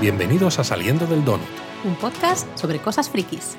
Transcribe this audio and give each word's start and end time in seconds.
Bienvenidos 0.00 0.58
a 0.58 0.64
Saliendo 0.64 1.06
del 1.06 1.22
Donut. 1.26 1.46
Un 1.84 1.94
podcast 1.94 2.48
sobre 2.56 2.78
cosas 2.78 3.10
frikis. 3.10 3.58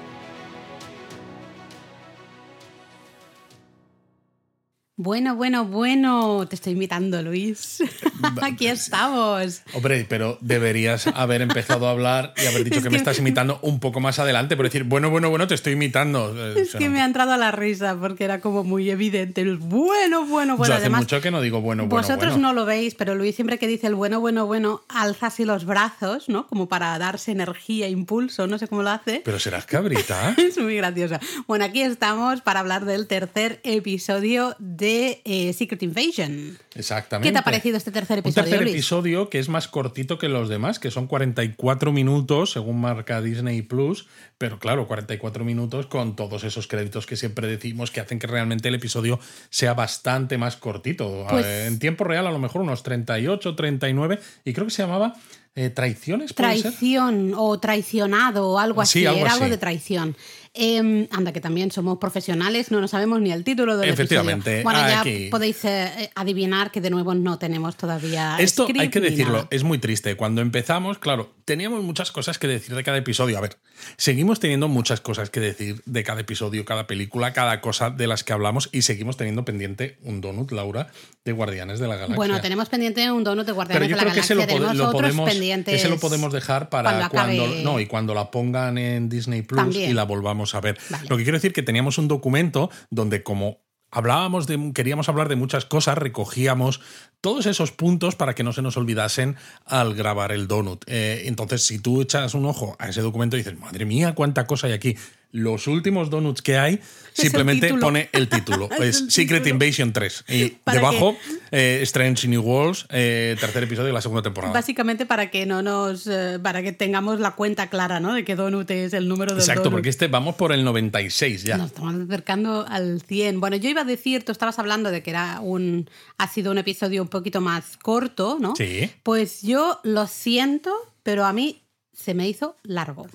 Bueno, 5.12 5.36
bueno, 5.36 5.66
bueno, 5.66 6.48
te 6.48 6.56
estoy 6.56 6.72
imitando, 6.72 7.22
Luis. 7.22 7.84
Aquí 8.42 8.68
estamos. 8.68 9.62
Hombre, 9.74 10.06
pero 10.08 10.38
deberías 10.40 11.06
haber 11.08 11.42
empezado 11.42 11.90
a 11.90 11.92
hablar 11.92 12.34
y 12.42 12.46
haber 12.46 12.64
dicho 12.64 12.78
Es 12.78 12.84
que, 12.84 12.88
que- 12.88 12.92
me 12.92 12.98
estás 12.98 13.20
imitando 13.20 13.60
un 13.62 13.82
poco 13.82 14.00
más 14.00 14.20
adelante, 14.20 14.56
pero 14.56 14.70
decir, 14.70 14.86
bueno, 14.86 15.10
bueno, 15.10 15.30
bueno, 15.30 15.48
te 15.48 15.56
estoy 15.56 15.74
imitando. 15.74 16.34
Eh, 16.34 16.62
Es 16.62 16.70
o 16.70 16.72
sea, 16.72 16.80
que 16.80 16.88
me 16.88 17.02
ha 17.02 17.06
entrado 17.06 17.34
a 17.34 17.38
la 17.38 17.52
risa 17.52 17.98
porque 18.00 18.24
era 18.24 18.40
como 18.40 18.64
muy 18.64 18.90
evidente. 18.90 19.42
el 19.42 19.58
bueno, 19.58 20.26
bueno, 20.26 20.54
yo 20.54 20.58
bueno. 20.60 20.76
hace 20.76 20.84
Además, 20.84 21.02
mucho 21.02 21.20
que 21.20 21.30
no 21.30 21.42
digo 21.42 21.60
bueno, 21.60 21.88
bueno, 21.88 22.02
vosotros 22.08 22.32
bueno. 22.36 22.48
no 22.48 22.54
lo 22.54 22.66
veis, 22.66 22.96
pero 22.96 23.14
Luis 23.14 23.36
siempre 23.36 23.60
que 23.60 23.68
dice 23.68 23.88
el 23.88 23.96
bueno, 23.96 24.22
bueno, 24.22 24.46
bueno, 24.46 24.82
alza 24.88 25.28
así 25.28 25.44
los 25.44 25.66
brazos, 25.66 26.30
¿no? 26.30 26.48
Como 26.48 26.70
para 26.70 26.98
darse 27.00 27.34
energía, 27.34 27.90
impulso, 27.90 28.48
no 28.48 28.58
sé 28.58 28.70
cómo 28.70 28.82
lo 28.82 28.92
hace. 28.92 29.22
Pero 29.26 29.40
serás 29.40 29.66
cabrita. 29.66 30.36
Es 30.38 30.58
muy 30.58 30.78
graciosa. 30.78 31.20
Bueno, 31.48 31.66
aquí 31.66 31.82
estamos 31.82 32.40
para 32.40 32.62
hablar 32.62 32.86
del 32.86 33.08
tercer 33.08 33.60
episodio 33.66 34.56
de 34.60 35.01
eh, 35.26 35.54
Secret 35.54 35.82
Invasion. 35.84 36.58
Exactamente. 36.76 37.30
¿Qué 37.30 37.34
te 37.34 37.40
ha 37.40 37.44
parecido 37.44 37.78
este 37.78 37.92
tercer 37.92 38.18
Un 38.18 38.20
episodio, 38.20 38.44
tercer 38.44 38.62
Luis? 38.62 38.74
episodio 38.76 39.30
que 39.30 39.40
es 39.40 39.50
más 39.50 39.68
cortito 39.68 40.18
que 40.18 40.30
los 40.30 40.50
demás, 40.50 40.80
que 40.80 40.92
son 40.92 41.08
44 41.08 41.92
minutos, 41.92 42.52
según 42.52 42.82
marca 42.82 43.22
Disney 43.22 43.62
Plus, 43.62 44.08
pero 44.38 44.60
claro, 44.60 44.88
44 44.88 45.44
minutos 45.46 45.86
con 45.88 46.16
todos 46.16 46.44
esos 46.44 46.68
créditos 46.68 47.06
que 47.06 47.16
siempre 47.16 47.48
decimos 47.48 47.92
que 47.92 48.00
hacen 48.02 48.20
que 48.20 48.28
realmente 48.28 48.68
el 48.70 48.76
episodio 48.76 49.20
sea 49.50 49.74
bastante 49.74 50.38
más 50.38 50.56
cortito. 50.58 51.26
Pues- 51.30 51.46
en 51.46 51.80
tiempo 51.80 52.04
real, 52.04 52.28
a 52.28 52.32
lo 52.32 52.40
mejor 52.40 52.62
unos 52.62 52.84
38, 52.84 53.56
39, 53.56 54.20
y 54.46 54.54
creo 54.54 54.68
que 54.68 54.72
se 54.74 54.84
llamaba 54.84 55.16
eh, 55.54 55.70
Traiciones, 55.70 56.32
¿puede 56.32 56.54
ser? 56.54 56.62
Traición 56.62 57.34
o 57.36 57.60
traicionado 57.60 58.52
o 58.52 58.58
algo 58.60 58.82
así. 58.82 59.00
Sí, 59.00 59.06
algo 59.06 59.20
Era 59.22 59.34
algo 59.34 59.50
de 59.50 59.58
traición. 59.58 60.16
Em, 60.54 61.08
anda, 61.12 61.32
que 61.32 61.40
también 61.40 61.72
somos 61.72 61.98
profesionales, 61.98 62.72
no 62.72 62.82
nos 62.82 62.92
sabemos 62.92 63.22
ni 63.22 63.32
el 63.32 63.46
título 63.46 63.78
del 63.78 63.90
Efectivamente, 63.90 64.60
episodio. 64.60 64.64
Bueno, 64.64 64.80
ya 64.80 65.00
aquí. 65.00 65.30
podéis 65.32 65.64
eh, 65.64 66.12
adivinar 66.14 66.72
que 66.72 66.82
de 66.82 66.90
nuevo 66.90 67.16
no 67.16 67.40
tenemos 67.40 67.78
todavía. 67.78 68.36
Esto 68.38 68.64
script 68.64 68.82
hay 68.82 68.90
que 68.90 69.00
decirlo, 69.00 69.34
nada. 69.34 69.48
es 69.50 69.64
muy 69.64 69.78
triste. 69.78 70.18
Cuando 70.18 70.42
empezamos, 70.42 70.98
claro, 71.00 71.34
teníamos 71.46 71.82
muchas 71.84 72.12
cosas 72.12 72.38
que 72.38 72.48
decir 72.48 72.76
de 72.76 72.84
cada 72.84 72.98
episodio. 72.98 73.38
A 73.38 73.42
ver, 73.42 73.60
seguimos 73.96 74.42
teniendo 74.42 74.68
muchas 74.68 75.00
cosas 75.00 75.30
que 75.30 75.40
decir 75.40 75.82
de 75.86 76.04
cada 76.04 76.20
episodio, 76.20 76.66
cada 76.66 76.86
película, 76.86 77.32
cada 77.32 77.62
cosa 77.62 77.90
de 77.90 78.08
las 78.08 78.26
que 78.26 78.34
hablamos 78.34 78.68
y 78.74 78.82
seguimos 78.82 79.16
teniendo 79.16 79.46
pendiente 79.46 80.00
un 80.04 80.20
donut, 80.20 80.52
Laura, 80.52 80.90
de 81.24 81.32
Guardianes 81.32 81.80
de 81.80 81.88
la 81.88 81.96
Galaxia. 81.96 82.18
Bueno, 82.18 82.42
tenemos 82.42 82.68
pendiente 82.68 83.10
un 83.10 83.24
donut 83.24 83.46
de 83.46 83.54
Pero 83.54 83.56
Guardianes 83.56 83.90
yo 83.90 83.96
de 83.96 84.02
la 84.04 84.12
creo 84.12 84.14
que 84.16 84.20
ese 84.20 84.36
Galaxia. 84.36 84.74
lo, 84.74 84.92
podemos, 84.92 85.30
pendientes. 85.30 85.76
ese 85.76 85.88
lo 85.88 85.98
podemos 85.98 86.34
dejar 86.34 86.68
para 86.68 87.08
cuando 87.08 87.48
no 87.64 87.80
y 87.80 87.86
cuando 87.86 88.14
la 88.14 88.32
pongan 88.32 88.78
en 88.78 89.08
Disney 89.08 89.44
Plus 89.44 89.58
También. 89.58 89.90
y 89.92 89.94
la 89.94 90.04
volvamos 90.04 90.41
a 90.56 90.62
ver. 90.62 90.78
Vale. 90.90 91.08
Lo 91.10 91.18
que 91.18 91.24
quiero 91.24 91.38
decir 91.38 91.54
que 91.54 91.64
teníamos 91.64 91.98
un 91.98 92.08
documento 92.08 92.70
donde 92.90 93.24
como 93.24 93.60
hablábamos 93.92 94.48
de 94.48 94.72
queríamos 94.74 95.10
hablar 95.10 95.30
de 95.30 95.36
muchas 95.36 95.66
cosas, 95.66 95.98
recogíamos 95.98 96.82
todos 97.20 97.46
esos 97.46 97.72
puntos 97.72 98.16
para 98.16 98.34
que 98.34 98.44
no 98.44 98.54
se 98.54 98.62
nos 98.62 98.78
olvidasen 98.78 99.36
al 99.66 99.94
grabar 99.94 100.32
el 100.32 100.48
donut. 100.48 100.84
Eh, 100.88 101.24
entonces, 101.26 101.64
si 101.64 101.78
tú 101.78 102.02
echas 102.02 102.34
un 102.34 102.46
ojo 102.46 102.76
a 102.80 102.90
ese 102.90 103.02
documento 103.02 103.36
y 103.36 103.40
dices, 103.40 103.60
madre 103.60 103.86
mía, 103.86 104.16
cuánta 104.16 104.48
cosa 104.48 104.68
hay 104.68 104.74
aquí. 104.74 104.98
Los 105.34 105.68
últimos 105.68 106.10
donuts 106.10 106.42
que 106.42 106.58
hay, 106.58 106.80
simplemente 107.14 107.74
pone 107.76 108.10
el 108.12 108.28
título. 108.28 108.70
Es 108.80 108.82
es 108.98 109.02
el 109.02 109.12
Secret 109.12 109.44
título. 109.44 109.64
Invasion 109.64 109.94
3. 109.94 110.26
Y 110.30 110.58
debajo, 110.72 111.16
eh, 111.52 111.80
Strange 111.84 112.28
New 112.28 112.42
Worlds, 112.42 112.86
eh, 112.90 113.36
tercer 113.40 113.64
episodio 113.64 113.88
de 113.88 113.94
la 113.94 114.02
segunda 114.02 114.22
temporada. 114.22 114.54
Básicamente 114.54 115.06
para 115.06 115.30
que 115.32 115.46
no 115.46 115.62
nos. 115.62 116.08
eh, 116.08 116.40
para 116.42 116.62
que 116.64 116.72
tengamos 116.74 117.20
la 117.20 117.32
cuenta 117.32 117.70
clara, 117.70 118.00
¿no? 118.00 118.14
De 118.14 118.26
que 118.26 118.36
donut 118.36 118.70
es 118.72 118.94
el 118.94 119.08
número 119.08 119.32
del 119.34 119.40
Exacto, 119.42 119.64
donut. 119.64 119.78
porque 119.78 119.90
este 119.90 120.08
vamos 120.08 120.36
por 120.36 120.52
el 120.52 120.64
96 120.64 121.44
ya. 121.44 121.58
Nos 121.58 121.68
estamos 121.68 121.96
acercando 121.96 122.66
al 122.68 123.02
100. 123.02 123.40
Bueno, 123.40 123.56
yo 123.56 123.70
iba 123.70 123.82
a 123.82 123.86
decir, 123.86 124.24
tú 124.24 124.32
estabas 124.32 124.60
hablando 124.60 124.92
de 124.92 125.02
que 125.04 125.12
era 125.12 125.40
un 125.42 125.90
ha 126.18 126.28
sido 126.28 126.52
un 126.52 126.58
episodio 126.58 127.02
un 127.02 127.08
poquito 127.10 127.40
más 127.42 127.78
corto, 127.78 128.38
¿no? 128.40 128.56
Sí. 128.56 128.90
Pues 129.04 129.42
yo 129.42 129.80
lo 129.84 130.08
siento, 130.08 130.72
pero 131.04 131.26
a 131.26 131.34
mí 131.34 131.62
se 131.94 132.14
me 132.14 132.28
hizo 132.28 132.56
largo. 132.64 133.08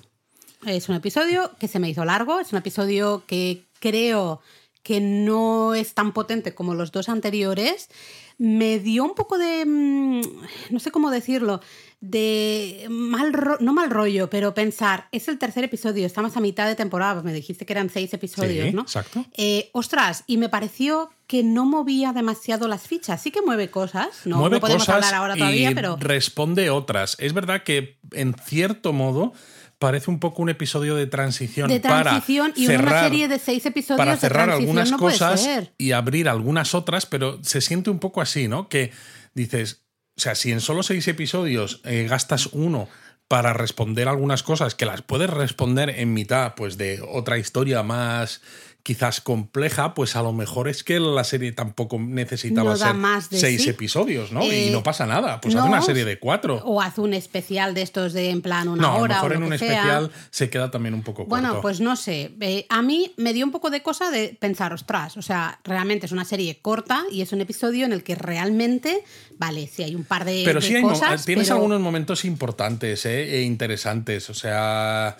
Es 0.67 0.89
un 0.89 0.95
episodio 0.95 1.51
que 1.59 1.67
se 1.67 1.79
me 1.79 1.89
hizo 1.89 2.03
largo, 2.05 2.39
es 2.39 2.51
un 2.51 2.59
episodio 2.59 3.23
que 3.25 3.63
creo 3.79 4.41
que 4.83 4.99
no 5.01 5.73
es 5.75 5.93
tan 5.93 6.13
potente 6.13 6.53
como 6.53 6.73
los 6.73 6.91
dos 6.91 7.09
anteriores. 7.09 7.89
Me 8.37 8.77
dio 8.79 9.03
un 9.03 9.15
poco 9.15 9.37
de, 9.37 9.65
mm, 9.65 10.21
no 10.69 10.79
sé 10.79 10.91
cómo 10.91 11.09
decirlo, 11.09 11.59
de 12.01 12.85
mal, 12.89 13.33
ro- 13.33 13.57
no 13.59 13.73
mal 13.73 13.89
rollo, 13.89 14.29
pero 14.29 14.53
pensar, 14.53 15.07
es 15.11 15.27
el 15.27 15.39
tercer 15.39 15.63
episodio, 15.63 16.05
estamos 16.05 16.37
a 16.37 16.39
mitad 16.41 16.67
de 16.67 16.75
temporada, 16.75 17.23
me 17.23 17.33
dijiste 17.33 17.65
que 17.65 17.73
eran 17.73 17.89
seis 17.89 18.13
episodios, 18.13 18.67
Sí, 18.67 18.73
¿no? 18.73 18.83
exacto. 18.83 19.25
Eh, 19.35 19.69
ostras, 19.73 20.23
y 20.27 20.37
me 20.37 20.47
pareció 20.49 21.09
que 21.25 21.43
no 21.43 21.65
movía 21.65 22.13
demasiado 22.13 22.67
las 22.67 22.83
fichas. 22.87 23.21
Sí 23.21 23.31
que 23.31 23.41
mueve 23.41 23.69
cosas, 23.71 24.09
no, 24.25 24.37
Mueve 24.37 24.57
no 24.57 24.61
podemos 24.61 24.83
cosas 24.85 24.95
hablar 25.05 25.15
ahora 25.15 25.35
todavía, 25.35 25.71
y 25.71 25.75
pero 25.75 25.97
responde 25.99 26.69
otras. 26.69 27.15
Es 27.19 27.33
verdad 27.33 27.63
que 27.63 27.97
en 28.11 28.35
cierto 28.35 28.93
modo 28.93 29.33
parece 29.79 30.09
un 30.09 30.19
poco 30.19 30.41
un 30.41 30.49
episodio 30.49 30.95
de 30.95 31.07
transición, 31.07 31.69
de 31.69 31.79
transición 31.79 32.51
para 32.51 32.59
y 32.59 32.65
una 32.67 32.77
cerrar, 32.77 33.03
serie 33.03 33.27
de 33.27 33.39
seis 33.39 33.65
episodios 33.65 33.97
para 33.97 34.17
cerrar 34.17 34.49
algunas 34.49 34.91
no 34.91 34.97
cosas 34.97 35.47
y 35.77 35.91
abrir 35.91 36.29
algunas 36.29 36.73
otras, 36.73 37.05
pero 37.05 37.39
se 37.43 37.61
siente 37.61 37.89
un 37.89 37.99
poco 37.99 38.21
así, 38.21 38.47
¿no? 38.47 38.69
Que 38.69 38.91
dices, 39.33 39.83
o 40.17 40.21
sea, 40.21 40.35
si 40.35 40.51
en 40.51 40.61
solo 40.61 40.83
seis 40.83 41.07
episodios 41.07 41.81
eh, 41.83 42.07
gastas 42.09 42.47
uno 42.47 42.89
para 43.27 43.53
responder 43.53 44.07
algunas 44.07 44.41
cosas 44.41 44.73
que 44.73 44.85
las 44.85 45.01
puedes 45.01 45.29
responder 45.29 45.89
en 45.89 46.13
mitad, 46.13 46.55
pues 46.55 46.77
de 46.77 47.01
otra 47.07 47.37
historia 47.37 47.83
más 47.83 48.41
quizás 48.87 49.19
compleja, 49.19 49.93
pues 49.93 50.15
a 50.15 50.21
lo 50.21 50.31
mejor 50.31 50.69
es 50.69 50.81
que 50.81 50.97
la 50.97 51.25
serie 51.25 51.51
tampoco 51.51 51.99
necesitaba 51.99 52.69
No 52.69 52.77
ser 52.77 52.93
más 52.93 53.29
de 53.29 53.37
seis 53.37 53.63
sí. 53.63 53.69
episodios, 53.69 54.31
¿no? 54.31 54.41
Eh, 54.43 54.67
y 54.67 54.69
no 54.69 54.81
pasa 54.81 55.05
nada, 55.05 55.41
pues 55.41 55.53
haz 55.55 55.63
no, 55.65 55.67
una 55.71 55.81
serie 55.81 56.05
de 56.05 56.17
cuatro. 56.19 56.61
O 56.63 56.81
haz 56.81 56.97
un 56.97 57.13
especial 57.13 57.73
de 57.73 57.81
estos 57.81 58.13
de 58.13 58.29
en 58.29 58.41
plan 58.41 58.69
una 58.69 58.81
no, 58.83 58.87
a 58.93 58.97
lo 58.97 59.03
hora 59.03 59.15
mejor 59.15 59.31
o 59.31 59.35
en 59.35 59.39
lo 59.41 59.45
un 59.47 59.51
que 59.51 59.57
sea. 59.59 59.71
especial 59.73 60.11
se 60.29 60.49
queda 60.49 60.71
también 60.71 60.93
un 60.93 61.03
poco 61.03 61.25
Bueno, 61.25 61.49
corto. 61.49 61.61
pues 61.63 61.81
no 61.81 61.97
sé. 61.97 62.31
Eh, 62.39 62.65
a 62.69 62.81
mí 62.81 63.11
me 63.17 63.33
dio 63.33 63.45
un 63.45 63.51
poco 63.51 63.69
de 63.69 63.81
cosa 63.81 64.09
de 64.09 64.37
pensar, 64.39 64.71
ostras, 64.71 65.17
o 65.17 65.21
sea, 65.21 65.59
realmente 65.65 66.05
es 66.05 66.13
una 66.13 66.23
serie 66.23 66.59
corta 66.61 67.03
y 67.11 67.19
es 67.21 67.33
un 67.33 67.41
episodio 67.41 67.85
en 67.85 67.91
el 67.91 68.03
que 68.03 68.15
realmente, 68.15 69.03
vale, 69.37 69.67
sí 69.67 69.83
hay 69.83 69.95
un 69.95 70.05
par 70.05 70.23
de, 70.23 70.43
pero 70.45 70.61
de 70.61 70.65
sí 70.65 70.75
hay 70.77 70.81
cosas. 70.81 71.25
tienes 71.25 71.47
pero- 71.47 71.57
algunos 71.57 71.81
momentos 71.81 72.23
importantes 72.23 73.05
¿eh? 73.05 73.35
e 73.35 73.41
interesantes. 73.41 74.29
O 74.29 74.33
sea, 74.33 75.17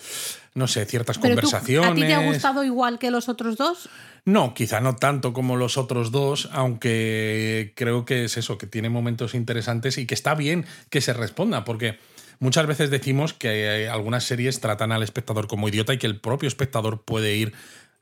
no 0.58 0.66
sé, 0.66 0.84
ciertas 0.84 1.16
pero 1.18 1.36
tú, 1.36 1.40
conversaciones. 1.42 1.90
¿A 1.90 1.94
ti 1.94 2.00
te 2.02 2.14
ha 2.14 2.26
gustado 2.26 2.64
igual 2.64 2.98
que 2.98 3.10
los 3.10 3.28
otros 3.28 3.56
dos? 3.56 3.88
No, 4.24 4.52
quizá 4.52 4.80
no 4.80 4.96
tanto 4.96 5.32
como 5.32 5.56
los 5.56 5.78
otros 5.78 6.10
dos, 6.10 6.48
aunque 6.52 7.72
creo 7.76 8.04
que 8.04 8.24
es 8.24 8.36
eso, 8.36 8.58
que 8.58 8.66
tiene 8.66 8.90
momentos 8.90 9.34
interesantes 9.34 9.96
y 9.96 10.06
que 10.06 10.14
está 10.14 10.34
bien 10.34 10.66
que 10.90 11.00
se 11.00 11.12
responda, 11.14 11.64
porque 11.64 11.98
muchas 12.40 12.66
veces 12.66 12.90
decimos 12.90 13.32
que 13.32 13.84
eh, 13.84 13.88
algunas 13.88 14.24
series 14.24 14.60
tratan 14.60 14.92
al 14.92 15.02
espectador 15.02 15.46
como 15.48 15.68
idiota 15.68 15.94
y 15.94 15.98
que 15.98 16.06
el 16.06 16.20
propio 16.20 16.48
espectador 16.48 17.02
puede 17.04 17.36
ir 17.36 17.52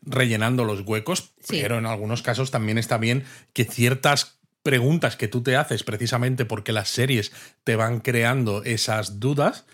rellenando 0.03 0.65
los 0.65 0.81
huecos, 0.81 1.33
Sí. 1.41 1.59
pero 1.63 1.79
en 1.79 1.87
algunos 1.87 2.23
casos 2.23 2.51
también 2.51 2.79
está 2.79 2.99
bien 2.99 3.25
que 3.53 3.65
ciertas 3.65 4.39
preguntas 4.63 5.17
que 5.17 5.29
tú 5.29 5.43
te 5.43 5.57
haces 5.57 5.85
precisamente 5.85 6.45
porque 6.45 6.73
las 6.73 6.89
series 6.89 7.33
te 7.65 7.77
van 7.77 8.01
creando 8.01 8.65
esas 8.65 9.21
dudas, 9.21 9.65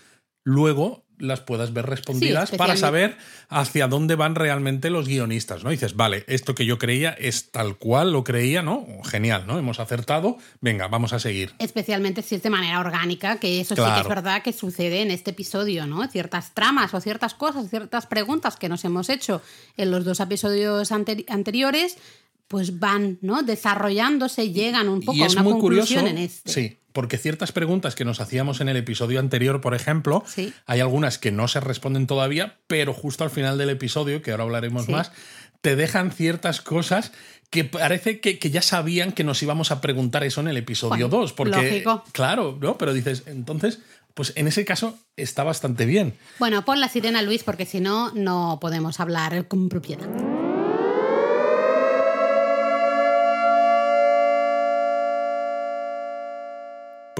luego 0.43 1.03
las 1.19 1.41
puedas 1.41 1.73
ver 1.73 1.85
respondidas 1.85 2.51
para 2.51 2.75
saber 2.75 3.17
hacia 3.47 3.87
dónde 3.87 4.15
van 4.15 4.35
realmente 4.35 4.89
los 4.89 5.07
guionistas, 5.07 5.63
¿no? 5.63 5.71
Y 5.71 5.75
dices, 5.75 5.95
vale, 5.95 6.25
esto 6.27 6.55
que 6.55 6.65
yo 6.65 6.77
creía 6.77 7.11
es 7.11 7.51
tal 7.51 7.77
cual 7.77 8.11
lo 8.11 8.23
creía, 8.23 8.61
¿no? 8.61 8.85
Genial, 9.03 9.45
¿no? 9.47 9.57
Hemos 9.57 9.79
acertado, 9.79 10.37
venga, 10.61 10.87
vamos 10.87 11.13
a 11.13 11.19
seguir. 11.19 11.53
Especialmente 11.59 12.21
si 12.21 12.35
es 12.35 12.43
de 12.43 12.49
manera 12.49 12.79
orgánica, 12.79 13.39
que 13.39 13.61
eso 13.61 13.75
sí 13.75 13.81
que 13.81 14.01
es 14.01 14.07
verdad 14.07 14.41
que 14.41 14.53
sucede 14.53 15.01
en 15.01 15.11
este 15.11 15.31
episodio, 15.31 15.85
¿no? 15.85 16.05
Ciertas 16.07 16.53
tramas 16.53 16.93
o 16.93 16.99
ciertas 17.01 17.33
cosas, 17.33 17.69
ciertas 17.69 18.07
preguntas 18.07 18.55
que 18.55 18.69
nos 18.69 18.83
hemos 18.85 19.09
hecho 19.09 19.41
en 19.77 19.91
los 19.91 20.05
dos 20.05 20.19
episodios 20.19 20.91
anteri- 20.91 21.25
anteriores, 21.29 21.97
pues 22.47 22.79
van, 22.79 23.17
¿no? 23.21 23.41
Desarrollándose, 23.43 24.51
llegan 24.51 24.89
un 24.89 25.01
poco 25.01 25.17
y 25.17 25.23
a 25.23 25.27
una 25.27 25.43
muy 25.43 25.53
curioso, 25.59 25.95
conclusión 25.95 26.07
en 26.07 26.23
este. 26.23 26.51
sí, 26.51 26.77
porque 26.93 27.17
ciertas 27.17 27.51
preguntas 27.51 27.95
que 27.95 28.05
nos 28.05 28.21
hacíamos 28.21 28.61
en 28.61 28.69
el 28.69 28.77
episodio 28.77 29.19
anterior, 29.19 29.59
por 29.61 29.75
ejemplo, 29.75 30.23
Sí. 30.25 30.53
hay 30.65 30.79
algunas 30.79 31.17
que 31.17 31.31
no 31.31 31.47
se 31.47 31.59
responden 31.59 32.07
todavía, 32.07 32.59
pero 32.67 32.93
justo 32.93 33.23
al 33.23 33.29
final 33.29 33.57
del 33.57 33.71
episodio, 33.71 34.21
que 34.21 34.31
ahora 34.31 34.43
hablaremos 34.43 34.85
Sí. 34.85 34.91
más, 34.91 35.11
te 35.61 35.75
dejan 35.75 36.11
ciertas 36.11 36.61
cosas 36.61 37.11
que 37.49 37.63
parece 37.63 38.19
que, 38.19 38.39
que 38.39 38.49
ya 38.49 38.61
sabían 38.61 39.11
que 39.11 39.23
nos 39.23 39.41
íbamos 39.43 39.71
a 39.71 39.79
preguntar 39.81 40.23
eso 40.23 40.41
en 40.41 40.47
el 40.47 40.57
episodio 40.57 41.07
Bueno, 41.07 41.09
2, 41.09 41.33
porque 41.33 41.51
lógico. 41.61 42.03
claro, 42.11 42.57
¿no? 42.59 42.77
Pero 42.77 42.93
dices, 42.93 43.23
entonces, 43.27 43.79
pues 44.15 44.33
en 44.35 44.47
ese 44.47 44.65
caso 44.65 44.97
está 45.17 45.43
bastante 45.43 45.85
bien. 45.85 46.15
Bueno, 46.39 46.65
pon 46.65 46.79
la 46.79 46.89
sirena, 46.89 47.21
Luis, 47.21 47.43
porque 47.43 47.65
si 47.65 47.79
no, 47.79 48.11
no 48.13 48.57
podemos 48.59 48.99
hablar 48.99 49.47
con 49.47 49.69
propiedad. 49.69 50.42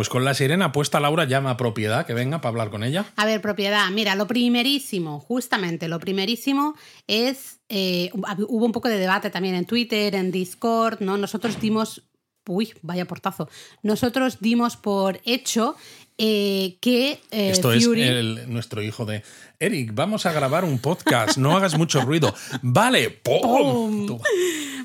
Pues 0.03 0.09
con 0.09 0.25
la 0.25 0.33
sirena 0.33 0.73
puesta, 0.73 0.99
Laura 0.99 1.23
llama 1.23 1.51
a 1.51 1.55
propiedad 1.55 2.05
que 2.05 2.13
venga 2.13 2.41
para 2.41 2.49
hablar 2.49 2.69
con 2.71 2.83
ella. 2.83 3.05
A 3.15 3.25
ver, 3.25 3.39
propiedad. 3.39 3.89
Mira, 3.89 4.15
lo 4.15 4.27
primerísimo, 4.27 5.21
justamente, 5.21 5.87
lo 5.87 5.97
primerísimo 5.97 6.75
es. 7.07 7.61
eh, 7.69 8.09
hubo 8.13 8.65
un 8.65 8.73
poco 8.73 8.89
de 8.89 8.97
debate 8.97 9.29
también 9.29 9.55
en 9.55 9.63
Twitter, 9.65 10.13
en 10.15 10.29
Discord, 10.29 10.99
¿no? 10.99 11.15
Nosotros 11.15 11.57
dimos. 11.61 12.03
Uy, 12.49 12.73
vaya 12.81 13.05
portazo. 13.05 13.47
Nosotros 13.81 14.39
dimos 14.41 14.75
por 14.75 15.21
hecho 15.23 15.77
eh, 16.17 16.75
que 16.81 17.21
eh, 17.31 17.49
Esto 17.51 17.71
Fury. 17.71 18.01
es 18.03 18.09
el- 18.09 18.43
nuestro 18.51 18.81
hijo 18.81 19.05
de 19.05 19.23
Eric, 19.63 19.91
vamos 19.93 20.25
a 20.25 20.33
grabar 20.33 20.65
un 20.65 20.77
podcast, 20.77 21.37
no 21.37 21.55
hagas 21.55 21.77
mucho 21.77 22.01
ruido. 22.01 22.35
Vale, 22.61 23.09
¡pum! 23.09 24.19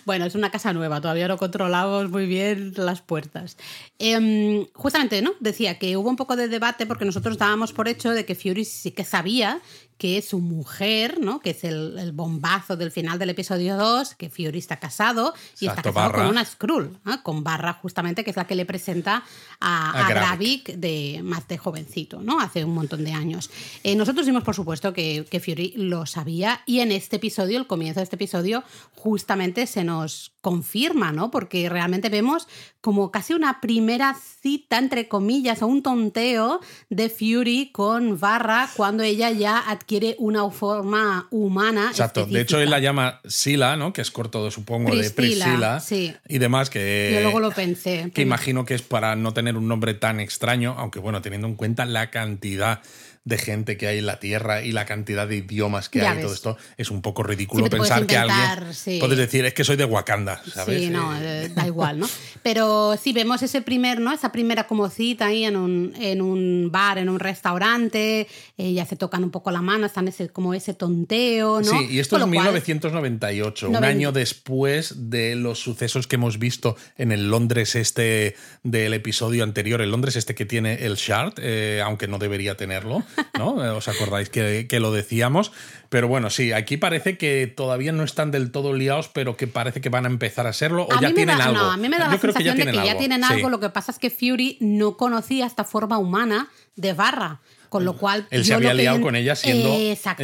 Bueno, 0.05 0.25
es 0.25 0.37
una 0.37 0.53
casa 0.53 0.73
nueva, 0.73 1.01
todavía 1.01 1.27
no 1.27 1.37
controlamos 1.37 2.09
muy 2.11 2.27
bien 2.27 2.75
las 2.77 3.03
puertas. 3.03 3.57
Em, 3.99 4.67
justamente, 4.73 5.21
¿no? 5.21 5.33
Decía 5.41 5.81
que 5.81 5.97
hubo 5.97 6.09
un 6.09 6.15
poco 6.15 6.37
de 6.37 6.47
debate 6.47 6.87
porque 6.87 7.05
nosotros 7.05 7.39
dábamos 7.39 7.73
por 7.73 7.89
hecho 7.89 8.13
de 8.13 8.25
que 8.25 8.37
Fury 8.37 8.65
sí 8.65 8.93
que 8.93 9.03
sabía 9.03 9.61
que 9.99 10.23
su 10.23 10.39
mujer, 10.39 11.21
¿no? 11.21 11.41
Que 11.41 11.51
es 11.51 11.65
el, 11.65 11.99
el 11.99 12.13
bombazo 12.13 12.77
del 12.77 12.93
final 12.93 13.19
del 13.19 13.31
episodio 13.31 13.77
2, 13.77 14.15
que 14.15 14.31
Fury 14.31 14.59
está 14.59 14.79
casado 14.79 15.35
y 15.61 15.67
está 15.67 15.83
casado 15.83 15.95
Barra. 15.95 16.19
con 16.19 16.27
una 16.29 16.45
Skrull, 16.45 16.99
con 17.25 17.43
Barra 17.43 17.75
justamente, 17.75 18.23
que 18.23 18.31
es 18.31 18.37
la 18.37 18.47
que 18.47 18.55
le 18.55 18.65
presenta 18.65 19.25
a, 19.61 19.91
A 19.91 20.07
a 20.07 20.09
Gravik. 20.09 20.77
De 20.79 21.21
más 21.25 21.49
de 21.49 21.59
jovencito, 21.59 22.23
¿no? 22.23 22.41
Hace 22.41 22.65
un 22.65 22.75
montón 22.75 23.05
de 23.05 23.13
años. 23.13 23.51
Eh, 23.83 23.97
nosotros 23.97 24.25
dimos 24.25 24.45
por 24.45 24.55
supuesto 24.55 24.93
que, 24.93 25.27
que 25.29 25.41
Fury 25.41 25.75
lo 25.77 26.07
sabía 26.07 26.63
y 26.65 26.81
en 26.81 26.93
este 26.93 27.17
episodio, 27.17 27.59
el 27.59 27.67
comienzo 27.67 27.99
de 27.99 28.05
este 28.05 28.17
episodio, 28.17 28.63
justamente 28.95 29.67
se 29.67 29.83
nos 29.83 30.33
confirma, 30.41 31.11
¿no? 31.13 31.31
Porque 31.33 31.69
realmente 31.69 32.09
vemos 32.09 32.47
como 32.81 33.11
casi 33.11 33.35
una 33.35 33.61
primera 33.61 34.15
cita, 34.15 34.79
entre 34.79 35.09
comillas, 35.09 35.63
o 35.63 35.67
un 35.67 35.83
tonteo 35.83 36.61
de 36.89 37.11
Fury 37.11 37.71
con 37.73 38.19
Barra 38.21 38.71
cuando 38.77 39.03
ella 39.03 39.31
ya 39.31 39.59
adquiere 39.59 39.88
una 40.19 40.49
forma 40.51 41.27
humana. 41.31 41.89
Exacto. 41.91 42.27
De 42.27 42.41
hecho, 42.41 42.61
él 42.61 42.71
la 42.71 42.79
llama 42.79 43.21
Sila, 43.27 43.77
¿no? 43.77 43.93
Que 43.93 44.03
es 44.03 44.11
corto, 44.11 44.51
supongo, 44.51 44.95
de 44.95 45.11
Priscila, 45.11 45.45
Priscila. 45.47 45.81
sí. 45.81 46.15
Y 46.29 46.39
demás, 46.39 46.71
que. 46.71 47.11
Yo 47.15 47.21
luego 47.21 47.41
lo 47.41 47.51
pensé. 47.51 48.11
Que 48.15 48.23
imagino 48.23 48.65
que 48.65 48.75
es 48.75 48.83
para 48.83 49.17
no 49.17 49.33
tener 49.33 49.57
un 49.57 49.69
nombre 49.69 49.95
tan 49.95 50.21
extraño, 50.21 50.75
aunque 50.79 50.99
bueno, 50.99 51.23
teniendo 51.23 51.47
en 51.47 51.55
cuenta 51.55 51.85
la 51.87 52.11
cantidad 52.11 52.81
de 53.29 53.39
gente 53.39 53.77
que 53.77 53.87
hay 53.87 53.99
en 53.99 54.07
la 54.07 54.19
Tierra 54.21 54.63
y 54.63 54.73
la 54.73 54.87
cantidad 54.87 55.29
de 55.29 55.37
idiomas 55.37 55.89
que 55.89 55.99
Ya 56.01 56.13
hay 56.13 56.19
y 56.19 56.21
todo 56.23 56.31
ves. 56.31 56.39
esto, 56.39 56.57
es 56.77 56.91
un 56.91 57.03
poco 57.03 57.23
ridículo 57.23 57.65
Sí, 57.67 57.71
pensar 57.71 58.07
que 58.07 58.17
alguien. 58.17 58.73
sí. 58.73 58.99
Puedes 59.01 59.19
decir, 59.19 59.45
es 59.45 59.55
que 59.55 59.65
soy 59.65 59.77
de 59.77 59.85
Wakanda, 59.85 60.43
¿sabes? 60.53 60.81
Sí, 60.83 60.91
no, 60.91 61.15
Eh, 61.21 61.51
da 61.55 61.67
igual, 61.67 61.99
¿no? 61.99 62.09
Pero 62.43 62.97
sí 63.03 63.13
vemos 63.13 63.43
ese 63.43 63.61
primer, 63.63 64.01
¿no? 64.01 64.13
Esa 64.13 64.33
primera 64.33 64.67
como 64.67 64.89
cita 64.89 65.27
ahí 65.27 65.45
en 65.45 65.57
un, 65.57 65.93
en 66.01 66.23
un 66.23 66.71
bar, 66.73 66.99
en 66.99 67.09
un 67.09 67.19
restaurante, 67.21 68.27
eh, 68.57 68.73
ya 68.73 68.87
se 68.87 68.97
tocan 68.97 69.25
un 69.25 69.31
poco 69.31 69.51
la 69.51 69.61
mano, 69.63 69.87
están 69.87 70.09
ese, 70.09 70.29
como 70.31 70.55
ese 70.55 70.73
tonteo, 70.75 71.61
¿no? 71.61 71.71
Sí, 71.71 71.87
y 71.91 71.99
esto 71.99 72.17
Con 72.19 72.23
es 72.23 72.27
lo 72.29 72.33
cual- 72.35 72.53
1998, 72.55 73.69
un 73.71 73.77
año 73.85 74.13
después 74.13 75.11
de 75.11 75.35
los 75.37 75.59
sucesos 75.59 76.07
que 76.07 76.17
hemos 76.17 76.39
visto 76.39 76.77
en 76.97 77.13
el 77.13 77.31
Londres 77.31 77.75
este 77.75 78.37
del 78.63 78.95
episodio 78.95 79.45
anterior, 79.45 79.81
el 79.83 79.91
Londres 79.91 80.17
este 80.17 80.35
que 80.35 80.47
tiene 80.47 80.87
el 80.87 80.95
Shard, 80.97 81.35
eh, 81.39 81.83
aunque 81.85 82.09
no 82.09 82.19
debería 82.19 82.57
tenerlo, 82.57 83.03
¿no? 83.39 83.55
¿Os 83.77 83.89
acordáis 83.89 84.29
que, 84.31 84.67
que 84.69 84.81
lo 84.81 84.93
decíamos? 84.93 85.53
Pero 85.89 86.09
bueno, 86.09 86.31
sí, 86.31 86.53
aquí 86.53 86.77
parece 86.77 87.17
que 87.17 87.47
todavía 87.47 87.93
no 87.93 88.05
están 88.05 88.31
del 88.31 88.51
todo 88.51 88.75
liados, 88.75 89.09
pero 89.09 89.37
que 89.37 89.47
parece 89.47 89.81
que 89.81 89.89
van 89.89 90.05
a 90.05 90.09
empezar 90.09 90.47
a 90.47 90.53
serlo 90.53 90.85
o 90.85 90.93
a 90.93 91.01
ya 91.01 91.15
tienen 91.15 91.39
da, 91.39 91.45
algo. 91.47 91.59
No, 91.61 91.71
a 91.71 91.77
mí 91.77 91.89
me 91.89 91.97
da 91.99 92.07
Yo 92.07 92.11
la 92.13 92.19
creo 92.19 92.35
que 92.35 92.45
ya 92.45 92.51
sensación 92.53 92.67
de 92.75 92.81
que 92.81 92.87
ya 92.87 92.93
algo. 92.93 92.99
tienen 93.01 93.23
sí. 93.25 93.33
algo, 93.33 93.49
lo 93.51 93.61
que 93.61 93.71
pasa 93.71 93.93
es 93.93 93.99
que 93.99 94.11
Fury 94.11 94.59
no 94.61 94.97
conocía 94.97 95.47
esta 95.47 95.65
forma 95.65 95.99
humana 95.99 96.49
de 96.77 96.93
Barra. 96.93 97.41
Con 97.69 97.85
lo 97.85 97.99
cual. 97.99 98.27
Él 98.31 98.47
se 98.47 98.55
había 98.55 98.73
liado 98.73 98.97
en- 98.97 99.03
con 99.03 99.15
ella 99.15 99.37
siendo. 99.37 99.69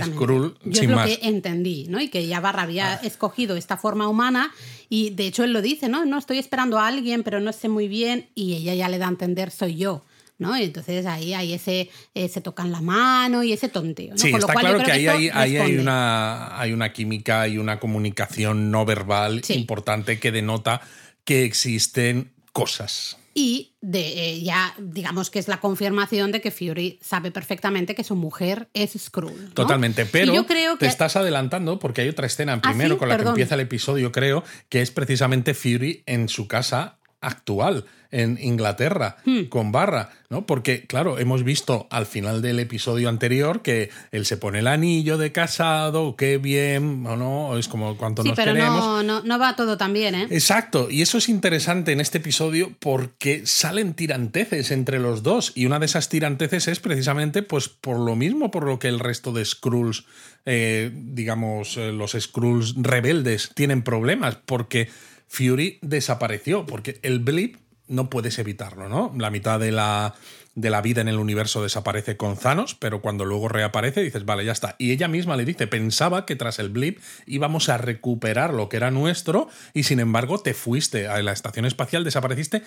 Skrull 0.03 0.57
Yo 0.65 0.75
sin 0.81 0.85
es 0.85 0.91
lo 0.91 0.97
más. 0.97 1.07
que 1.09 1.29
entendí, 1.29 1.87
¿no? 1.91 2.01
Y 2.01 2.09
que 2.09 2.27
ya 2.27 2.41
Barra 2.41 2.63
había 2.63 2.95
escogido 2.95 3.57
esta 3.57 3.77
forma 3.77 4.09
humana. 4.09 4.51
Y 4.89 5.11
de 5.11 5.27
hecho 5.27 5.45
él 5.45 5.53
lo 5.53 5.61
dice, 5.61 5.91
¿no? 5.91 6.07
No 6.07 6.19
estoy 6.19 6.39
esperando 6.39 6.79
a 6.79 6.87
alguien, 6.87 7.23
pero 7.23 7.41
no 7.41 7.53
sé 7.53 7.69
muy 7.69 7.87
bien. 7.87 8.29
Y 8.35 8.55
ella 8.55 8.75
ya 8.75 8.89
le 8.89 8.97
da 8.97 9.07
a 9.07 9.11
entender, 9.11 9.51
soy 9.51 9.77
yo. 9.77 10.05
¿No? 10.39 10.57
Y 10.59 10.65
entonces 10.65 11.07
ahí 11.07 11.35
hay 11.35 11.53
ese, 11.55 11.91
eh, 12.15 12.29
se 12.29 12.41
tocan 12.41 12.73
la 12.73 12.81
mano 12.81 13.43
y 13.43 13.53
ese 13.53 13.69
tonteo. 13.69 14.11
¿no? 14.13 14.19
Sí, 14.19 14.31
Con 14.31 14.41
lo 14.41 14.47
está 14.47 14.55
yo 14.55 14.61
claro 14.61 14.79
creo 14.79 14.87
que 14.87 14.93
ahí, 14.93 15.29
hay, 15.33 15.57
ahí 15.57 15.77
una, 15.77 16.61
hay 16.61 16.73
una 16.73 16.93
química 16.93 17.47
y 17.49 17.59
una 17.59 17.79
comunicación 17.81 18.71
no 18.71 18.85
verbal 18.85 19.43
Sí. 19.45 19.55
importante 19.55 20.19
que 20.19 20.33
denota 20.33 20.81
que 21.25 21.45
existen 21.45 22.33
cosas. 22.53 23.19
Y 23.37 23.73
de, 23.81 24.31
eh, 24.31 24.43
ya 24.43 24.75
digamos 24.79 25.29
que 25.29 25.41
es 25.41 25.49
la 25.49 25.59
confirmación 25.59 26.31
de 26.31 26.41
que 26.41 26.53
Fury 26.53 27.01
sabe 27.03 27.33
perfectamente 27.33 27.97
que 27.97 28.05
su 28.05 28.15
mujer 28.15 28.69
es 28.75 28.93
Skrull. 28.97 29.47
¿no? 29.47 29.51
Totalmente, 29.51 30.07
pero 30.07 30.33
yo 30.33 30.47
creo 30.47 30.77
te 30.79 30.87
estás 30.87 31.17
adelantando 31.17 31.81
porque 31.81 32.03
hay 32.03 32.09
otra 32.09 32.27
escena 32.29 32.53
¿Ah, 32.55 32.63
primero 32.63 32.95
sí? 32.95 32.99
con 33.01 33.09
la 33.09 33.17
que 33.17 33.25
empieza 33.25 33.57
el 33.57 33.63
episodio, 33.63 34.13
creo, 34.13 34.45
que 34.69 34.83
es 34.83 34.93
precisamente 34.93 35.53
Fury 35.55 36.05
en 36.07 36.29
su 36.29 36.47
casa 36.47 36.99
actual 37.27 37.85
en 38.11 38.39
Inglaterra 38.41 39.17
Hmm. 39.25 39.47
con 39.49 39.73
Barra, 39.73 40.11
¿no? 40.31 40.47
Porque 40.47 40.87
claro, 40.87 41.19
hemos 41.19 41.43
visto 41.43 41.89
al 41.91 42.07
final 42.07 42.43
del 42.43 42.61
episodio 42.61 43.09
anterior 43.09 43.61
que 43.61 43.91
él 44.13 44.25
se 44.25 44.37
pone 44.37 44.61
el 44.61 44.69
anillo 44.69 45.19
de 45.19 45.33
casado, 45.33 46.15
qué 46.15 46.39
bien, 46.39 47.05
o 47.09 47.17
no, 47.17 47.59
es 47.59 47.67
como 47.67 47.97
cuánto 47.97 48.23
sí, 48.23 48.29
nos 48.29 48.37
pero 48.37 48.53
queremos. 48.53 48.85
no, 48.85 49.03
no, 49.03 49.23
no 49.23 49.39
va 49.41 49.57
todo 49.57 49.77
tan 49.77 49.93
bien, 49.93 50.15
¿eh? 50.15 50.27
Exacto, 50.31 50.89
y 50.91 51.03
eso 51.03 51.19
es 51.19 51.29
interesante 51.29 51.91
en 51.91 52.01
este 52.01 52.19
episodio 52.19 52.73
porque 52.79 53.43
salen 53.47 53.95
tiranteces 53.95 54.71
entre 54.71 55.01
los 55.01 55.25
dos 55.25 55.51
y 55.57 55.67
una 55.67 55.81
de 55.81 55.87
esas 55.87 56.09
tiranteces 56.09 56.69
es 56.69 56.79
precisamente 56.79 57.43
pues 57.43 57.69
por 57.69 57.99
lo 57.99 58.15
mismo 58.15 58.53
por 58.53 58.65
lo 58.65 58.79
que 58.79 58.87
el 58.89 59.01
resto 59.01 59.33
de 59.33 59.45
Skrulls, 59.45 60.05
eh, 60.47 60.93
digamos 60.95 61.77
eh, 61.79 61.91
los 61.91 62.13
Skrulls 62.13 62.75
rebeldes 62.77 63.51
tienen 63.55 63.83
problemas 63.83 64.37
porque 64.47 64.89
Fury 65.29 65.79
desapareció 65.83 66.67
porque 66.67 66.99
el 67.03 67.19
blip 67.19 67.57
no 67.87 68.09
puedes 68.09 68.39
evitarlo, 68.39 68.89
¿no? 68.89 69.13
La 69.17 69.31
mitad 69.31 69.61
de 69.61 69.73
la 69.73 70.15
de 70.55 70.71
la 70.71 70.81
vida 70.83 71.01
en 71.01 71.09
el 71.09 71.19
universo 71.19 71.63
desaparece 71.63 72.17
con 72.17 72.37
Thanos, 72.37 72.77
pero 72.77 73.01
cuando 73.01 73.25
luego 73.25 73.49
reaparece 73.49 74.03
dices, 74.03 74.25
vale, 74.25 74.45
ya 74.45 74.53
está. 74.53 74.77
Y 74.79 74.93
ella 74.93 75.09
misma 75.09 75.37
le 75.37 75.45
dice, 75.45 75.67
pensaba 75.67 76.27
que 76.27 76.37
tras 76.37 76.59
el 76.59 76.69
blip 76.69 77.01
íbamos 77.27 77.69
a 77.69 77.77
recuperar 77.79 78.55
lo 78.55 78.69
que 78.69 78.77
era 78.77 78.91
nuestro 78.91 79.49
y 79.73 79.83
sin 79.83 79.99
embargo 79.99 80.39
te 80.39 80.55
fuiste 80.55 81.09
a 81.09 81.21
la 81.23 81.33
estación 81.33 81.67
espacial, 81.67 82.05
desapareciste 82.05 82.63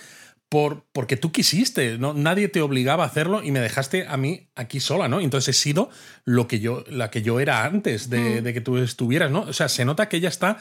por, 0.50 0.86
porque 0.91 1.17
tú 1.17 1.32
quisiste, 1.32 1.98
¿no? 1.98 2.13
Nadie 2.13 2.50
te 2.50 2.62
obligaba 2.62 3.03
a 3.03 3.08
hacerlo 3.08 3.43
y 3.43 3.51
me 3.51 3.60
dejaste 3.60 4.05
a 4.08 4.17
mí 4.17 4.50
aquí 4.55 4.79
sola, 4.79 5.08
¿no? 5.08 5.22
Entonces 5.22 5.55
he 5.55 5.60
sido 5.60 5.89
lo 6.25 6.48
que 6.48 6.60
yo, 6.60 6.84
la 6.89 7.10
que 7.10 7.22
yo 7.22 7.39
era 7.39 7.63
antes 7.63 8.10
de, 8.10 8.41
de 8.41 8.53
que 8.53 8.62
tú 8.62 8.77
estuvieras, 8.77 9.32
¿no? 9.32 9.41
O 9.41 9.53
sea, 9.53 9.70
se 9.70 9.86
nota 9.86 10.10
que 10.10 10.17
ella 10.17 10.29
está 10.29 10.58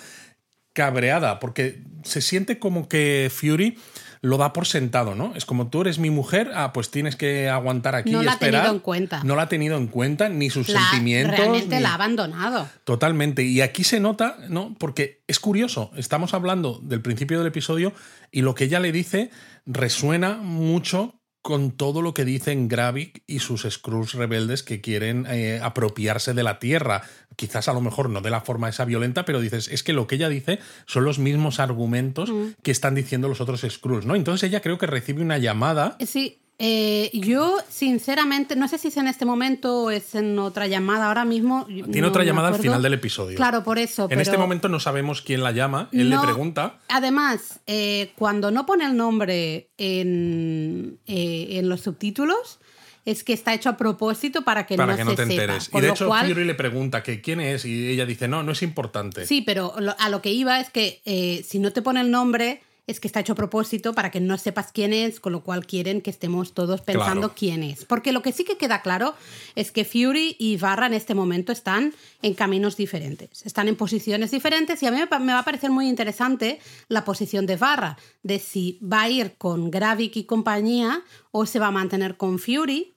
cabreada 0.77 1.41
porque 1.41 1.81
se 2.05 2.21
siente 2.21 2.59
como 2.59 2.87
que 2.87 3.31
Fury 3.35 3.79
lo 4.21 4.37
da 4.39 4.53
por 4.53 4.67
sentado, 4.67 5.15
¿no? 5.15 5.33
Es 5.37 5.45
como 5.47 5.69
tú 5.69 5.81
eres 5.83 5.99
mi 5.99 6.11
mujer, 6.11 6.51
ah, 6.55 6.73
pues 6.73 6.91
tienes 6.91 7.17
que 7.17 7.49
aguantar 7.49 7.95
aquí 7.95 8.11
No 8.11 8.23
y 8.23 8.25
la 8.25 8.33
ha 8.33 8.35
esperar. 8.35 8.63
tenido 8.63 8.75
en 8.75 8.81
cuenta. 8.81 9.23
No 9.25 9.37
la 9.37 9.43
ha 9.43 9.49
tenido 9.49 9.77
en 9.79 9.87
cuenta, 9.87 10.29
ni 10.29 10.51
sus 10.51 10.69
La- 10.69 10.81
sentimientos. 10.91 11.37
realmente 11.39 11.77
ni- 11.77 11.83
la 11.83 11.91
ha 11.91 11.95
abandonado. 11.95 12.69
Totalmente. 12.85 13.43
Y 13.45 13.61
aquí 13.61 13.85
se 13.85 14.01
nota, 14.01 14.37
¿no? 14.49 14.75
Porque 14.79 15.23
es 15.29 15.39
curioso. 15.39 15.93
Estamos 15.97 16.35
hablando 16.35 16.81
del 16.83 17.01
principio 17.03 17.39
del 17.39 17.47
episodio 17.49 17.93
y 18.31 18.43
lo 18.43 18.55
que 18.55 18.65
ella 18.65 18.81
le 18.81 18.91
dice 18.93 19.31
resuena 19.65 20.35
mucho 20.37 21.21
con 21.43 21.71
todo 21.71 22.03
lo 22.03 22.13
que 22.13 22.25
dicen 22.25 22.67
Gravik 22.67 23.23
y 23.29 23.39
sus 23.39 23.63
Skrulls 23.71 24.15
rebeldes 24.15 24.65
que 24.65 24.81
quieren 24.81 25.27
eh, 25.31 25.61
apropiarse 25.63 26.35
de 26.35 26.43
la 26.43 26.59
Tierra. 26.59 27.03
Quizás 27.37 27.69
a 27.69 27.73
lo 27.75 27.81
mejor 27.81 28.09
no 28.11 28.21
de 28.23 28.31
la 28.31 28.41
forma 28.41 28.69
esa 28.69 28.85
violenta, 28.85 29.25
pero 29.25 29.41
dices, 29.41 29.69
es 29.69 29.83
que 29.83 29.93
lo 29.93 30.07
que 30.07 30.15
ella 30.17 30.29
dice 30.29 30.59
son 30.87 31.05
los 31.05 31.19
mismos 31.19 31.61
argumentos 31.61 32.33
que 32.63 32.71
están 32.71 32.95
diciendo 32.95 33.29
los 33.29 33.41
otros 33.41 33.61
Skrulls, 33.69 34.07
¿no? 34.07 34.15
Entonces 34.15 34.49
ella 34.49 34.61
creo 34.63 34.79
que 34.79 34.87
recibe 34.87 35.23
una 35.23 35.37
llamada. 35.39 35.97
Sí, 36.01 36.39
eh, 36.59 37.11
yo 37.13 37.59
sinceramente, 37.69 38.57
no 38.57 38.67
sé 38.67 38.79
si 38.79 38.89
es 38.89 38.97
en 38.97 39.09
este 39.09 39.27
momento 39.27 39.83
o 39.83 39.91
es 39.91 40.15
en 40.15 40.39
otra 40.39 40.67
llamada 40.67 41.09
ahora 41.09 41.27
mismo. 41.27 41.67
Tiene 41.67 42.01
no 42.01 42.09
otra 42.09 42.25
llamada 42.25 42.49
al 42.49 42.55
final 42.55 42.81
del 42.83 42.95
episodio. 42.95 43.37
Claro, 43.37 43.63
por 43.63 43.79
eso. 43.79 44.05
En 44.05 44.09
pero 44.09 44.23
este 44.23 44.39
momento 44.39 44.71
no 44.71 44.81
sabemos 44.81 45.21
quién 45.21 45.43
la 45.43 45.53
llama. 45.53 45.91
Él 45.93 46.09
no- 46.09 46.23
le 46.23 46.27
pregunta. 46.27 46.79
Además, 46.89 47.61
eh, 47.67 48.13
cuando 48.17 48.51
no 48.51 48.65
pone 48.65 48.87
el 48.87 48.97
nombre 48.97 49.69
en, 49.77 50.99
eh, 51.07 51.59
en 51.59 51.69
los 51.69 51.83
subtítulos, 51.83 52.59
es 53.07 53.25
que 53.25 53.33
está 53.33 53.55
hecho 53.55 53.71
a 53.71 53.77
propósito 53.79 54.43
para 54.43 54.67
que 54.67 54.77
para 54.77 54.93
no 54.93 54.97
que 54.99 55.03
se 55.03 55.05
no 55.07 55.11
te 55.15 55.23
sepa. 55.23 55.33
enteres. 55.33 55.71
Y 55.73 55.81
de 55.81 55.89
hecho, 55.89 56.07
cual- 56.09 56.29
Fury 56.29 56.45
le 56.45 56.55
pregunta 56.55 57.03
que 57.03 57.23
quién 57.23 57.41
es 57.41 57.65
y 57.65 57.89
ella 57.89 58.05
dice, 58.05 58.29
no, 58.29 58.43
no 58.43 58.53
es 58.53 58.63
importante. 58.63 59.25
Sí, 59.27 59.41
pero 59.41 59.75
a 59.99 60.09
lo 60.11 60.21
que 60.21 60.33
iba 60.33 60.61
es 60.61 60.69
que 60.69 61.01
eh, 61.07 61.43
si 61.49 61.59
no 61.59 61.73
te 61.73 61.81
pone 61.81 62.03
el 62.03 62.11
nombre, 62.11 62.61
es 62.89 63.01
que 63.01 63.09
está 63.09 63.19
hecho 63.19 63.33
a 63.33 63.35
propósito 63.37 63.95
para 63.95 64.13
que 64.13 64.21
no 64.21 64.39
sepas 64.39 64.71
quién 64.71 64.93
es, 64.93 65.19
con 65.19 65.33
lo 65.33 65.43
cual 65.43 65.67
quieren 65.67 66.01
que 66.01 66.11
estemos 66.11 66.55
todos 66.55 66.83
pensando 66.83 67.23
Claro. 67.23 67.35
quién 67.37 67.65
es. 67.65 67.85
Porque 67.85 68.13
lo 68.13 68.23
que 68.23 68.31
sí 68.31 68.45
que 68.45 68.57
queda 68.59 68.81
claro 68.81 69.17
es 69.57 69.73
que 69.73 69.85
Fury 69.85 70.37
y 70.39 70.57
Barra 70.57 70.87
en 70.87 70.95
este 70.95 71.13
momento 71.17 71.51
están 71.51 71.93
en 72.23 72.35
caminos 72.35 72.77
diferentes, 72.77 73.45
están 73.45 73.67
en 73.67 73.75
posiciones 73.75 74.31
diferentes 74.31 74.81
y 74.85 74.87
a 74.87 74.93
mí 74.93 74.99
me 74.99 75.33
va 75.33 75.39
a 75.41 75.45
parecer 75.45 75.73
muy 75.73 75.89
interesante 75.89 76.61
la 76.89 77.05
posición 77.05 77.45
de 77.47 77.57
Barra, 77.57 77.99
de 78.23 78.39
si 78.39 78.79
va 78.81 79.03
a 79.03 79.11
ir 79.11 79.35
con 79.37 79.73
Gravik 79.73 80.15
y 80.17 80.23
compañía 80.25 81.03
o 81.33 81.45
se 81.45 81.59
va 81.59 81.67
a 81.67 81.73
mantener 81.73 82.17
con 82.17 82.39
Fury. 82.39 82.93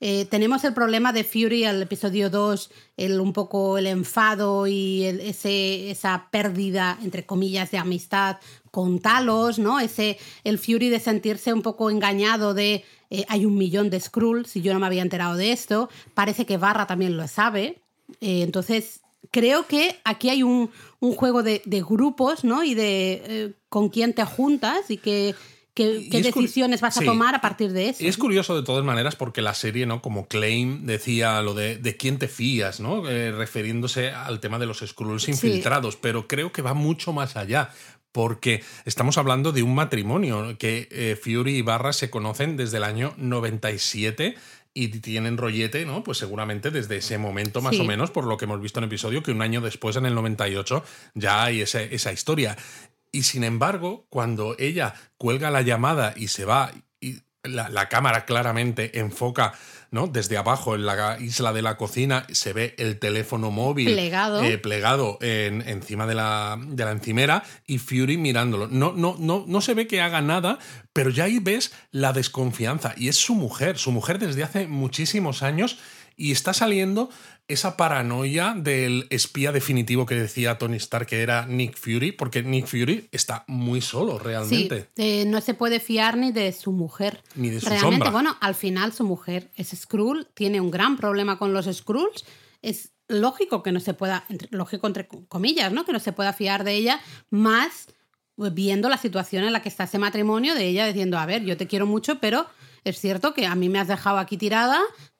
Eh, 0.00 0.26
tenemos 0.26 0.62
el 0.62 0.74
problema 0.74 1.12
de 1.12 1.24
Fury 1.24 1.64
al 1.64 1.82
episodio 1.82 2.30
2, 2.30 2.70
el, 2.96 3.20
un 3.20 3.32
poco 3.32 3.78
el 3.78 3.86
enfado 3.88 4.68
y 4.68 5.04
ese, 5.04 5.90
esa 5.90 6.28
pérdida, 6.30 6.98
entre 7.02 7.26
comillas, 7.26 7.72
de 7.72 7.78
amistad 7.78 8.36
con 8.70 9.00
Talos, 9.00 9.58
¿no? 9.58 9.80
Ese, 9.80 10.18
el 10.44 10.58
Fury 10.58 10.88
de 10.88 11.00
sentirse 11.00 11.52
un 11.52 11.62
poco 11.62 11.90
engañado 11.90 12.54
de 12.54 12.84
eh, 13.10 13.24
hay 13.28 13.44
un 13.44 13.56
millón 13.56 13.90
de 13.90 13.98
Skrulls 13.98 14.54
y 14.54 14.62
yo 14.62 14.72
no 14.72 14.78
me 14.78 14.86
había 14.86 15.02
enterado 15.02 15.36
de 15.36 15.50
esto. 15.50 15.88
Parece 16.14 16.46
que 16.46 16.58
Barra 16.58 16.86
también 16.86 17.16
lo 17.16 17.26
sabe. 17.26 17.80
Eh, 18.20 18.42
entonces, 18.42 19.00
creo 19.32 19.66
que 19.66 19.98
aquí 20.04 20.30
hay 20.30 20.44
un, 20.44 20.70
un 21.00 21.14
juego 21.14 21.42
de, 21.42 21.60
de 21.64 21.82
grupos, 21.82 22.44
¿no? 22.44 22.62
Y 22.62 22.74
de 22.74 23.54
con 23.68 23.88
quién 23.88 24.14
te 24.14 24.24
juntas 24.24 24.90
y 24.90 24.98
qué, 24.98 25.34
qué, 26.10 26.20
decisiones 26.22 26.80
vas 26.80 26.96
a 26.96 27.00
sí. 27.00 27.06
tomar 27.06 27.34
a 27.34 27.40
partir 27.40 27.72
de 27.72 27.88
eso. 27.90 28.02
Y 28.04 28.08
es 28.08 28.16
curioso 28.18 28.56
de 28.56 28.62
todas 28.62 28.84
maneras 28.84 29.16
porque 29.16 29.42
la 29.42 29.54
serie, 29.54 29.86
¿no? 29.86 30.02
Como 30.02 30.26
Claim 30.28 30.84
decía 30.86 31.40
lo 31.42 31.54
de, 31.54 31.76
de 31.78 31.96
quién 31.96 32.18
te 32.18 32.28
fías, 32.28 32.80
¿no? 32.80 33.08
Eh, 33.08 33.32
refiriéndose 33.32 34.10
al 34.10 34.40
tema 34.40 34.58
de 34.58 34.66
los 34.66 34.78
Skrulls 34.80 35.28
infiltrados, 35.28 35.96
pero 35.96 36.28
creo 36.28 36.52
que 36.52 36.62
va 36.62 36.74
mucho 36.74 37.12
más 37.12 37.36
allá. 37.36 37.70
Porque 38.10 38.64
estamos 38.86 39.18
hablando 39.18 39.52
de 39.52 39.62
un 39.62 39.74
matrimonio 39.74 40.56
que 40.58 40.88
eh, 40.90 41.16
Fury 41.22 41.56
y 41.58 41.62
Barra 41.62 41.92
se 41.92 42.08
conocen 42.10 42.56
desde 42.56 42.78
el 42.78 42.84
año 42.84 43.14
97 43.18 44.34
y 44.74 44.88
tienen 44.88 45.36
rollete, 45.36 45.84
¿no? 45.84 46.04
Pues 46.04 46.18
seguramente 46.18 46.70
desde 46.70 46.96
ese 46.98 47.18
momento 47.18 47.60
más 47.60 47.74
Sí. 47.74 47.80
o 47.80 47.84
menos, 47.84 48.10
por 48.10 48.24
lo 48.26 48.36
que 48.36 48.44
hemos 48.44 48.60
visto 48.60 48.78
en 48.78 48.84
el 48.84 48.88
episodio, 48.88 49.22
que 49.22 49.32
un 49.32 49.42
año 49.42 49.60
después, 49.60 49.96
en 49.96 50.06
el 50.06 50.14
98, 50.14 50.84
ya 51.14 51.42
hay 51.44 51.62
ese- 51.62 51.92
esa 51.94 52.12
historia. 52.12 52.56
Y 53.12 53.22
sin 53.24 53.44
embargo, 53.44 54.06
cuando 54.10 54.54
ella 54.58 54.94
cuelga 55.16 55.50
la 55.50 55.62
llamada 55.62 56.12
y 56.16 56.28
se 56.28 56.44
va, 56.44 56.72
y 57.00 57.18
la, 57.42 57.68
la 57.68 57.88
cámara 57.88 58.24
claramente 58.24 58.98
enfoca 58.98 59.54
¿no? 59.90 60.06
desde 60.06 60.36
abajo 60.36 60.74
en 60.74 60.84
la 60.84 61.16
isla 61.18 61.52
de 61.54 61.62
la 61.62 61.76
cocina, 61.78 62.26
se 62.30 62.52
ve 62.52 62.74
el 62.78 62.98
teléfono 62.98 63.50
móvil 63.50 63.86
Plegado. 63.86 64.42
eh, 64.42 64.58
plegado 64.58 65.18
en- 65.22 65.66
encima 65.66 66.06
de 66.06 66.14
la, 66.14 66.58
de 66.60 66.84
la 66.84 66.90
encimera 66.90 67.42
y 67.66 67.78
Fury 67.78 68.18
mirándolo. 68.18 68.68
No, 68.68 68.92
no, 68.92 69.16
no, 69.18 69.44
no 69.46 69.60
se 69.62 69.72
ve 69.72 69.86
que 69.86 70.02
haga 70.02 70.20
nada, 70.20 70.58
pero 70.92 71.08
ya 71.08 71.24
ahí 71.24 71.38
ves 71.38 71.72
la 71.90 72.12
desconfianza. 72.12 72.92
Y 72.98 73.08
es 73.08 73.16
su 73.16 73.34
mujer, 73.34 73.78
su 73.78 73.90
mujer 73.92 74.18
desde 74.18 74.42
hace 74.42 74.66
muchísimos 74.66 75.42
años 75.42 75.78
y 76.16 76.32
está 76.32 76.52
saliendo 76.52 77.08
esa 77.48 77.76
paranoia 77.76 78.54
del 78.56 79.06
espía 79.10 79.52
definitivo 79.52 80.04
que 80.06 80.14
decía 80.14 80.58
Tony 80.58 80.76
Stark 80.76 81.06
que 81.06 81.22
era 81.22 81.46
Nick 81.46 81.76
Fury, 81.76 82.12
porque 82.12 82.42
Nick 82.42 82.66
Fury 82.66 83.08
está 83.10 83.44
muy 83.48 83.80
solo 83.80 84.18
Sí, 84.18 84.24
realmente. 84.24 84.88
eh, 84.96 85.24
no 85.26 85.40
se 85.40 85.54
puede 85.54 85.80
fiar 85.80 86.16
ni 86.18 86.30
de 86.30 86.52
su 86.52 86.72
mujer. 86.72 87.22
Ni 87.34 87.48
de 87.48 87.60
su 87.60 87.66
Realmente, 87.66 87.96
sombra. 87.96 88.10
bueno, 88.10 88.36
al 88.40 88.54
final 88.54 88.92
su 88.92 89.04
mujer 89.04 89.50
es 89.56 89.68
Skrull, 89.70 90.26
tiene 90.34 90.60
un 90.60 90.70
gran 90.70 90.96
problema 90.98 91.38
con 91.38 91.52
los 91.54 91.66
Skrulls. 91.66 92.24
Es 92.60 92.90
lógico 93.08 93.62
que 93.62 93.72
no 93.72 93.80
se 93.80 93.94
pueda, 93.94 94.24
lógico 94.50 94.86
entre 94.86 95.08
comillas, 95.08 95.72
¿no? 95.72 95.86
Que 95.86 95.92
no 95.92 96.00
se 96.00 96.12
pueda 96.12 96.34
fiar 96.34 96.64
de 96.64 96.74
ella, 96.74 97.00
más 97.30 97.88
pues, 98.36 98.52
viendo 98.52 98.90
la 98.90 98.98
situación 98.98 99.44
en 99.44 99.52
la 99.54 99.62
que 99.62 99.70
está 99.70 99.84
ese 99.84 99.98
matrimonio, 99.98 100.54
de 100.54 100.66
ella 100.68 100.86
diciendo, 100.86 101.18
a 101.18 101.24
ver, 101.24 101.42
yo 101.44 101.56
te 101.56 101.66
quiero 101.66 101.86
mucho, 101.86 102.18
pero 102.20 102.46
es 102.84 103.00
cierto 103.00 103.32
que 103.32 103.46
a 103.46 103.54
mí 103.54 103.68
me 103.70 103.78
has 103.80 103.88
dejado 103.88 104.18
aquí 104.18 104.36
tirada. 104.36 104.78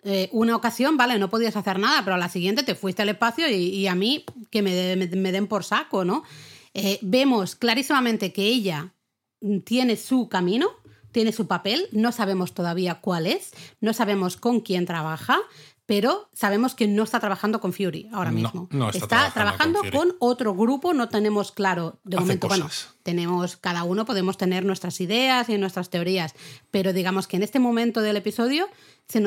Eh, 0.08 0.28
una 0.32 0.56
ocasión, 0.56 0.96
vale, 0.96 1.18
no 1.18 1.28
podías 1.30 1.56
hacer 1.56 1.78
nada, 1.78 2.02
pero 2.02 2.14
a 2.14 2.18
la 2.18 2.28
siguiente 2.28 2.62
te 2.62 2.74
fuiste 2.74 3.02
al 3.02 3.08
espacio 3.10 3.48
y, 3.50 3.86
a 3.86 3.94
mí 3.94 4.24
que 4.50 4.62
me, 4.62 4.72
de- 4.74 4.96
me- 4.96 5.06
me 5.06 5.32
den 5.32 5.46
por 5.46 5.64
saco, 5.64 6.04
¿no? 6.04 6.22
Eh, 6.74 6.98
vemos 7.02 7.54
clarísimamente 7.56 8.32
que 8.32 8.44
ella 8.44 8.94
tiene 9.64 9.96
su 9.96 10.28
camino, 10.28 10.68
tiene 11.12 11.32
su 11.32 11.46
papel, 11.46 11.86
no 11.92 12.12
sabemos 12.12 12.54
todavía 12.54 13.00
cuál 13.00 13.26
es, 13.26 13.52
no 13.80 13.92
sabemos 13.92 14.36
con 14.36 14.60
quién 14.60 14.84
trabaja, 14.86 15.38
pero 15.88 16.28
sabemos 16.34 16.74
que 16.74 16.86
no 16.86 17.02
está 17.02 17.18
trabajando 17.18 17.62
con 17.62 17.72
Fury 17.72 18.10
ahora 18.12 18.30
mismo. 18.30 18.68
no 18.72 18.90
está 18.90 19.32
trabajando, 19.32 19.80
trabajando 19.80 19.80
con 19.90 20.16
otro 20.18 20.54
grupo, 20.54 20.92
no 20.92 21.08
tenemos 21.08 21.50
claro 21.50 21.98
de 22.04 22.18
Hace 22.18 22.24
momento. 22.24 22.46
Bueno, 22.46 22.68
tenemos, 23.02 23.56
cada 23.56 23.84
uno 23.84 24.04
podemos 24.04 24.36
tener 24.36 24.66
nuestras 24.66 25.00
ideas 25.00 25.48
y 25.48 25.56
nuestras 25.56 25.88
teorías, 25.88 26.34
pero 26.70 26.92
digamos 26.92 27.26
que 27.26 27.38
en 27.38 27.42
este 27.42 27.58
momento 27.58 28.02
del 28.02 28.18
episodio, 28.18 28.68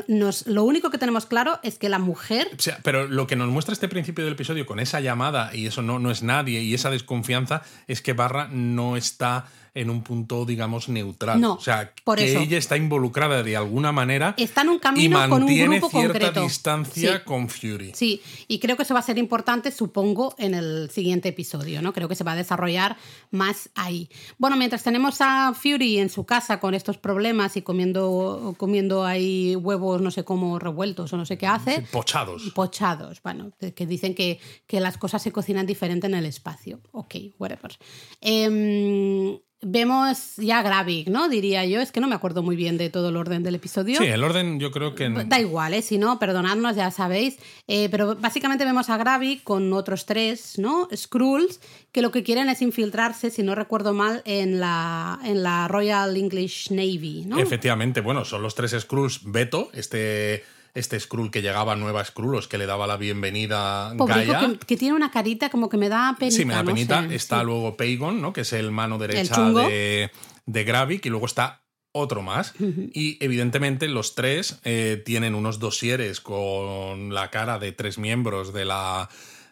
nos, 0.07 0.45
lo 0.45 0.63
único 0.63 0.91
que 0.91 0.99
tenemos 0.99 1.25
claro 1.25 1.59
es 1.63 1.79
que 1.79 1.89
la 1.89 1.97
mujer 1.97 2.47
O 2.55 2.61
sea, 2.61 2.77
pero 2.83 3.07
lo 3.07 3.25
que 3.25 3.35
nos 3.35 3.49
muestra 3.49 3.73
este 3.73 3.87
principio 3.87 4.23
del 4.23 4.33
episodio 4.33 4.67
con 4.67 4.79
esa 4.79 4.99
llamada, 4.99 5.55
y 5.55 5.65
eso 5.65 5.81
no, 5.81 5.97
no 5.97 6.11
es 6.11 6.21
nadie, 6.21 6.61
y 6.61 6.75
esa 6.75 6.91
desconfianza, 6.91 7.63
es 7.87 8.03
que 8.03 8.13
Barra 8.13 8.49
no 8.49 8.97
está 8.97 9.47
en 9.73 9.89
un 9.89 10.03
punto, 10.03 10.45
digamos, 10.45 10.89
neutral. 10.89 11.39
No, 11.39 11.53
o 11.53 11.59
sea, 11.61 11.93
por 12.03 12.17
que 12.17 12.29
eso. 12.31 12.39
ella 12.41 12.57
está 12.57 12.75
involucrada 12.75 13.41
de 13.41 13.55
alguna 13.55 13.91
manera 13.91 14.35
está 14.37 14.61
en 14.63 14.69
un 14.69 14.75
y 14.75 14.79
camino 14.79 15.29
con 15.29 15.43
un 15.43 15.57
grupo 15.57 15.89
cierta 15.89 16.13
concreto. 16.19 16.41
distancia 16.43 17.17
Sí. 17.17 17.23
con 17.23 17.47
Fury. 17.47 17.91
Sí, 17.95 18.21
y 18.47 18.59
creo 18.59 18.75
que 18.75 18.83
eso 18.83 18.93
va 18.93 18.99
a 18.99 19.03
ser 19.03 19.17
importante, 19.17 19.71
supongo, 19.71 20.35
en 20.37 20.53
el 20.55 20.89
siguiente 20.91 21.29
episodio, 21.29 21.81
¿no? 21.81 21.93
Creo 21.93 22.09
que 22.09 22.15
se 22.15 22.23
va 22.23 22.33
a 22.33 22.35
desarrollar 22.35 22.97
más 23.29 23.69
ahí. 23.75 24.09
Bueno, 24.37 24.57
mientras 24.57 24.83
tenemos 24.83 25.21
a 25.21 25.53
Fury 25.53 25.99
en 25.99 26.09
su 26.09 26.25
casa 26.25 26.59
con 26.59 26.73
estos 26.73 26.97
problemas 26.97 27.55
y 27.55 27.61
comiendo, 27.61 28.55
comiendo 28.57 29.05
ahí 29.05 29.55
huevos, 29.55 30.01
no 30.01 30.11
sé 30.11 30.25
cómo, 30.25 30.59
revueltos 30.59 31.13
o 31.13 31.17
no 31.17 31.25
sé 31.25 31.37
qué 31.37 31.47
hace. 31.47 31.81
Pochados. 31.91 32.51
Pochados, 32.53 33.21
bueno, 33.23 33.51
que 33.75 33.85
dicen 33.85 34.15
que, 34.15 34.39
que 34.67 34.79
las 34.81 34.97
cosas 34.97 35.21
se 35.21 35.31
cocinan 35.31 35.65
diferente 35.65 36.07
en 36.07 36.15
el 36.15 36.25
espacio. 36.25 36.81
Ok, 36.91 37.15
whatever. 37.39 37.77
Em, 38.19 39.37
vemos 39.61 40.35
ya 40.37 40.59
a 40.59 40.63
Gravik, 40.63 41.07
¿no? 41.07 41.29
Diría 41.29 41.65
yo, 41.65 41.81
es 41.81 41.91
que 41.91 42.01
no 42.01 42.07
me 42.07 42.15
acuerdo 42.15 42.43
muy 42.43 42.55
bien 42.55 42.77
de 42.77 42.89
todo 42.89 43.09
el 43.09 43.17
orden 43.17 43.43
del 43.43 43.55
episodio. 43.55 43.97
Sí, 43.97 44.05
el 44.05 44.23
orden 44.23 44.59
yo 44.59 44.71
creo 44.71 44.95
que... 44.95 45.09
Da 45.09 45.39
igual, 45.39 45.73
¿eh? 45.73 45.81
si 45.81 45.97
no, 45.97 46.19
perdonadnos, 46.19 46.75
ya 46.75 46.91
sabéis. 46.91 47.37
Eh, 47.67 47.87
pero 47.89 48.15
básicamente 48.15 48.65
vemos 48.65 48.89
a 48.89 48.97
Gravik 48.97 49.43
con 49.43 49.71
otros 49.73 50.05
tres, 50.05 50.57
¿no? 50.57 50.87
Skrulls, 50.95 51.59
que 51.91 52.01
lo 52.01 52.11
que 52.11 52.23
quieren 52.23 52.49
es 52.49 52.61
infiltrarse, 52.61 53.29
si 53.29 53.43
no 53.43 53.55
recuerdo 53.55 53.93
mal, 53.93 54.21
en 54.25 54.59
la, 54.59 55.19
en 55.23 55.43
la 55.43 55.67
Royal 55.67 56.15
English 56.17 56.71
Navy, 56.71 57.25
¿no? 57.27 57.39
Efectivamente, 57.39 58.01
bueno, 58.01 58.25
son 58.25 58.41
los 58.41 58.55
tres 58.55 58.75
Skrulls. 58.79 59.21
Beto, 59.23 59.69
este, 59.73 60.43
este 60.73 60.99
Skrull 60.99 61.31
que 61.31 61.41
llegaba 61.41 61.75
Nueva 61.75 62.03
Skrullos, 62.05 62.47
que 62.47 62.57
le 62.57 62.65
daba 62.65 62.87
la 62.87 62.97
bienvenida 62.97 63.89
a 63.89 63.95
Pobrico 63.95 64.31
Gaia. 64.33 64.49
que, 64.59 64.65
que 64.65 64.77
tiene 64.77 64.95
una 64.95 65.11
carita 65.11 65.49
como 65.49 65.69
que 65.69 65.77
me 65.77 65.89
da 65.89 66.15
penita. 66.17 66.37
Sí, 66.37 66.45
me 66.45 66.53
da 66.53 66.63
no 66.63 66.67
penita. 66.73 67.07
sé, 67.07 67.15
está 67.15 67.39
sí. 67.39 67.45
luego 67.45 67.75
Pagon, 67.77 68.21
¿no? 68.21 68.33
Que 68.33 68.41
es 68.41 68.53
el 68.53 68.71
mano 68.71 68.97
derecha 68.97 69.49
de, 69.51 70.11
de 70.45 70.63
Gravik. 70.63 71.05
Y 71.05 71.09
luego 71.09 71.25
está 71.25 71.61
otro 71.93 72.21
más. 72.21 72.53
Y 72.93 73.17
evidentemente 73.23 73.89
los 73.89 74.15
tres 74.15 74.59
eh, 74.63 75.01
tienen 75.05 75.35
unos 75.35 75.59
dosieres 75.59 76.21
con 76.21 77.13
la 77.13 77.29
cara 77.31 77.59
de 77.59 77.73
tres 77.73 77.97
miembros 77.97 78.53
de 78.53 78.63
la, 78.63 79.09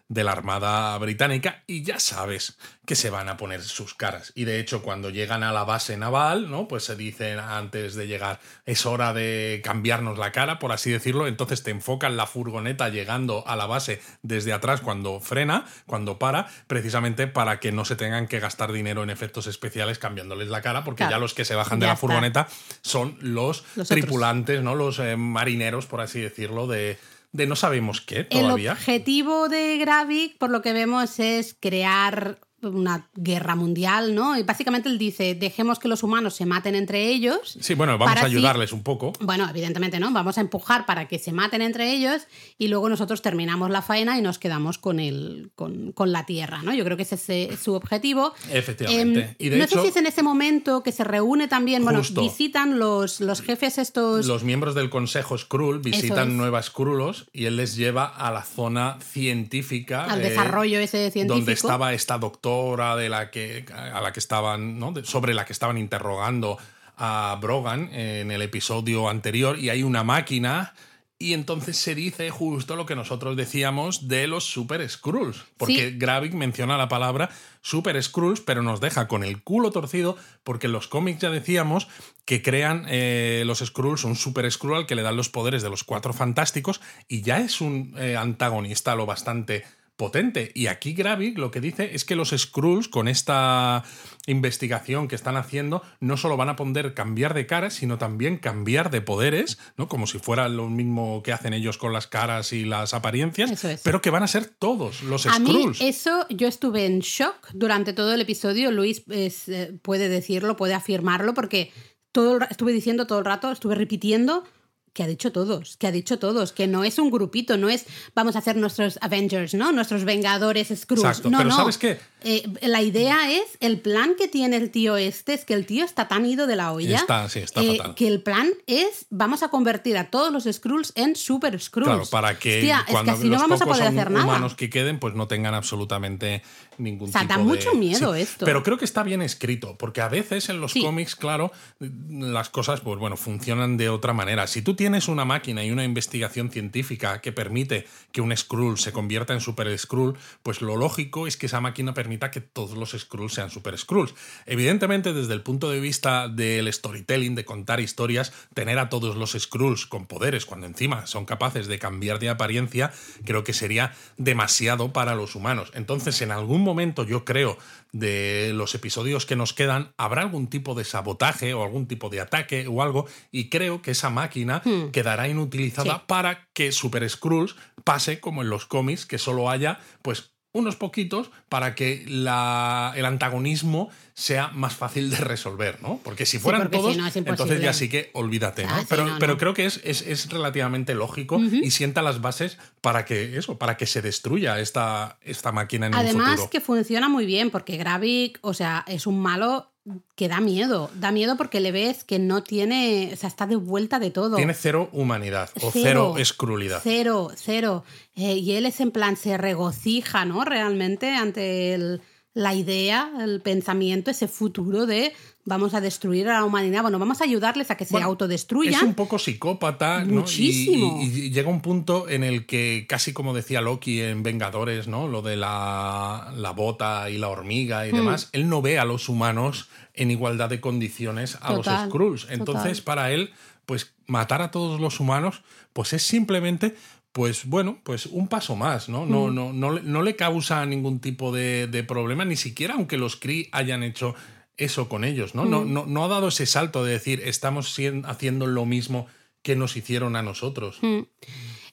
de 0.10 0.24
la 0.24 0.32
Armada 0.34 0.98
Británica. 0.98 1.64
Y 1.68 1.84
ya 1.84 2.00
sabes 2.00 2.58
que 2.86 2.96
se 2.96 3.12
van 3.12 3.30
a 3.30 3.38
poner 3.38 3.62
sus 3.62 3.94
caras. 3.94 4.32
Y 4.36 4.46
de 4.46 4.60
hecho, 4.60 4.82
cuando 4.82 5.12
llegan 5.12 5.44
a 5.44 5.54
la 5.54 5.64
base 5.64 5.96
naval, 5.98 6.50
¿no? 6.50 6.68
Pues 6.68 6.84
se 6.84 6.96
dicen 6.96 7.38
antes 7.40 7.94
de 7.94 8.08
llegar, 8.08 8.40
es 8.66 8.88
hora 8.88 9.14
de 9.14 9.62
cambiarnos 9.64 10.18
la 10.18 10.32
cara, 10.32 10.58
por 10.58 10.72
así 10.72 10.90
decirlo. 10.92 11.28
Entonces 11.28 11.62
te 11.62 11.70
enfocan 11.70 12.18
la 12.18 12.26
furgoneta 12.26 12.90
llegando 12.90 13.48
a 13.48 13.56
la 13.56 13.68
base 13.68 14.02
desde 14.24 14.52
atrás 14.52 14.82
cuando 14.82 15.20
frena, 15.20 15.66
cuando 15.86 16.18
para, 16.18 16.48
precisamente 16.66 17.28
para 17.28 17.60
que 17.60 17.72
no 17.72 17.86
se 17.86 17.96
tengan 17.96 18.28
que 18.28 18.40
gastar 18.40 18.72
dinero 18.72 19.04
en 19.04 19.12
efectos 19.12 19.46
especiales 19.46 20.00
cambiándoles 20.00 20.48
la 20.50 20.64
cara, 20.64 20.84
porque 20.84 21.00
Claro, 21.04 21.12
ya 21.12 21.20
los 21.20 21.36
que 21.36 21.46
se 21.46 21.54
bajan 21.54 21.80
de 21.80 21.86
la 21.86 21.94
está. 21.94 22.02
furgoneta 22.02 22.48
son 22.82 23.16
los, 23.22 23.62
Los 23.76 23.86
otros. 23.86 23.90
tripulantes, 23.90 24.64
¿no? 24.64 24.74
Los 24.74 24.98
eh, 24.98 25.16
marineros, 25.16 25.86
por 25.86 26.02
así 26.02 26.20
decirlo, 26.20 26.66
de, 26.66 26.98
de 27.32 27.48
no 27.48 27.56
sabemos 27.56 28.02
qué 28.02 28.28
El 28.30 28.42
todavía. 28.42 28.74
objetivo 28.74 29.50
de 29.50 29.78
Gravik, 29.78 30.38
por 30.38 30.50
lo 30.50 30.62
que 30.62 30.74
vemos, 30.74 31.20
es 31.20 31.56
crear 31.60 32.40
una 32.62 33.08
guerra 33.16 33.56
mundial, 33.56 34.16
¿no? 34.16 34.38
Y 34.38 34.44
básicamente 34.44 34.90
él 34.90 34.98
dice, 34.98 35.36
dejemos 35.36 35.80
que 35.80 35.88
los 35.88 36.04
humanos 36.04 36.36
se 36.36 36.46
maten 36.46 36.76
entre 36.76 37.08
ellos. 37.08 37.58
Sí, 37.60 37.74
bueno, 37.74 37.98
vamos 37.98 38.22
a 38.22 38.26
ayudarles 38.26 38.74
un 38.74 38.84
poco. 38.84 39.14
Bueno, 39.22 39.48
evidentemente 39.50 40.00
no, 40.00 40.12
vamos 40.12 40.38
a 40.38 40.42
empujar 40.42 40.86
para 40.86 41.08
que 41.08 41.20
se 41.20 41.32
maten 41.32 41.62
entre 41.62 41.92
ellos 41.94 42.24
y 42.58 42.68
luego 42.68 42.90
nosotros 42.90 43.22
terminamos 43.22 43.70
la 43.70 43.82
faena 43.82 44.18
y 44.18 44.22
nos 44.22 44.40
quedamos 44.40 44.78
con, 44.78 45.00
el, 45.00 45.52
con, 45.56 45.92
con 45.92 46.12
la 46.12 46.26
tierra, 46.26 46.62
¿no? 46.64 46.74
Yo 46.74 46.84
creo 46.84 46.98
que 46.98 47.04
ese 47.04 47.16
es 47.16 47.30
eh, 47.30 47.58
su 47.62 47.74
objetivo. 47.74 48.34
Efectivamente. 48.52 49.22
Em, 49.22 49.36
y 49.38 49.50
de 49.50 49.58
no 49.58 49.64
hecho, 49.64 49.78
sé 49.78 49.82
si 49.84 49.88
es 49.90 49.96
en 49.96 50.08
ese 50.08 50.24
momento 50.24 50.84
que 50.84 50.92
se 50.92 51.04
reúne 51.04 51.48
también, 51.48 51.84
bueno, 51.84 52.02
visitan 52.02 52.80
los, 52.80 53.22
los 53.22 53.42
jefes 53.42 53.78
estos... 53.78 54.26
los 54.26 54.44
miembros 54.44 54.76
del 54.76 54.90
Consejo 54.90 55.38
Skrull 55.38 55.80
visitan 55.80 56.30
es. 56.30 56.34
nuevas 56.34 56.66
Skrullos 56.66 57.28
y 57.32 57.46
él 57.46 57.58
les 57.58 57.76
lleva 57.76 58.06
a 58.06 58.32
la 58.32 58.44
zona 58.44 58.98
científica. 59.02 60.06
al 60.06 60.22
eh, 60.22 60.30
desarrollo 60.30 60.80
ese 60.80 61.12
científico. 61.12 61.36
Donde 61.36 61.54
estaba 61.54 61.94
esta 61.94 62.18
doctora 62.18 62.49
de 62.98 63.10
la 63.10 63.32
que, 63.32 63.66
a 63.74 64.02
la 64.02 64.14
que 64.14 64.20
estaban, 64.20 64.80
¿no? 64.80 64.94
sobre 65.04 65.34
la 65.34 65.46
que 65.46 65.54
estaban 65.54 65.78
interrogando 65.78 66.58
a 66.98 67.38
Brogan 67.42 67.90
en 67.94 68.32
el 68.32 68.42
episodio 68.42 69.10
anterior 69.10 69.58
y 69.58 69.70
hay 69.70 69.84
una 69.84 70.04
máquina 70.04 70.74
y 71.22 71.34
entonces 71.34 71.76
se 71.76 71.96
dice 71.96 72.30
justo 72.30 72.78
lo 72.78 72.86
que 72.86 72.96
nosotros 72.96 73.36
decíamos 73.36 74.08
de 74.08 74.26
los 74.28 74.46
Super 74.46 74.90
Skrulls. 74.90 75.44
Porque 75.58 75.92
Gravik 75.92 76.34
menciona 76.34 76.78
la 76.78 76.88
palabra 76.88 77.30
Super 77.62 78.02
Skrulls, 78.02 78.40
pero 78.40 78.64
nos 78.64 78.80
deja 78.80 79.10
con 79.10 79.26
el 79.26 79.44
culo 79.44 79.72
torcido, 79.72 80.16
porque 80.46 80.68
en 80.68 80.74
los 80.74 80.88
cómics 80.88 81.20
ya 81.20 81.30
decíamos 81.30 81.90
que 82.24 82.42
crean 82.42 82.86
eh, 82.88 83.44
los 83.46 83.60
Skrulls 83.60 84.06
un 84.06 84.16
Super 84.16 84.50
Skrull 84.50 84.76
al 84.76 84.86
que 84.86 84.96
le 84.96 85.02
dan 85.02 85.18
los 85.18 85.28
poderes 85.28 85.62
de 85.62 85.70
los 85.70 85.84
cuatro 85.84 86.14
fantásticos, 86.14 86.80
y 87.10 87.22
ya 87.22 87.40
es 87.40 87.60
un 87.60 87.96
eh, 87.98 88.16
antagonista 88.16 88.96
lo 88.96 89.06
bastante 89.06 89.66
potente. 90.00 90.52
Y 90.56 90.68
aquí 90.68 90.94
Gravik 90.94 91.38
lo 91.38 91.52
que 91.52 91.60
dice 91.60 91.94
es 91.94 92.06
que 92.06 92.16
los 92.16 92.30
Skrulls, 92.30 92.88
con 92.88 93.10
esta 93.10 93.84
investigación 94.28 95.10
que 95.10 95.16
están 95.16 95.36
haciendo, 95.36 95.84
no 96.00 96.16
solo 96.16 96.38
van 96.38 96.48
a 96.48 96.56
poder 96.56 96.94
cambiar 96.94 97.34
de 97.34 97.46
cara, 97.46 97.70
sino 97.70 97.98
también 97.98 98.38
cambiar 98.38 98.92
de 98.92 99.02
poderes, 99.02 99.60
¿no? 99.76 99.90
Como 99.90 100.08
si 100.08 100.18
fuera 100.18 100.48
lo 100.48 100.70
mismo 100.70 101.22
que 101.22 101.34
hacen 101.34 101.54
ellos 101.54 101.78
con 101.78 101.92
las 101.92 102.08
caras 102.08 102.54
y 102.54 102.64
las 102.64 102.94
apariencias, 102.94 103.62
pero 103.84 104.02
que 104.02 104.10
van 104.10 104.24
a 104.24 104.28
ser 104.28 104.46
todos 104.46 105.04
los 105.04 105.26
a 105.26 105.34
Skrulls. 105.34 105.82
Mí 105.82 105.88
eso 105.88 106.26
yo 106.30 106.48
estuve 106.48 106.86
en 106.86 107.00
shock 107.02 107.50
durante 107.54 107.92
todo 107.92 108.14
el 108.14 108.22
episodio. 108.22 108.72
Luis 108.72 109.04
eh, 109.10 109.78
puede 109.82 110.08
decirlo, 110.08 110.56
puede 110.56 110.76
afirmarlo, 110.76 111.34
porque 111.34 111.74
todo 112.14 112.40
estuve 112.50 112.72
diciendo 112.72 113.06
todo 113.06 113.20
el 113.20 113.26
rato, 113.26 113.52
estuve 113.52 113.76
repitiendo 113.76 114.46
que 114.94 115.04
ha 115.04 115.08
dicho 115.08 115.32
todos, 115.32 115.78
que 115.78 115.88
ha 115.88 115.92
dicho 115.92 116.20
todos, 116.20 116.52
que 116.52 116.68
no 116.68 116.84
es 116.84 117.00
un 117.00 117.12
grupito, 117.12 117.58
no 117.58 117.70
es 117.70 117.86
vamos 118.16 118.36
a 118.36 118.40
hacer 118.40 118.56
nuestros 118.56 118.98
Avengers, 119.02 119.54
¿no? 119.54 119.72
Nuestros 119.72 120.04
Vengadores 120.04 120.68
Scrooge. 120.68 121.08
Exacto, 121.08 121.30
no, 121.30 121.38
pero 121.38 121.52
¿sabes 121.52 121.78
qué? 121.78 122.00
Eh, 122.22 122.44
la 122.62 122.82
idea 122.82 123.32
es, 123.32 123.58
el 123.62 123.80
plan 123.80 124.16
que 124.18 124.28
tiene 124.28 124.58
el 124.58 124.72
tío 124.72 124.98
este 124.98 125.34
es 125.34 125.46
que 125.46 125.54
el 125.54 125.66
tío 125.66 125.86
está 125.86 126.08
tan 126.08 126.26
ido 126.26 126.48
de 126.48 126.56
la 126.56 126.74
olla. 126.74 126.98
Está, 126.98 127.30
sí, 127.30 127.40
está 127.40 127.62
eh, 127.62 127.80
Que 127.96 128.08
el 128.08 128.22
plan 128.22 128.50
es, 128.68 129.06
vamos 129.10 129.42
a 129.42 129.50
convertir 129.50 129.98
a 129.98 130.10
todos 130.10 130.32
los 130.32 130.44
Skrulls 130.44 130.92
en 130.96 131.16
Super 131.16 131.60
Skrulls. 131.60 131.88
Claro, 131.88 132.06
para 132.12 132.38
que 132.38 132.74
cuando 132.90 133.14
es 133.14 133.20
que 133.20 133.26
no 133.26 133.40
vamos 133.40 133.62
a 133.62 133.66
poder 133.66 133.88
hacer 133.88 134.12
nada. 134.12 134.26
humanos 134.26 134.56
que 134.56 134.70
queden, 134.70 135.00
pues 135.00 135.16
no 135.16 135.28
tengan 135.28 135.54
absolutamente 135.54 136.44
ningún 136.78 137.10
o 137.10 137.12
sea, 137.12 137.24
da 137.24 137.38
mucho 137.38 137.74
miedo 137.74 138.14
esto. 138.16 138.46
Pero 138.46 138.64
creo 138.64 138.78
que 138.78 138.86
está 138.86 139.04
bien 139.04 139.22
escrito, 139.22 139.78
porque 139.78 140.02
a 140.02 140.10
veces 140.10 140.50
en 140.50 140.60
los 140.60 140.74
cómics, 140.74 141.16
claro, 141.16 141.52
las 141.80 142.50
cosas, 142.50 142.82
pues 142.82 143.00
bueno, 143.00 143.16
funcionan 143.16 143.78
de 143.78 143.90
otra 143.90 144.14
manera. 144.14 144.48
Si 144.48 144.62
tú 144.62 144.76
tienes 144.76 145.08
una 145.08 145.24
máquina 145.24 145.64
y 145.64 145.72
una 145.72 145.84
investigación 145.86 146.52
científica 146.52 147.22
que 147.22 147.32
permite 147.32 147.88
que 148.12 148.22
un 148.22 148.36
Skrull 148.36 148.78
se 148.78 148.92
convierta 148.92 149.34
en 149.34 149.40
Super 149.40 149.78
Skrull, 149.78 150.18
pues 150.44 150.62
lo 150.62 150.76
lógico 150.76 151.28
es 151.28 151.38
que 151.38 151.46
esa 151.46 151.62
máquina 151.62 151.94
permite 151.94 152.09
permita 152.10 152.32
que 152.32 152.42
todos 152.42 152.76
los 152.76 152.98
Skrulls 152.98 153.36
sean 153.36 153.52
Super 153.52 153.78
Skrulls. 153.78 154.16
Evidentemente, 154.48 155.14
desde 155.14 155.36
el 155.36 155.44
punto 155.44 155.70
de 155.70 155.80
vista 155.80 156.28
del 156.28 156.74
storytelling, 156.74 157.36
de 157.36 157.46
contar 157.46 157.80
historias, 157.80 158.34
tener 158.56 158.80
a 158.80 158.90
todos 158.90 159.16
los 159.16 159.34
Skrulls 159.34 159.86
con 159.86 160.08
poderes, 160.08 160.48
cuando 160.48 160.66
encima 160.66 161.06
son 161.06 161.26
capaces 161.26 161.68
de 161.68 161.78
cambiar 161.78 162.18
de 162.18 162.30
apariencia, 162.30 162.92
creo 163.26 163.44
que 163.44 163.54
sería 163.54 163.94
demasiado 164.18 164.92
para 164.92 165.14
los 165.14 165.36
humanos. 165.36 165.72
Entonces, 165.76 166.20
en 166.24 166.32
algún 166.32 166.64
momento, 166.64 167.04
yo 167.04 167.26
creo, 167.26 167.60
de 167.92 168.54
los 168.56 168.74
episodios 168.74 169.28
que 169.28 169.36
nos 169.36 169.54
quedan, 169.54 169.94
habrá 169.98 170.24
algún 170.24 170.48
tipo 170.48 170.74
de 170.74 170.86
sabotaje 170.86 171.54
o 171.54 171.62
algún 171.62 171.88
tipo 171.88 172.10
de 172.10 172.22
ataque 172.22 172.66
o 172.68 172.82
algo, 172.82 173.06
y 173.32 173.50
creo 173.50 173.84
que 173.84 173.92
esa 173.92 174.10
máquina 174.10 174.64
hmm. 174.66 174.90
quedará 174.90 175.28
inutilizada 175.28 176.08
para 176.08 176.50
que 176.54 176.72
Super 176.72 177.08
Skrulls 177.08 177.56
pase 177.84 178.20
como 178.20 178.42
en 178.42 178.50
los 178.50 178.66
cómics, 178.66 179.06
que 179.06 179.20
solo 179.20 179.52
haya, 179.52 179.80
pues, 180.02 180.32
unos 180.52 180.76
poquitos 180.76 181.30
para 181.48 181.76
que 181.76 182.04
la, 182.08 182.94
el 182.96 183.06
antagonismo 183.06 183.90
sea 184.14 184.50
más 184.50 184.76
fácil 184.76 185.10
de 185.10 185.18
resolver, 185.18 185.82
¿no? 185.82 186.00
Porque 186.04 186.26
si 186.26 186.40
fueran 186.40 186.72
todos, 186.72 186.98
entonces 187.16 187.62
ya 187.62 187.72
sí 187.74 187.88
que 187.88 188.10
olvídate, 188.14 188.66
¿no? 188.66 188.74
Ah, 188.74 188.86
pero, 188.90 189.08
pero 189.20 189.38
creo 189.38 189.54
que 189.54 189.66
es, 189.66 189.80
es, 189.84 190.30
relativamente 190.30 190.96
lógico 190.96 191.40
y 191.40 191.72
sienta 191.72 192.02
las 192.02 192.22
bases 192.22 192.58
para 192.82 193.06
que 193.06 193.38
eso, 193.38 193.58
para 193.58 193.78
que 193.78 193.86
se 193.86 194.02
destruya 194.02 194.60
esta, 194.60 195.20
esta 195.22 195.52
máquina 195.52 195.88
en 195.88 195.96
Además, 195.96 196.28
el 196.28 196.32
futuro. 196.32 196.50
que 196.50 196.62
funciona 196.62 197.10
muy 197.10 197.26
bien, 197.26 197.52
porque 197.52 197.78
Gravik, 197.78 198.40
o 198.42 198.54
sea, 198.54 198.84
es 198.88 199.08
un 199.08 199.20
malo 199.20 199.72
que 200.16 200.28
da 200.28 200.40
miedo. 200.40 200.90
Da 200.96 201.12
miedo 201.12 201.38
porque 201.38 201.60
le 201.60 201.72
ves 201.72 202.04
que 202.04 202.20
no 202.20 202.44
tiene. 202.44 203.12
O 203.14 203.16
sea, 203.16 203.30
está 203.30 203.48
de 203.48 203.56
vuelta 203.56 204.00
de 204.00 204.12
todo. 204.12 204.36
Tiene 204.36 204.54
cero 204.54 204.90
humanidad 204.92 205.50
o 205.62 205.72
cero, 205.72 206.16
escrulidad. 206.18 206.82
Cero, 206.84 207.32
cero. 207.36 207.84
Eh, 208.16 208.36
y 208.36 208.54
él 208.54 208.66
es 208.66 208.80
en 208.80 208.92
plan, 208.92 209.18
se 209.18 209.38
regocija, 209.38 210.26
¿no? 210.26 210.46
Realmente 210.46 211.16
ante 211.16 212.00
la 212.34 212.54
idea, 212.54 213.12
el 213.20 213.42
pensamiento, 213.42 214.12
ese 214.12 214.28
futuro 214.28 214.86
de 214.86 215.14
vamos 215.46 215.74
a 215.74 215.82
destruir 215.82 216.30
a 216.30 216.34
la 216.34 216.46
humanidad. 216.46 216.82
Bueno, 216.82 217.00
vamos 217.00 217.22
a 217.22 217.24
ayudarles 217.24 217.72
a 217.72 217.78
que 217.78 217.86
se 217.86 218.02
autodestruyan. 218.02 218.74
Es 218.74 218.82
un 218.84 218.94
poco 218.94 219.18
psicópata, 219.20 220.06
Muchísimo. 220.06 221.00
Y, 221.02 221.32
llega 221.32 221.50
un 221.50 221.62
punto 221.62 222.08
en 222.08 222.24
el 222.24 222.46
que, 222.46 222.86
casi 222.88 223.14
como 223.14 223.34
decía 223.34 223.62
Loki 223.62 224.02
en 224.02 224.24
Vengadores, 224.24 224.88
¿no? 224.88 225.08
Lo 225.08 225.22
de 225.22 225.36
la, 225.36 226.32
la 226.36 226.52
bota 226.52 227.10
y 227.10 227.18
la 227.18 227.30
hormiga 227.30 227.88
y 227.88 227.92
hmm. 227.92 227.96
demás, 227.96 228.30
él 228.32 228.50
no 228.50 228.62
ve 228.62 228.80
a 228.80 228.86
los 228.86 229.10
humanos 229.10 229.70
en 229.94 230.12
igualdad 230.12 230.50
de 230.50 230.62
condiciones 230.62 231.38
a 231.42 231.54
los 231.54 231.66
Skrulls. 231.66 232.28
Entonces, 232.30 232.82
para 232.82 233.12
él, 233.12 233.34
pues 233.66 233.94
matar 234.08 234.42
a 234.42 234.52
todos 234.52 234.80
los 234.80 235.00
humanos, 235.00 235.42
pues 235.74 235.94
es 235.94 236.04
simplemente 236.04 236.76
pues 237.12 237.46
bueno, 237.46 237.80
pues 237.84 238.06
un 238.06 238.28
paso 238.28 238.56
más, 238.56 238.88
¿no? 238.88 239.06
No, 239.06 239.28
mm. 239.28 239.36
no, 239.36 239.52
no, 239.52 239.80
no, 239.80 240.02
le 240.04 240.16
causa 240.16 240.64
ningún 240.68 241.00
tipo 241.00 241.32
de, 241.32 241.66
de, 241.66 241.84
problema, 241.84 242.24
ni 242.24 242.36
siquiera 242.36 242.76
aunque 242.76 242.98
los 242.98 243.16
Kree 243.16 243.50
hayan 243.52 243.82
hecho 243.82 244.14
eso 244.60 244.90
con 244.90 245.04
ellos, 245.04 245.36
¿no? 245.36 245.46
No, 245.46 245.62
mm. 245.62 245.74
no, 245.74 245.86
no, 245.86 246.06
ha 246.06 246.08
dado 246.08 246.28
ese 246.28 246.46
salto 246.46 246.84
de 246.84 246.94
decir, 246.94 247.22
estamos 247.26 247.76
haciendo 248.04 248.48
lo 248.48 248.66
mismo 248.66 249.08
que 249.42 249.56
nos 249.56 249.76
hicieron 249.78 250.16
a 250.16 250.22
nosotros. 250.22 250.80
Mm. 250.82 251.00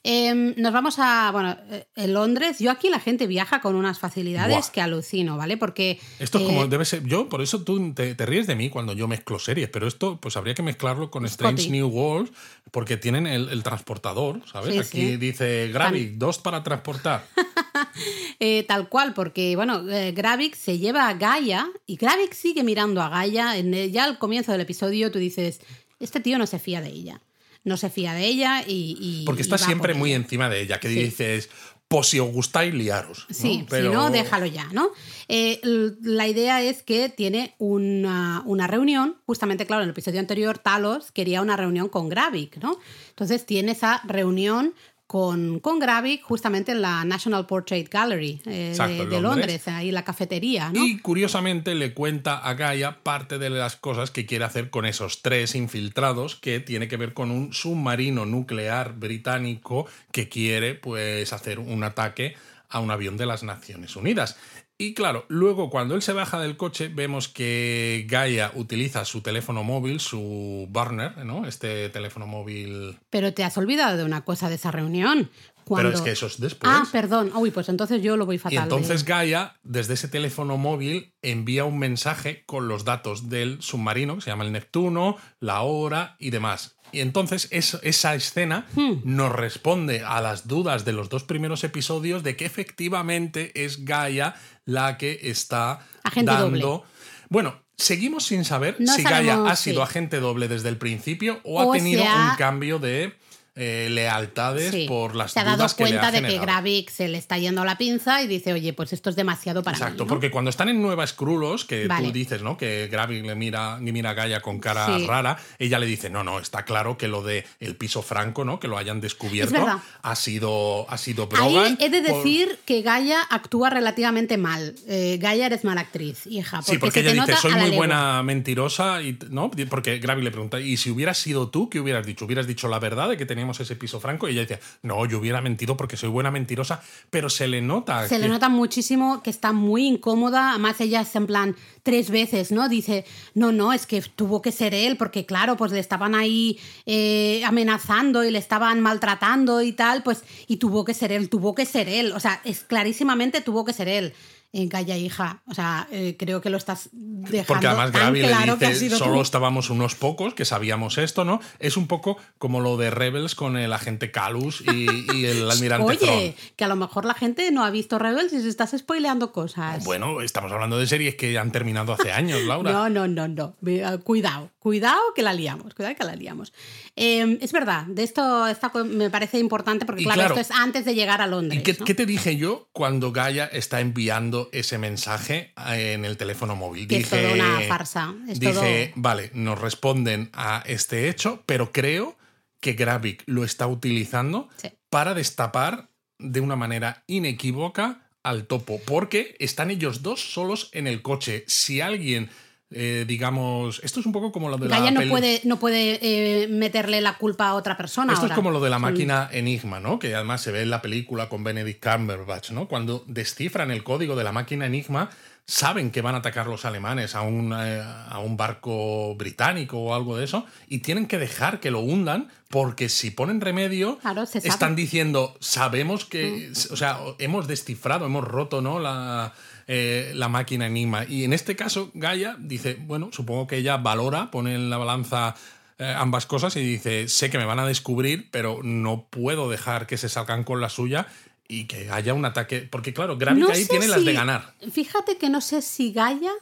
Em, 0.09 0.55
nos 0.57 0.73
vamos 0.73 1.01
a, 1.01 1.33
bueno, 1.33 1.57
eh, 1.69 1.89
en 1.97 2.13
Londres, 2.13 2.61
yo 2.61 2.71
aquí 2.71 2.89
la 2.91 3.01
gente 3.01 3.27
viaja 3.27 3.61
con 3.61 3.75
unas 3.75 3.99
facilidades 3.99 4.71
que 4.71 4.81
alucino, 4.81 5.37
¿vale? 5.37 5.57
Porque... 5.57 5.99
Esto 6.21 6.39
es 6.39 6.45
como 6.45 6.63
eh, 6.63 6.69
debe 6.69 6.85
ser, 6.85 7.03
yo 7.03 7.29
por 7.29 7.43
eso 7.43 7.65
tú 7.65 7.93
te, 7.93 8.15
ríes 8.15 8.47
de 8.47 8.55
mí 8.55 8.71
cuando 8.71 8.93
yo 8.93 9.09
mezclo 9.09 9.41
series, 9.41 9.69
pero 9.69 9.89
esto 9.89 10.21
pues 10.21 10.37
habría 10.37 10.55
que 10.55 10.63
mezclarlo 10.63 11.11
con 11.11 11.27
Strange 11.27 11.71
New 11.71 11.89
World 11.89 12.31
porque 12.71 12.97
tienen 12.97 13.27
el, 13.27 13.63
transportador, 13.65 14.43
¿sabes? 14.47 14.79
aquí 14.79 15.17
dice 15.17 15.71
Gravik, 15.73 16.13
dos 16.13 16.39
para 16.39 16.63
transportar. 16.63 17.27
Eh, 18.39 18.65
tal 18.69 18.91
cual, 18.91 19.15
porque 19.15 19.57
bueno, 19.57 19.83
Gravik 19.83 20.55
se 20.55 20.79
lleva 20.79 21.09
a 21.09 21.15
Gaia 21.15 21.71
y 21.87 21.97
Gravik 21.97 22.35
sigue 22.35 22.63
mirando 22.63 23.01
a 23.01 23.09
Gaia. 23.09 23.57
En 23.57 23.73
ya 23.91 24.05
al 24.05 24.19
comienzo 24.19 24.53
del 24.53 24.61
episodio 24.61 25.11
tú 25.11 25.19
dices, 25.19 25.61
este 26.01 26.21
tío 26.21 26.37
no 26.37 26.47
se 26.47 26.59
fía 26.59 26.83
de 26.83 26.89
ella 26.89 27.21
no 27.67 27.77
se 27.77 27.91
fía 27.91 28.15
de 28.15 28.25
ella 28.25 28.63
y... 28.65 29.25
Porque 29.27 29.43
está 29.43 29.59
siempre 29.59 29.93
muy 29.93 30.13
encima 30.13 30.49
de 30.49 30.61
ella, 30.61 30.79
que 30.79 30.87
dices, 30.87 31.51
pues 31.89 32.09
si 32.09 32.19
os 32.19 32.33
gustáis, 32.33 32.75
liaros. 32.75 33.27
Sí, 33.31 33.67
si 33.69 33.89
no, 33.89 34.11
déjalo 34.11 34.47
ya, 34.47 34.69
¿no? 34.73 34.91
Eh, 35.29 35.61
la 36.01 36.27
idea 36.27 36.63
es 36.63 36.83
que 36.83 37.09
tiene 37.09 37.55
una, 37.59 38.43
una, 38.45 38.67
reunión, 38.67 39.17
justamente, 39.27 39.67
claro, 39.67 39.83
en 39.83 39.89
el 39.89 39.93
episodio 39.93 40.21
anterior, 40.21 40.59
Talos 40.59 41.13
quería 41.13 41.43
una 41.43 41.57
reunión 41.57 41.89
con 41.89 42.09
Gravik, 42.09 42.57
¿no? 42.59 42.79
Entonces 43.11 43.47
tiene 43.47 43.73
esa 43.73 44.01
reunión 44.05 44.75
con, 45.07 45.61
con 45.61 45.79
Gravik 45.79 46.23
justamente 46.23 46.73
en 46.73 46.83
la 46.83 47.05
National 47.05 47.47
Portrait 47.47 47.89
Gallery 47.89 48.41
eh, 48.45 48.77
de, 48.77 49.21
Londres. 49.21 49.69
ahí 49.69 49.93
la 49.93 50.05
cafetería. 50.05 50.71
¿no? 50.73 50.85
Y 50.85 50.99
curiosamente 50.99 51.75
le 51.75 51.95
cuenta 51.95 52.39
a 52.39 52.55
Gaia 52.55 53.03
parte 53.03 53.39
de 53.39 53.51
las 53.51 53.77
cosas 53.77 54.11
que 54.11 54.27
quiere 54.27 54.45
hacer 54.45 54.71
con 54.71 54.85
esos 54.85 55.23
tres 55.23 55.55
infiltrados 55.55 56.35
que 56.37 56.61
tiene 56.61 56.89
que 56.89 56.97
ver 56.97 57.15
con 57.15 57.31
un 57.31 57.53
submarino 57.53 58.27
nuclear 58.27 58.95
británico 58.95 59.87
que 60.11 60.29
quiere 60.29 60.75
pues 60.75 61.33
hacer 61.33 61.61
un 61.61 61.85
ataque 61.85 62.35
a 62.69 62.81
un 62.81 62.91
avión 62.91 63.17
de 63.17 63.27
las 63.27 63.45
Naciones 63.45 63.95
Unidas. 63.95 64.37
Y 64.79 64.93
claro, 64.93 65.25
luego 65.29 65.71
cuando 65.71 65.95
él 65.95 66.03
se 66.03 66.13
baja 66.13 66.39
del 66.39 66.57
coche 66.57 66.89
vemos 66.89 67.29
que 67.29 68.05
Gaia 68.09 68.53
utiliza 68.55 69.05
su 69.07 69.23
teléfono 69.23 69.65
móvil, 69.65 70.01
su 70.01 70.67
burner, 70.71 71.25
¿no? 71.25 71.47
Este 71.47 71.89
teléfono 71.89 72.27
móvil... 72.27 72.99
Pero 73.09 73.33
te 73.33 73.43
has 73.43 73.57
olvidado 73.57 73.97
de 73.97 74.05
una 74.05 74.25
cosa 74.25 74.51
de 74.51 74.57
esa 74.57 74.71
reunión. 74.71 75.31
Pero 75.75 75.91
es 75.91 76.01
que 76.01 76.13
eso 76.13 76.27
es 76.27 76.39
después. 76.39 76.71
Ah, 76.73 76.87
perdón. 76.93 77.33
Uy, 77.35 77.51
pues 77.51 77.69
entonces 77.69 78.01
yo 78.01 78.17
lo 78.17 78.25
voy 78.25 78.39
fatal. 78.39 78.55
Y 78.55 78.57
entonces 78.57 79.05
Gaia, 79.05 79.59
desde 79.65 79.95
ese 79.95 80.07
teléfono 80.07 80.57
móvil, 80.57 81.15
envía 81.23 81.65
un 81.65 81.79
mensaje 81.79 82.45
con 82.47 82.69
los 82.69 82.85
datos 82.85 83.29
del 83.29 83.61
submarino, 83.63 84.15
que 84.15 84.21
se 84.21 84.31
llama 84.31 84.45
el 84.45 84.53
Neptuno, 84.53 85.17
la 85.41 85.63
hora 85.63 86.17
y 86.21 86.31
demás. 86.31 86.76
Y 86.93 87.01
entonces 87.01 87.49
esa 87.51 88.15
escena 88.15 88.67
hmm. 88.75 89.01
nos 89.05 89.33
responde 89.33 90.03
a 90.03 90.21
las 90.21 90.47
dudas 90.47 90.85
de 90.85 90.93
los 90.93 91.09
dos 91.09 91.25
primeros 91.25 91.65
episodios 91.65 92.23
de 92.23 92.37
que 92.37 92.47
efectivamente 92.47 93.53
es 93.65 93.85
Gaia 93.85 94.35
la 94.65 94.97
que 94.99 95.19
está 95.23 95.81
dando. 96.15 96.85
Bueno, 97.29 97.61
seguimos 97.77 98.25
sin 98.25 98.45
saber 98.45 98.77
si 98.87 99.03
Gaia 99.03 99.45
ha 99.47 99.57
sido 99.57 99.83
agente 99.83 100.21
doble 100.21 100.49
desde 100.49 100.69
el 100.69 100.79
principio 100.79 101.41
o, 101.45 101.61
ha 101.61 101.73
tenido 101.73 102.03
un 102.03 102.37
cambio 102.37 102.79
de 102.79 103.15
eh, 103.57 103.89
lealtades 103.91 104.71
Sí. 104.71 104.85
por 104.87 105.17
las 105.17 105.33
se 105.33 105.41
ha 105.41 105.45
dudas 105.45 105.59
dado 105.59 105.77
que 105.77 105.85
le 105.85 105.91
cuenta 105.91 106.09
ha 106.09 106.13
de 106.13 106.23
que. 106.23 106.39
Gravik 106.39 106.91
se 106.91 107.09
le 107.09 107.19
está 107.19 107.39
yendo 107.39 107.65
la 107.65 107.79
pinza 107.79 108.23
y 108.23 108.27
dice, 108.27 108.53
oye, 108.53 108.73
pues 108.73 108.93
esto 108.93 109.11
es 109.11 109.17
demasiado 109.17 109.63
para 109.63 109.77
Exacto, 109.77 110.05
mí. 110.05 110.07
¿no? 110.07 110.09
porque 110.09 110.31
cuando 110.31 110.51
están 110.51 110.69
en 110.69 110.83
Nueva 110.83 111.07
Skrulos, 111.07 111.65
que 111.65 111.87
Vale. 111.89 112.07
tú 112.09 112.13
dices, 112.13 112.43
¿no? 112.43 112.57
Que 112.57 112.89
Gravik 112.91 113.25
le 113.25 113.35
mira, 113.35 113.79
le 113.81 113.93
mira 113.93 114.11
a 114.11 114.15
Gaia 114.15 114.41
con 114.43 114.59
cara 114.61 114.87
Sí. 114.99 115.07
rara, 115.07 115.39
ella 115.59 115.79
le 115.79 115.87
dice, 115.87 116.11
no, 116.11 116.23
no, 116.23 116.39
está 116.39 116.65
claro 116.65 116.99
que 116.99 117.09
lo 117.09 117.23
de 117.23 117.45
el 117.61 117.77
piso 117.77 118.03
franco, 118.03 118.45
¿no? 118.45 118.61
Que 118.61 118.69
lo 118.69 118.77
hayan 118.79 119.01
descubierto, 119.01 119.67
ha 120.03 120.17
sido, 120.17 120.87
ha 120.91 120.99
sido 120.99 121.23
Ahí 121.25 121.29
Brogan. 121.55 121.79
he 121.81 121.89
de 121.89 122.03
por- 122.03 122.23
decir 122.23 122.59
que 122.67 122.83
Gaia 122.83 123.23
actúa 123.31 123.71
relativamente 123.71 124.37
mal. 124.37 124.75
Eh, 124.87 125.19
Gaia 125.21 125.47
eres 125.47 125.65
mala 125.65 125.81
actriz, 125.81 126.27
hija. 126.27 126.59
Porque 126.59 126.73
Sí, 126.73 126.79
porque 126.79 127.01
se 127.01 127.05
te 127.07 127.13
ella 127.13 127.23
dice, 127.23 127.33
nota 127.33 127.41
soy 127.41 127.53
muy 127.53 127.61
legua". 127.71 127.77
buena 127.77 128.23
mentirosa, 128.23 129.03
y, 129.03 129.19
¿no? 129.31 129.51
Porque 129.71 129.99
Gravik 129.99 130.25
le 130.25 130.31
pregunta, 130.31 130.61
¿y 130.61 130.77
si 130.77 130.91
hubieras 130.91 131.17
sido 131.19 131.49
tú, 131.49 131.71
qué 131.71 131.81
hubieras 131.81 132.05
dicho? 132.07 132.25
¿Hubieras 132.27 132.47
dicho 132.47 132.69
la 132.69 132.79
verdad 132.79 133.09
de 133.09 133.17
que 133.17 133.25
teníamos 133.25 133.46
ese 133.51 133.77
piso 133.77 134.01
franco? 134.01 134.29
Y 134.29 134.33
ella 134.33 134.43
dice, 134.43 134.61
no, 134.83 135.07
yo 135.07 135.19
hubiera 135.19 135.41
mentido 135.41 135.77
porque 135.77 135.97
soy 135.97 136.09
buena 136.09 136.31
mentirosa, 136.31 136.83
pero 137.11 137.31
se 137.31 137.49
le 137.49 137.61
nota. 137.61 138.09
Se 138.09 138.19
le 138.19 138.29
nota 138.29 138.49
muchísimo 138.49 139.23
que 139.23 139.31
está 139.31 139.53
muy 139.53 139.87
incómoda. 139.87 140.51
Además, 140.51 140.81
ella 140.81 141.01
es 141.01 141.15
en 141.17 141.27
plan 141.27 141.57
tres 141.83 142.11
veces, 142.11 142.53
¿no? 142.53 142.69
Dice, 142.69 143.05
no, 143.35 143.53
no, 143.53 143.73
es 143.73 143.87
que 143.87 144.01
tuvo 144.03 144.43
que 144.43 144.53
ser 144.53 144.75
él, 144.75 144.97
porque 144.97 145.25
claro, 145.25 145.57
pues 145.57 145.73
le 145.73 145.79
estaban 145.79 146.15
ahí 146.15 146.59
eh, 146.85 147.43
amenazando 147.45 148.25
y 148.25 148.31
le 148.31 148.39
estaban 148.39 148.81
maltratando 148.81 149.63
y 149.63 149.73
tal, 149.73 150.03
pues, 150.03 150.25
y 150.47 150.57
tuvo 150.57 150.85
que 150.85 150.95
ser 150.95 151.13
él, 151.13 151.29
tuvo 151.29 151.55
que 151.55 151.65
ser 151.65 151.89
él. 151.89 152.13
O 152.13 152.21
sea, 152.21 152.41
es 152.45 152.65
clarísimamente 152.65 153.41
tuvo 153.41 153.65
que 153.65 153.73
ser 153.73 153.89
él. 153.89 154.15
En 154.57 154.71
Calla, 154.71 154.97
hija. 154.97 155.43
O 155.47 155.53
sea, 155.53 155.87
eh, 155.91 156.17
creo 156.19 156.41
que 156.41 156.49
lo 156.49 156.57
estás 156.57 156.89
dejando 156.93 157.47
Porque 157.47 157.67
además 157.67 157.93
Gravik 157.93 158.25
claro 158.25 158.57
le 158.59 158.69
dice, 158.69 158.91
solo 158.97 159.17
tú". 159.17 159.21
estábamos 159.21 159.69
unos 159.69 159.95
pocos 159.95 160.33
que 160.33 160.47
sabíamos 160.47 160.97
esto, 160.97 161.27
¿no? 161.27 161.41
Es 161.59 161.77
un 161.77 161.87
poco 161.87 162.17
como 162.39 162.61
lo 162.61 162.79
de 162.79 162.91
Rebels 162.91 163.35
con 163.35 163.59
el 163.59 163.71
agente 163.75 164.11
Calus 164.11 164.63
y, 164.63 164.87
y 165.15 165.27
el 165.27 165.51
almirante 165.51 165.85
Oye, 165.87 166.37
que 166.57 166.65
a 166.65 166.69
lo 166.69 166.77
mejor 166.77 167.05
la 167.05 167.13
gente 167.13 167.51
no 167.51 167.65
ha 167.65 167.71
visto 167.71 167.99
Rebels 167.99 168.33
y 168.33 168.41
se 168.41 168.49
estás 168.49 168.75
spoileando 168.77 169.31
cosas. 169.31 169.85
Bueno, 169.85 170.23
estamos 170.23 170.51
hablando 170.51 170.79
de 170.79 170.87
series 170.87 171.17
que 171.17 171.39
han 171.39 171.53
terminado 171.53 171.93
hace 171.93 172.11
años, 172.13 172.43
Laura. 172.47 172.73
No, 172.73 172.89
no, 172.89 173.07
no, 173.07 173.29
no. 173.29 173.57
Eh, 173.67 173.85
Cuidado, 174.05 174.51
cuidado 174.59 175.03
que 175.15 175.23
la 175.23 175.35
liamos, 175.35 175.75
cuidado 175.75 175.95
que 175.95 176.05
la 176.05 176.17
liamos. 176.17 176.55
Eh, 176.97 177.39
es 177.43 177.53
verdad, 177.53 177.85
de 177.87 178.03
esto 178.05 178.47
esta 178.47 178.73
me 178.85 179.11
parece 179.11 179.39
importante 179.39 179.85
porque, 179.85 180.05
claro, 180.05 180.21
claro, 180.21 180.35
esto 180.41 180.55
es 180.55 180.59
antes 180.59 180.87
de 180.87 180.95
llegar 180.95 181.21
a 181.21 181.27
Londres. 181.27 181.61
¿Y 181.61 181.63
qué, 181.63 181.77
¿no? 181.79 181.85
qué 181.85 181.95
te 181.95 182.07
dije 182.07 182.37
yo 182.37 182.69
cuando 182.73 183.13
Gaia 183.13 183.45
está 183.45 183.81
enviando 183.81 184.46
ese 184.53 184.79
mensaje 184.79 185.53
en 185.69 186.05
el 186.05 186.17
teléfono 186.17 186.57
móvil? 186.57 186.87
Que 186.89 186.99
es 186.99 187.11
dije, 187.11 187.23
todo 187.23 187.35
una 187.35 187.61
farsa, 187.63 188.15
es 188.29 188.39
dije, 188.41 188.53
todo- 188.95 189.03
vale, 189.03 189.31
nos 189.35 189.61
responden 189.61 190.31
a 190.33 190.63
este 190.67 191.09
hecho, 191.09 191.43
pero 191.47 191.73
creo 191.73 192.17
que 192.61 192.73
Gravik 192.73 193.23
lo 193.27 193.45
está 193.45 193.67
utilizando 193.67 194.49
Sí. 194.57 194.69
para 194.91 195.15
destapar 195.15 195.89
de 196.19 196.41
una 196.41 196.57
manera 196.57 197.05
inequívoca 197.07 198.09
al 198.23 198.47
topo, 198.47 198.81
porque 198.87 199.37
están 199.39 199.71
ellos 199.71 200.03
dos 200.03 200.33
solos 200.33 200.71
en 200.73 200.87
el 200.87 201.03
coche. 201.03 201.45
Si 201.47 201.81
alguien, 201.81 202.29
eh, 202.71 203.05
digamos, 203.07 203.81
esto 203.85 204.01
es 204.01 204.07
un 204.07 204.13
poco 204.13 204.33
como 204.33 204.49
lo 204.49 204.59
de 204.59 204.67
Gaia 204.69 204.91
la 204.91 205.01
no 205.03 205.09
puede, 205.09 205.41
no 205.45 205.59
puede 205.59 205.99
eh, 206.03 206.49
meterle 206.49 207.01
la 207.01 207.17
culpa 207.17 207.49
a 207.49 207.55
otra 207.55 207.77
persona. 207.77 208.13
Esto 208.13 208.23
ahora. 208.25 208.35
es 208.35 208.37
como 208.37 208.51
lo 208.51 208.61
de 208.61 208.71
la 208.71 208.77
Son- 208.77 208.83
máquina 208.83 209.29
Enigma, 209.33 209.79
¿no? 209.81 209.99
Que 209.99 210.15
además 210.15 210.41
se 210.41 210.51
ve 210.53 210.63
en 210.63 210.71
la 210.71 210.83
película 210.83 211.29
con 211.29 211.45
Benedict 211.45 211.83
Cumberbatch, 211.85 212.51
¿no? 212.51 212.67
Cuando 212.67 213.05
descifran 213.07 213.71
el 213.71 213.85
código 213.85 214.17
de 214.17 214.25
la 214.25 214.33
máquina 214.33 214.67
Enigma, 214.67 215.11
saben 215.49 215.93
que 215.93 216.01
van 216.03 216.17
a 216.17 216.19
atacar 216.19 216.49
los 216.49 216.65
alemanes 216.65 217.15
a 217.15 217.21
un, 217.23 217.53
eh, 217.57 217.81
a 217.81 218.19
un 218.19 218.37
barco 218.37 219.15
británico 219.15 219.79
o 219.79 219.95
algo 219.95 220.17
de 220.17 220.25
eso, 220.25 220.45
y 220.67 220.79
tienen 220.81 221.07
que 221.07 221.19
dejar 221.19 221.61
que 221.61 221.71
lo 221.71 221.79
hundan, 221.79 222.31
porque 222.49 222.89
si 222.89 223.13
ponen 223.13 223.41
remedio, 223.41 223.99
Claro. 223.99 224.23
Mm. 224.23 224.39
están 224.43 224.75
diciendo, 224.75 225.37
sabemos 225.39 226.05
que, 226.05 226.51
o 226.73 226.77
sea, 226.77 226.99
hemos 227.21 227.47
descifrado, 227.47 228.07
hemos 228.07 228.25
roto, 228.25 228.61
¿no? 228.61 228.81
La, 228.81 229.35
eh, 229.67 230.13
la 230.15 230.29
máquina 230.29 230.67
Enigma. 230.67 231.05
Y 231.07 231.25
en 231.25 231.33
este 231.33 231.57
caso, 231.57 231.91
Gaia 231.95 232.37
dice, 232.39 232.77
bueno, 232.81 233.11
supongo 233.13 233.47
que 233.47 233.57
ella 233.57 233.77
valora, 233.77 234.31
pone 234.31 234.55
en 234.55 234.71
la 234.71 234.79
balanza 234.79 235.35
eh, 235.79 235.95
ambas 235.97 236.27
cosas 236.27 236.57
y 236.57 236.61
dice, 236.61 237.09
sé 237.09 237.31
que 237.31 237.39
me 237.39 237.45
van 237.45 237.59
a 237.59 237.67
descubrir, 237.67 238.31
pero 238.31 238.61
no 238.63 239.09
puedo 239.11 239.51
dejar 239.51 239.87
que 239.87 239.99
se 239.99 240.09
salgan 240.09 240.45
con 240.45 240.61
la 240.61 240.69
suya 240.69 241.07
y 241.49 241.67
que 241.67 241.91
haya 241.91 242.15
un 242.15 242.25
ataque. 242.25 242.61
Porque 242.63 242.95
claro, 242.95 243.19
Gravik 243.19 243.43
No 243.43 243.51
ahí 243.51 243.67
tiene 243.67 243.89
las 243.89 244.05
de 244.05 244.13
ganar. 244.13 244.55
Fíjate 244.71 245.19
que 245.19 245.29
no 245.29 245.41
sé 245.41 245.63
si 245.63 245.93
Gaia 245.93 246.33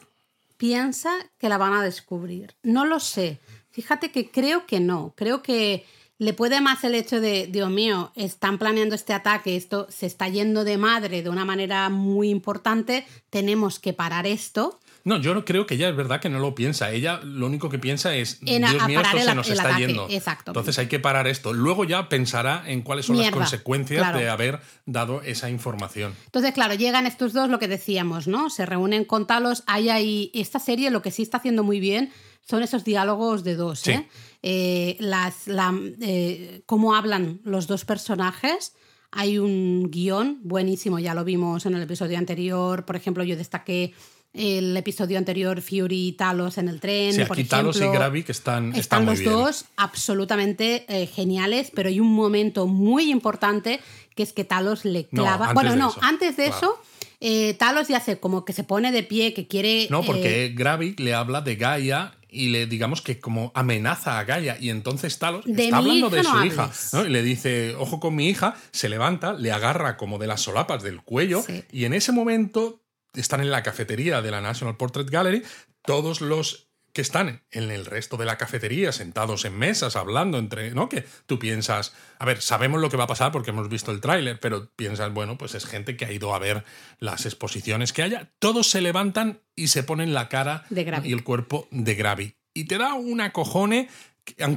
piensa 0.57 1.11
que 1.37 1.49
la 1.49 1.57
van 1.57 1.73
a 1.73 1.83
descubrir. 1.83 2.55
No 2.63 2.85
lo 2.85 2.99
sé. 2.99 3.39
Fíjate 3.71 4.11
que 4.11 4.31
creo 4.31 4.65
que 4.65 4.79
no. 4.79 5.13
Creo 5.17 5.41
que 5.41 5.85
le 6.17 6.33
puede 6.33 6.61
más 6.61 6.83
el 6.83 6.95
hecho 6.95 7.19
de, 7.19 7.47
Dios 7.47 7.69
mío, 7.69 8.11
están 8.15 8.57
planeando 8.57 8.95
este 8.95 9.13
ataque, 9.13 9.55
esto 9.55 9.87
se 9.89 10.05
está 10.05 10.29
yendo 10.29 10.63
de 10.63 10.77
madre 10.77 11.21
de 11.21 11.29
una 11.29 11.45
manera 11.45 11.89
muy 11.89 12.29
importante, 12.29 13.05
tenemos 13.29 13.79
que 13.79 13.93
parar 13.93 14.25
esto. 14.25 14.79
No, 15.03 15.17
yo 15.17 15.35
no 15.35 15.45
creo 15.45 15.67
que 15.67 15.75
ella 15.75 15.87
es 15.89 15.95
verdad 15.95 16.19
que 16.19 16.29
no 16.29 16.39
lo 16.39 16.55
piensa. 16.55 16.91
Ella 16.91 17.19
lo 17.23 17.45
único 17.45 17.69
que 17.69 17.77
piensa 17.77 18.15
es, 18.15 18.39
En 18.43 18.63
Dios 18.63 18.81
a 18.81 18.87
mío, 18.87 19.01
esto 19.01 19.17
el 19.17 19.23
se 19.23 19.35
nos 19.35 19.47
está 19.49 19.63
ataque, 19.67 19.85
yendo. 19.85 20.07
exacto. 20.09 20.49
Entonces 20.49 20.79
hay 20.79 20.87
que 20.87 20.99
parar 20.99 21.27
esto. 21.27 21.53
Luego 21.53 21.83
ya 21.83 22.09
pensará 22.09 22.63
en 22.65 22.81
cuáles 22.81 23.05
son 23.05 23.17
Mierda, 23.17 23.29
las 23.29 23.37
consecuencias 23.37 23.99
claro. 24.01 24.17
de 24.17 24.29
haber 24.29 24.61
dado 24.87 25.21
esa 25.21 25.51
información. 25.51 26.15
Entonces, 26.25 26.53
claro, 26.53 26.73
llegan 26.73 27.05
estos 27.05 27.33
dos, 27.33 27.49
lo 27.49 27.59
que 27.59 27.67
decíamos, 27.67 28.27
¿no? 28.27 28.49
Se 28.49 28.65
reúnen 28.65 29.05
con 29.05 29.27
Talos. 29.27 29.61
Hay 29.67 29.89
ahí. 29.89 30.31
Esta 30.33 30.57
serie 30.57 30.89
lo 30.89 31.03
que 31.03 31.11
sí 31.11 31.21
está 31.21 31.37
haciendo 31.37 31.63
muy 31.63 31.79
bien 31.79 32.11
son 32.41 32.63
esos 32.63 32.83
diálogos 32.83 33.43
de 33.43 33.55
dos, 33.55 33.81
Sí. 33.81 33.91
¿eh? 33.91 34.07
Eh, 34.47 34.95
las, 34.99 35.47
la, 35.47 35.73
eh, 36.01 36.61
cómo 36.67 36.93
hablan 36.93 37.41
los 37.43 37.65
dos 37.65 37.83
personajes. 37.83 38.75
Hay 39.09 39.39
un 39.39 39.89
guion 39.89 40.39
buenísimo, 40.43 40.99
ya 40.99 41.15
lo 41.15 41.23
vimos 41.23 41.65
en 41.65 41.73
el 41.73 41.81
episodio 41.81 42.19
anterior. 42.19 42.85
Por 42.85 42.95
ejemplo, 42.95 43.23
yo 43.23 43.35
destaqué 43.35 43.95
el 44.33 44.77
episodio 44.77 45.17
anterior 45.17 45.61
Fury 45.61 46.09
y 46.09 46.11
Talos 46.11 46.59
en 46.59 46.69
el 46.69 46.79
tren. 46.79 47.13
Sí, 47.13 47.25
por 47.25 47.39
aquí 47.39 47.45
Talos 47.45 47.77
y 47.77 47.79
ejemplo. 47.79 47.99
Gravik 47.99 48.29
están, 48.29 48.67
están 48.75 48.79
Están 48.79 49.05
muy 49.05 49.13
los 49.15 49.19
bien. 49.21 49.31
dos 49.31 49.65
absolutamente 49.77 50.85
eh, 50.89 51.07
geniales, 51.07 51.71
pero 51.73 51.89
hay 51.89 51.99
un 51.99 52.13
momento 52.13 52.67
muy 52.67 53.09
importante 53.09 53.79
que 54.15 54.21
es 54.21 54.31
que 54.31 54.43
Talos 54.43 54.85
le 54.85 55.07
No, 55.11 55.23
clava. 55.23 55.45
antes 55.45 55.53
bueno, 55.55 55.71
de 55.71 55.77
no, 55.77 55.89
eso, 55.89 55.99
antes 56.03 56.37
de 56.37 56.43
claro. 56.45 56.57
eso, 56.57 56.81
eh, 57.19 57.55
Talos 57.55 57.87
ya 57.87 57.99
se 57.99 58.19
como 58.19 58.45
que 58.45 58.53
se 58.53 58.63
pone 58.63 58.91
de 58.91 59.01
pie, 59.01 59.33
que 59.33 59.47
quiere. 59.47 59.87
No, 59.89 60.01
eh, 60.01 60.03
porque 60.05 60.53
Gravik 60.55 60.99
le 60.99 61.15
habla 61.15 61.41
de 61.41 61.55
Gaia 61.55 62.13
y 62.35 62.49
le 62.49 62.67
digamos 62.67 63.01
que 63.01 63.19
como 63.19 63.51
amenaza 63.55 64.19
a 64.19 64.23
Gaia 64.25 64.57
y 64.59 64.69
entonces 64.69 65.17
Talos 65.17 65.45
De 65.45 65.65
está 65.65 65.77
hablando 65.77 66.09
de 66.09 66.23
su 66.23 66.43
hija 66.43 66.69
¿no? 66.93 67.05
y 67.05 67.09
le 67.09 67.23
dice 67.23 67.75
ojo 67.75 67.99
con 67.99 68.15
mi 68.15 68.27
hija 68.29 68.55
se 68.71 68.89
levanta 68.89 69.33
le 69.33 69.51
agarra 69.51 69.97
como 69.97 70.17
de 70.17 70.27
las 70.27 70.41
solapas 70.41 70.83
del 70.83 71.01
cuello 71.01 71.41
Sí. 71.47 71.63
y 71.71 71.85
en 71.85 71.93
ese 71.93 72.11
momento 72.11 72.81
están 73.13 73.39
en 73.41 73.49
la 73.51 73.63
cafetería 73.63 74.21
de 74.21 74.31
la 74.31 74.41
National 74.41 74.75
Portrait 74.77 75.09
Gallery 75.09 75.43
todos 75.85 76.19
los 76.21 76.64
que 76.95 77.01
están 77.01 77.41
en 77.51 77.71
el 77.71 77.85
resto 77.85 78.15
de 78.15 78.23
la 78.23 78.37
cafetería 78.37 78.93
sentados 78.93 79.43
en 79.43 79.57
mesas 79.57 79.97
hablando 79.97 80.37
entre 80.37 80.71
no 80.71 80.87
que 80.87 81.05
tú 81.25 81.37
piensas 81.37 81.93
a 82.19 82.25
ver 82.25 82.41
sabemos 82.41 82.79
lo 82.79 82.89
que 82.89 82.95
va 82.95 83.03
a 83.03 83.07
pasar 83.07 83.33
porque 83.33 83.49
hemos 83.49 83.67
visto 83.67 83.91
el 83.91 83.99
tráiler 83.99 84.39
pero 84.39 84.69
piensas 84.77 85.13
bueno 85.13 85.37
pues 85.37 85.55
es 85.55 85.65
gente 85.65 85.97
que 85.97 86.05
ha 86.05 86.11
ido 86.13 86.33
a 86.33 86.39
ver 86.39 86.63
las 86.99 87.25
exposiciones 87.25 87.91
que 87.91 88.01
haya. 88.01 88.31
Todos 88.39 88.69
se 88.69 88.79
levantan 88.79 89.41
y 89.57 89.67
se 89.67 89.83
ponen 89.83 90.13
la 90.13 90.29
cara 90.29 90.63
De 90.69 91.01
y 91.03 91.11
el 91.11 91.25
cuerpo 91.25 91.67
de 91.69 91.95
Gravik 91.95 92.37
y 92.53 92.63
te 92.63 92.77
da 92.77 92.93
una 92.93 93.33
cojone 93.33 93.89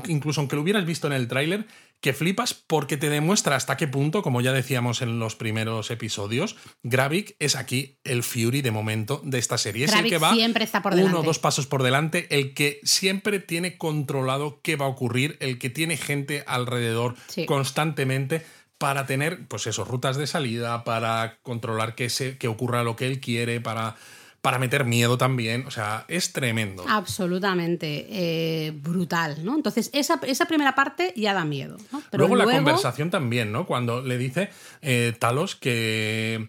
incluso 0.06 0.40
aunque 0.40 0.54
lo 0.54 0.62
hubieras 0.62 0.86
visto 0.86 1.08
en 1.08 1.14
el 1.14 1.26
tráiler 1.26 1.66
que 2.00 2.12
flipas 2.12 2.54
porque 2.54 2.96
te 2.96 3.08
demuestra 3.10 3.56
hasta 3.56 3.76
qué 3.76 3.88
punto, 3.88 4.22
como 4.22 4.40
ya 4.40 4.52
decíamos 4.52 5.02
en 5.02 5.18
los 5.18 5.34
primeros 5.34 5.90
episodios, 5.90 6.56
Gravik 6.82 7.34
es 7.38 7.56
aquí 7.56 7.98
el 8.04 8.22
Fury 8.22 8.62
de 8.62 8.70
momento 8.70 9.20
de 9.24 9.38
esta 9.38 9.58
serie. 9.58 9.86
Es 9.86 9.92
el 9.92 10.08
que 10.08 10.18
va 10.18 10.32
siempre 10.32 10.64
está 10.64 10.80
por 10.82 10.94
uno 10.94 11.20
o 11.20 11.22
dos 11.22 11.38
pasos 11.38 11.66
por 11.66 11.82
delante, 11.82 12.26
el 12.30 12.54
que 12.54 12.80
siempre 12.84 13.40
tiene 13.40 13.76
controlado 13.76 14.60
qué 14.62 14.76
va 14.76 14.86
a 14.86 14.88
ocurrir, 14.88 15.36
el 15.40 15.58
que 15.58 15.70
tiene 15.70 15.96
gente 15.96 16.44
alrededor 16.46 17.16
Sí. 17.28 17.46
constantemente 17.46 18.44
para 18.78 19.06
tener, 19.06 19.46
pues 19.48 19.66
eso, 19.66 19.84
rutas 19.84 20.16
de 20.16 20.28
salida, 20.28 20.84
para 20.84 21.38
controlar 21.42 21.96
que, 21.96 22.10
se, 22.10 22.38
que 22.38 22.46
ocurra 22.46 22.84
lo 22.84 22.94
que 22.94 23.06
él 23.08 23.20
quiere, 23.20 23.60
para, 23.60 23.96
para 24.40 24.58
meter 24.58 24.84
miedo 24.84 25.18
también. 25.18 25.66
O 25.66 25.70
sea, 25.70 26.04
es 26.08 26.32
tremendo. 26.32 26.84
Absolutamente 26.88 28.06
eh, 28.10 28.70
brutal, 28.72 29.44
¿no? 29.44 29.54
Entonces, 29.54 29.90
esa, 29.92 30.20
esa 30.26 30.46
primera 30.46 30.74
parte 30.74 31.12
ya 31.16 31.34
da 31.34 31.44
miedo. 31.44 31.76
¿no? 31.92 32.02
Pero 32.10 32.28
luego, 32.28 32.36
la 32.36 32.56
conversación 32.56 33.10
también, 33.10 33.52
¿no? 33.52 33.66
Cuando 33.66 34.02
le 34.02 34.18
dice 34.18 34.50
eh, 34.82 35.14
Talos 35.18 35.56
que. 35.56 36.48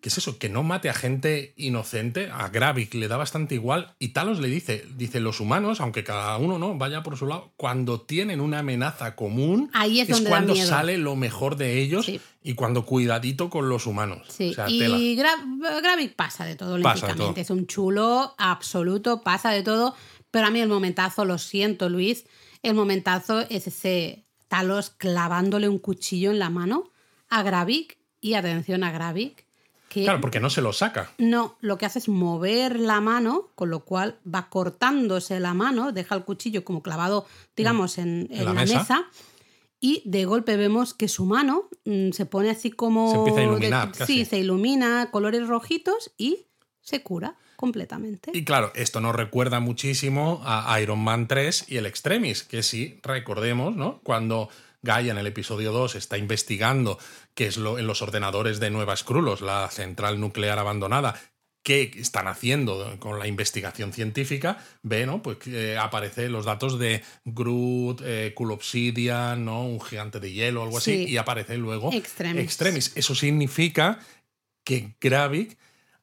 ¿Qué 0.00 0.08
es 0.08 0.16
eso? 0.18 0.38
Que 0.38 0.48
no 0.48 0.62
mate 0.62 0.88
a 0.88 0.94
gente 0.94 1.52
inocente. 1.56 2.30
A 2.32 2.48
Gravik 2.48 2.94
le 2.94 3.06
da 3.06 3.18
bastante 3.18 3.54
igual. 3.54 3.94
Y 3.98 4.08
Talos 4.08 4.40
le 4.40 4.48
dice: 4.48 4.84
dice, 4.96 5.20
los 5.20 5.40
humanos, 5.40 5.80
aunque 5.80 6.04
cada 6.04 6.36
uno 6.38 6.58
no 6.58 6.74
vaya 6.78 7.02
por 7.02 7.18
su 7.18 7.26
lado, 7.26 7.52
cuando 7.56 8.00
tienen 8.00 8.40
una 8.40 8.60
amenaza 8.60 9.14
común, 9.14 9.70
Ahí 9.74 10.00
es 10.00 10.08
donde 10.08 10.24
da 10.24 10.30
cuando 10.30 10.54
sale 10.56 10.96
lo 10.96 11.16
mejor 11.16 11.56
de 11.56 11.80
ellos 11.82 12.06
Sí. 12.06 12.18
y 12.42 12.54
cuando 12.54 12.86
cuidadito 12.86 13.50
con 13.50 13.68
los 13.68 13.86
humanos. 13.86 14.26
Sí, 14.30 14.50
O 14.50 14.54
sea, 14.54 14.66
tela. 14.66 14.96
y 14.96 15.16
Gra- 15.16 15.82
Gravik 15.82 16.14
pasa 16.16 16.44
de 16.46 16.56
todo, 16.56 16.80
Pasa 16.80 17.08
de 17.08 17.14
todo. 17.14 17.34
Es 17.36 17.50
un 17.50 17.66
chulo 17.66 18.34
absoluto, 18.38 19.20
pasa 19.22 19.50
de 19.50 19.62
todo. 19.62 19.94
Pero 20.30 20.46
a 20.46 20.50
mí 20.50 20.60
el 20.60 20.68
momentazo, 20.68 21.24
lo 21.26 21.36
siento, 21.38 21.88
Luis, 21.90 22.24
el 22.62 22.72
momentazo 22.74 23.40
es 23.40 23.66
ese 23.66 24.24
Talos 24.48 24.90
clavándole 24.90 25.68
un 25.68 25.78
cuchillo 25.78 26.30
en 26.30 26.38
la 26.38 26.48
mano 26.50 26.90
a 27.28 27.42
Gravik 27.42 27.98
y 28.20 28.34
atención 28.34 28.82
a 28.82 28.90
Gravik. 28.92 29.44
Que 29.90 30.04
Claro, 30.04 30.20
porque 30.20 30.38
no 30.40 30.48
se 30.50 30.62
lo 30.62 30.72
saca. 30.72 31.10
no, 31.18 31.56
lo 31.60 31.76
que 31.76 31.84
hace 31.84 31.98
es 31.98 32.08
mover 32.08 32.78
la 32.80 33.00
mano, 33.00 33.48
con 33.56 33.68
lo 33.70 33.80
cual 33.84 34.16
va 34.24 34.48
cortándose 34.48 35.38
la 35.40 35.52
mano, 35.52 35.90
deja 35.92 36.14
el 36.14 36.24
cuchillo 36.24 36.64
como 36.64 36.80
clavado, 36.82 37.26
digamos, 37.56 37.98
en, 37.98 38.28
en 38.30 38.44
la 38.44 38.54
la, 38.54 38.60
mesa. 38.60 38.78
mesa. 38.78 39.04
Y 39.80 40.02
de 40.04 40.26
golpe 40.26 40.56
vemos 40.56 40.94
que 40.94 41.08
su 41.08 41.24
mano 41.24 41.68
mm, 41.86 42.10
se 42.12 42.24
pone 42.26 42.50
así 42.50 42.70
como. 42.70 43.10
Se 43.10 43.16
empieza 43.18 43.40
a 43.40 43.44
iluminar, 43.44 43.92
de- 43.92 43.98
casi. 43.98 44.12
Sí, 44.18 44.24
se 44.24 44.38
ilumina, 44.38 45.10
colores 45.10 45.48
rojitos 45.48 46.12
y 46.16 46.46
se 46.80 47.02
cura 47.02 47.36
completamente. 47.56 48.30
Y 48.32 48.44
claro, 48.44 48.72
esto 48.74 49.00
nos 49.00 49.14
recuerda 49.16 49.58
muchísimo 49.60 50.40
a 50.44 50.78
Iron 50.80 51.00
Man 51.00 51.26
3 51.28 51.64
y 51.68 51.76
el 51.78 51.86
Extremis, 51.86 52.42
que 52.44 52.62
sí, 52.62 53.00
recordemos, 53.02 53.74
¿no? 53.74 54.00
Cuando 54.04 54.48
Gaia 54.82 55.12
en 55.12 55.18
el 55.18 55.26
episodio 55.26 55.72
2 55.72 55.94
está 55.96 56.16
investigando 56.16 56.98
qué 57.34 57.46
es 57.46 57.56
lo 57.58 57.78
en 57.78 57.86
los 57.86 58.00
ordenadores 58.02 58.60
de 58.60 58.70
Nueva 58.70 58.96
Skrulos, 58.96 59.42
la 59.42 59.68
central 59.70 60.18
nuclear 60.18 60.58
abandonada, 60.58 61.20
qué 61.62 61.90
están 61.96 62.28
haciendo 62.28 62.96
con 62.98 63.18
la 63.18 63.26
investigación 63.26 63.92
científica, 63.92 64.56
ve, 64.82 65.04
¿no? 65.04 65.22
Pues 65.22 65.36
que 65.36 65.76
aparecen 65.76 66.32
los 66.32 66.46
datos 66.46 66.78
de 66.78 67.02
Groot, 67.26 68.00
eh, 68.02 68.32
Cool 68.34 68.52
Obsidian, 68.52 69.44
¿no? 69.44 69.64
Un 69.66 69.82
gigante 69.82 70.18
de 70.18 70.32
hielo, 70.32 70.62
algo 70.62 70.78
así, 70.78 71.04
Sí. 71.06 71.12
y 71.12 71.16
aparece 71.18 71.58
luego 71.58 71.92
Extremis. 71.92 72.42
Extremis. 72.44 72.92
Eso 72.94 73.14
significa 73.14 73.98
que 74.64 74.94
Gravik, 74.98 75.58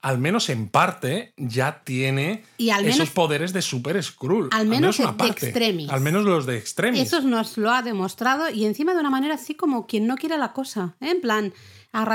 al 0.07 0.17
menos 0.19 0.49
en 0.49 0.69
parte, 0.69 1.33
ya 1.37 1.81
tiene 1.83 2.43
Y 2.57 2.69
al 2.69 2.85
esos 2.85 3.09
poderes 3.09 3.51
de 3.53 3.61
Super 3.61 4.01
Skrull. 4.01 4.49
al 4.51 4.67
menos 4.67 4.99
una 4.99 5.11
de 5.11 5.17
parte. 5.17 5.45
Extremis. 5.47 5.89
Al 5.89 6.01
menos 6.01 6.23
los 6.23 6.45
de 6.45 6.57
Extremis. 6.57 7.01
Eso 7.01 7.21
nos 7.21 7.57
lo 7.57 7.71
ha 7.71 7.81
demostrado 7.81 8.49
y 8.49 8.65
encima 8.65 8.93
de 8.93 8.99
una 9.01 9.09
manera 9.09 9.35
así 9.35 9.55
como 9.55 9.85
quien 9.87 10.07
no 10.07 10.15
quiere 10.15 10.37
la 10.37 10.53
cosa. 10.53 10.95
¿eh? 11.01 11.11
En 11.11 11.21
plan, 11.21 11.53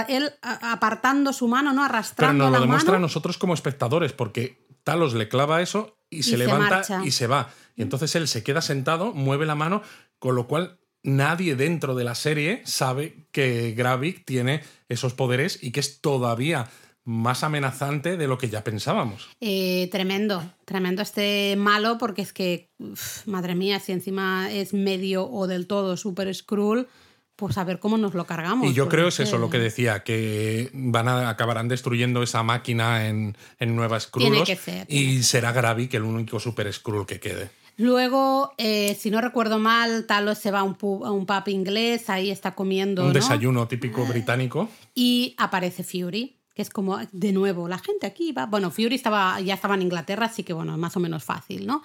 él 0.09 0.31
a- 0.43 0.73
apartando 0.73 1.33
su 1.33 1.49
mano, 1.49 1.71
¿no? 1.73 1.83
Pero 1.83 1.85
Arrastrando 1.95 2.45
nos 2.45 2.53
lo 2.53 2.59
la 2.59 2.61
demuestra 2.65 2.91
a 2.93 2.95
mano. 2.95 3.03
nosotros 3.07 3.37
como 3.39 3.55
espectadores, 3.55 4.13
porque 4.13 4.67
Talos 4.85 5.15
le 5.15 5.29
clava 5.29 5.63
eso 5.63 5.99
y 6.11 6.23
se 6.25 6.31
se 6.31 6.39
levanta 6.39 6.69
marcha. 6.77 7.03
y 7.05 7.11
se 7.13 7.27
va. 7.27 7.51
Y 7.77 7.83
entonces 7.83 8.15
él 8.17 8.27
se 8.27 8.43
queda 8.43 8.61
sentado, 8.63 9.13
mueve 9.13 9.47
la 9.47 9.55
mano, 9.55 9.83
con 10.19 10.35
lo 10.35 10.47
cual 10.49 10.79
nadie 11.05 11.57
dentro 11.57 11.95
de 11.95 12.05
la 12.05 12.15
serie 12.15 12.63
sabe 12.65 13.27
que 13.33 13.73
Gravik 13.77 14.25
tiene 14.25 14.63
esos 14.89 15.15
poderes 15.15 15.59
y 15.63 15.73
que 15.73 15.81
es 15.81 16.01
todavía 16.01 16.69
más 17.05 17.43
amenazante 17.43 18.17
de 18.17 18.29
lo 18.29 18.39
que 18.39 18.49
ya 18.49 18.63
pensábamos. 18.63 19.29
Eh, 19.41 19.89
tremendo, 19.91 20.43
tremendo 20.65 21.03
este 21.03 21.57
malo 21.57 21.99
porque 21.99 22.23
es 22.23 22.33
que, 22.33 22.71
uf, 22.79 23.27
madre 23.27 23.55
mía, 23.55 23.81
si 23.81 23.93
encima 23.93 24.51
es 24.51 24.73
medio 24.73 25.29
o 25.29 25.47
del 25.47 25.67
todo 25.67 25.97
super 25.97 26.33
Skrull, 26.35 26.87
pues 27.35 27.59
a 27.59 27.65
ver 27.65 27.81
cómo 27.81 27.99
nos 27.99 28.15
lo 28.15 28.25
cargamos. 28.25 28.71
Y 28.71 28.75
yo 28.75 28.89
creo 28.89 29.09
es 29.09 29.19
eso 29.19 29.33
que- 29.33 29.39
lo 29.41 29.51
que 29.51 29.59
decía, 29.59 30.05
que 30.05 30.71
van 30.75 31.09
a 31.09 31.29
acabarán 31.29 31.67
destruyendo 31.67 32.23
esa 32.23 32.43
máquina 32.45 33.09
en, 33.09 33.37
en 33.59 34.01
Skrullos 34.01 34.47
que 34.47 34.55
ser, 34.57 34.87
y 34.89 35.23
será 35.25 35.51
Gravik 35.53 35.95
el 35.95 36.03
único 36.03 36.39
Super 36.39 36.73
Skrull 36.73 37.07
que 37.07 37.19
quede. 37.19 37.51
Luego, 37.79 38.53
eh, 38.59 38.97
si 39.01 39.11
no 39.11 39.21
recuerdo 39.21 39.59
mal, 39.59 40.07
Talos 40.07 40.39
se 40.39 40.51
va 40.51 40.61
a 40.61 40.63
un, 40.63 40.75
pub, 40.75 41.05
a 41.05 41.11
un 41.11 41.27
pub 41.27 41.49
inglés, 41.49 42.11
ahí 42.11 42.31
está 42.31 42.55
comiendo. 42.55 43.03
Un 43.03 43.09
¿no? 43.09 43.15
desayuno 43.15 43.67
típico 43.67 44.05
británico. 44.05 44.69
Y 44.95 45.35
aparece 45.39 45.83
Fury, 45.83 46.37
que 46.55 46.63
es 46.63 46.71
como, 46.71 46.99
de 47.13 47.33
nuevo, 47.33 47.69
la 47.69 47.79
gente 47.79 48.07
aquí 48.07 48.33
va. 48.33 48.47
Bueno, 48.47 48.71
Fury 48.71 48.95
estaba, 48.95 49.41
ya 49.41 49.55
estaba 49.55 49.75
en 49.75 49.83
Inglaterra, 49.83 50.27
así 50.27 50.43
que 50.43 50.53
bueno, 50.53 50.77
más 50.77 50.97
o 50.97 51.01
menos 51.01 51.25
fácil, 51.25 51.67
¿no? 51.67 51.83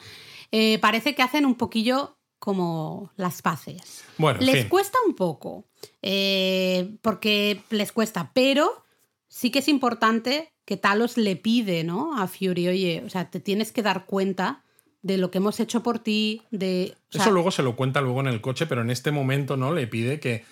Eh, 0.51 0.79
parece 0.79 1.15
que 1.15 1.23
hacen 1.23 1.45
un 1.45 1.55
poquillo 1.55 2.17
como 2.39 3.11
las 3.15 3.41
paces. 3.41 4.03
Bueno, 4.17 4.39
en 4.39 4.45
les 4.45 4.59
fin. 4.61 4.69
cuesta 4.69 4.97
un 5.07 5.15
poco, 5.15 5.65
eh, 6.01 6.97
porque 7.01 7.61
les 7.69 7.91
cuesta, 7.91 8.31
pero 8.33 8.85
sí 9.27 9.51
que 9.51 9.59
es 9.59 9.67
importante 9.67 10.53
que 10.65 10.77
Talos 10.77 11.17
le 11.17 11.35
pide, 11.35 11.83
¿no? 11.83 12.17
A 12.19 12.27
Fury, 12.27 12.67
oye, 12.67 13.03
o 13.05 13.09
sea, 13.09 13.29
te 13.29 13.39
tienes 13.39 13.71
que 13.71 13.81
dar 13.81 14.05
cuenta 14.05 14.63
de 15.01 15.17
lo 15.17 15.31
que 15.31 15.37
hemos 15.37 15.59
hecho 15.59 15.81
por 15.81 15.99
ti, 15.99 16.41
de... 16.51 16.95
o 17.09 17.13
sea, 17.13 17.21
Eso 17.21 17.31
luego 17.31 17.51
se 17.51 17.63
lo 17.63 17.75
cuenta 17.75 18.01
luego 18.01 18.19
en 18.19 18.27
el 18.27 18.41
coche, 18.41 18.65
pero 18.65 18.81
en 18.81 18.89
este 18.89 19.11
momento 19.11 19.55
no 19.55 19.73
le 19.73 19.87
pide 19.87 20.19
que 20.19 20.43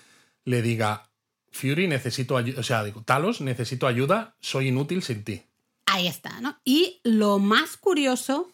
le 0.46 0.62
diga 0.62 1.05
Fury 1.56 1.88
necesito 1.88 2.36
ayuda, 2.36 2.60
o 2.60 2.64
sea, 2.64 2.84
digo, 2.84 3.02
Talos 3.04 3.40
necesito 3.40 3.88
ayuda, 3.88 4.36
soy 4.42 4.68
inútil 4.68 5.02
sin 5.04 5.24
ti. 5.24 5.42
Ahí 5.86 6.08
está, 6.08 6.42
¿no? 6.42 6.58
Y 6.66 7.00
lo 7.04 7.40
más 7.40 7.78
curioso 7.78 8.52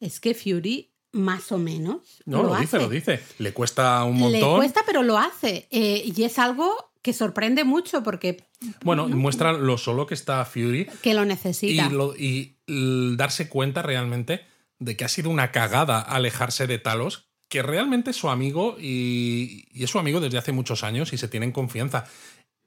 es 0.00 0.18
que 0.20 0.32
Fury, 0.34 0.90
más 1.12 1.52
o 1.52 1.58
menos. 1.58 2.22
No, 2.24 2.42
lo, 2.42 2.50
dice, 2.56 2.76
hace. 2.76 2.78
lo 2.78 2.88
dice. 2.88 3.20
Le 3.38 3.52
cuesta 3.52 4.02
un 4.04 4.14
Le 4.16 4.20
montón. 4.40 4.56
cuesta, 4.60 4.80
pero 4.86 5.02
lo 5.02 5.18
hace. 5.18 5.66
Eh, 5.70 6.10
y 6.16 6.22
es 6.22 6.38
algo 6.38 6.92
que 7.02 7.12
sorprende 7.12 7.64
mucho 7.64 8.02
porque 8.02 8.44
Bueno, 8.82 9.08
muestra 9.08 9.52
lo 9.52 9.76
solo 9.76 10.06
que 10.06 10.14
está 10.14 10.44
Fury 10.44 10.86
que 11.02 11.14
lo 11.14 11.24
necesita. 11.24 11.86
y, 11.86 11.90
lo- 11.90 12.16
y 12.16 12.56
l- 12.66 13.16
darse 13.16 13.48
cuenta 13.48 13.82
realmente 13.82 14.44
de 14.78 14.96
que 14.96 15.04
ha 15.04 15.08
sido 15.08 15.28
una 15.30 15.50
cagada 15.52 16.00
alejarse 16.00 16.66
de 16.66 16.78
Talos, 16.78 17.28
que 17.48 17.62
realmente 17.62 18.10
es 18.10 18.16
su 18.16 18.28
amigo 18.28 18.76
y, 18.78 19.66
y 19.72 19.82
es 19.84 19.90
su 19.90 19.98
amigo 19.98 20.20
desde 20.20 20.36
hace 20.38 20.52
muchos 20.52 20.84
años 20.84 21.12
y 21.14 21.18
se 21.18 21.28
tienen 21.28 21.50
confianza. 21.50 22.04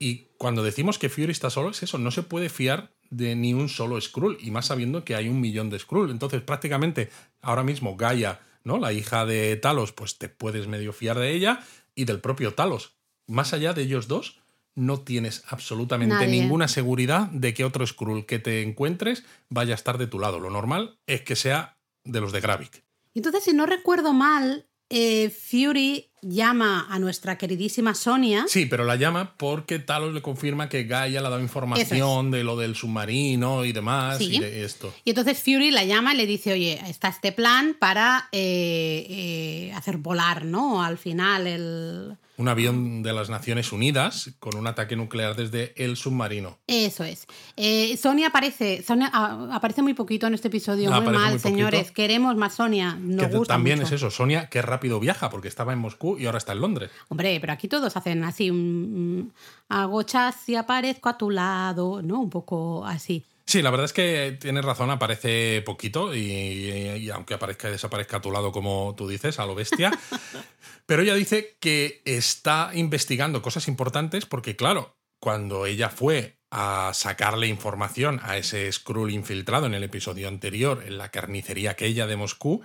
Y 0.01 0.29
cuando 0.39 0.63
decimos 0.63 0.97
que 0.97 1.09
Fury 1.09 1.31
está 1.31 1.51
solo, 1.51 1.69
es 1.69 1.83
eso, 1.83 1.99
no 1.99 2.09
se 2.09 2.23
puede 2.23 2.49
fiar 2.49 2.91
de 3.11 3.35
ni 3.35 3.53
un 3.53 3.69
solo 3.69 4.01
Skrull, 4.01 4.39
y 4.41 4.49
más 4.49 4.65
sabiendo 4.65 5.05
que 5.05 5.13
hay 5.13 5.29
un 5.29 5.39
millón 5.39 5.69
de 5.69 5.77
Skrull. 5.77 6.09
Entonces, 6.09 6.41
prácticamente, 6.41 7.11
ahora 7.39 7.61
mismo 7.61 7.95
Gaia, 7.95 8.39
¿no? 8.63 8.79
La 8.79 8.93
hija 8.93 9.27
de 9.27 9.55
Talos, 9.57 9.91
pues 9.91 10.17
te 10.17 10.27
puedes 10.27 10.65
medio 10.65 10.91
fiar 10.91 11.19
de 11.19 11.31
ella 11.35 11.59
y 11.93 12.05
del 12.05 12.19
propio 12.19 12.55
Talos. 12.55 12.95
Más 13.27 13.53
allá 13.53 13.73
de 13.73 13.83
ellos 13.83 14.07
dos, 14.07 14.39
no 14.73 15.01
tienes 15.01 15.43
absolutamente 15.49 16.15
Nadie. 16.15 16.41
ninguna 16.41 16.67
seguridad 16.67 17.27
de 17.27 17.53
que 17.53 17.63
otro 17.63 17.85
Skrull 17.85 18.25
que 18.25 18.39
te 18.39 18.63
encuentres 18.63 19.23
vaya 19.49 19.73
a 19.73 19.75
estar 19.75 19.99
de 19.99 20.07
tu 20.07 20.17
lado. 20.17 20.39
Lo 20.39 20.49
normal 20.49 20.97
es 21.05 21.21
que 21.21 21.35
sea 21.35 21.77
de 22.05 22.21
los 22.21 22.31
de 22.31 22.41
Gravik. 22.41 22.83
Y 23.13 23.19
Entonces, 23.19 23.43
si 23.43 23.53
no 23.53 23.67
recuerdo 23.67 24.13
mal, 24.13 24.65
eh, 24.89 25.29
Fury 25.29 26.10
llama 26.21 26.87
a 26.89 26.99
nuestra 26.99 27.37
queridísima 27.37 27.95
Sonia. 27.95 28.45
Sí, 28.47 28.65
pero 28.65 28.85
la 28.85 28.95
llama 28.95 29.33
porque 29.37 29.79
Talos 29.79 30.13
le 30.13 30.21
confirma 30.21 30.69
que 30.69 30.83
Gaia 30.83 31.19
le 31.21 31.27
ha 31.27 31.29
dado 31.29 31.41
información 31.41 32.31
de 32.31 32.43
lo 32.43 32.55
del 32.57 32.75
submarino 32.75 33.65
y 33.65 33.71
demás 33.73 34.17
Sí. 34.19 34.35
y 34.35 34.39
de 34.39 34.63
esto. 34.63 34.93
Y 35.03 35.11
entonces 35.11 35.39
Fury 35.39 35.71
la 35.71 35.83
llama 35.83 36.13
y 36.13 36.17
le 36.17 36.25
dice, 36.25 36.53
oye, 36.53 36.79
está 36.87 37.07
este 37.09 37.31
plan 37.31 37.75
para 37.79 38.29
eh, 38.31 39.05
eh, 39.09 39.73
hacer 39.75 39.97
volar, 39.97 40.45
¿no? 40.45 40.83
Al 40.83 40.97
final 40.97 41.47
el... 41.47 42.17
Un 42.37 42.47
avión 42.47 43.03
de 43.03 43.13
las 43.13 43.29
Naciones 43.29 43.71
Unidas 43.71 44.31
con 44.39 44.55
un 44.57 44.65
ataque 44.65 44.95
nuclear 44.95 45.35
desde 45.35 45.73
el 45.75 45.95
submarino. 45.95 46.57
Eso 46.65 47.03
es. 47.03 47.27
Eh, 47.55 47.95
Sonia 47.97 48.27
aparece, 48.29 48.81
Sonia 48.81 49.11
aparece 49.13 49.83
muy 49.83 49.93
poquito 49.93 50.25
en 50.25 50.33
este 50.33 50.47
episodio, 50.47 50.91
Ah, 50.91 51.01
muy 51.01 51.13
mal, 51.13 51.31
muy 51.31 51.39
señores. 51.39 51.91
Queremos 51.91 52.35
más 52.37 52.55
Sonia. 52.55 52.97
Nos 52.99 53.27
que 53.29 53.37
gusta 53.37 53.53
también 53.53 53.77
mucho. 53.79 53.89
es 53.93 54.01
eso, 54.01 54.09
Sonia, 54.09 54.49
que 54.49 54.63
rápido 54.63 54.99
viaja 54.99 55.29
porque 55.29 55.49
estaba 55.49 55.71
en 55.73 55.79
Moscú 55.79 56.10
y 56.17 56.25
ahora 56.25 56.37
está 56.37 56.53
en 56.53 56.61
Londres. 56.61 56.91
Hombre, 57.09 57.39
pero 57.39 57.53
aquí 57.53 57.67
todos 57.67 57.95
hacen 57.95 58.23
así, 58.23 58.49
un, 58.49 59.33
agochas 59.69 60.47
y 60.49 60.55
aparezco 60.55 61.09
a 61.09 61.17
tu 61.17 61.29
lado, 61.29 62.01
¿no? 62.01 62.19
Un 62.19 62.29
poco 62.29 62.85
así. 62.85 63.25
Sí, 63.45 63.61
la 63.61 63.71
verdad 63.71 63.85
es 63.85 63.93
que 63.93 64.37
tienes 64.39 64.63
razón, 64.63 64.91
aparece 64.91 65.61
poquito 65.65 66.15
y, 66.15 66.21
y 66.21 67.09
aunque 67.09 67.33
aparezca 67.33 67.67
y 67.67 67.71
desaparezca 67.71 68.17
a 68.17 68.21
tu 68.21 68.31
lado, 68.31 68.51
como 68.51 68.93
tú 68.95 69.07
dices, 69.07 69.39
a 69.39 69.45
lo 69.45 69.55
bestia. 69.55 69.91
pero 70.85 71.01
ella 71.01 71.15
dice 71.15 71.57
que 71.59 72.01
está 72.05 72.71
investigando 72.73 73.41
cosas 73.41 73.67
importantes 73.67 74.25
porque, 74.25 74.55
claro, 74.55 74.95
cuando 75.19 75.65
ella 75.65 75.89
fue 75.89 76.39
a 76.51 76.91
sacarle 76.93 77.47
información 77.47 78.19
a 78.23 78.37
ese 78.37 78.69
Skrull 78.71 79.11
infiltrado 79.11 79.67
en 79.67 79.73
el 79.73 79.83
episodio 79.83 80.27
anterior, 80.27 80.83
en 80.85 80.97
la 80.97 81.09
carnicería 81.09 81.71
aquella 81.71 82.07
de 82.07 82.17
Moscú, 82.17 82.61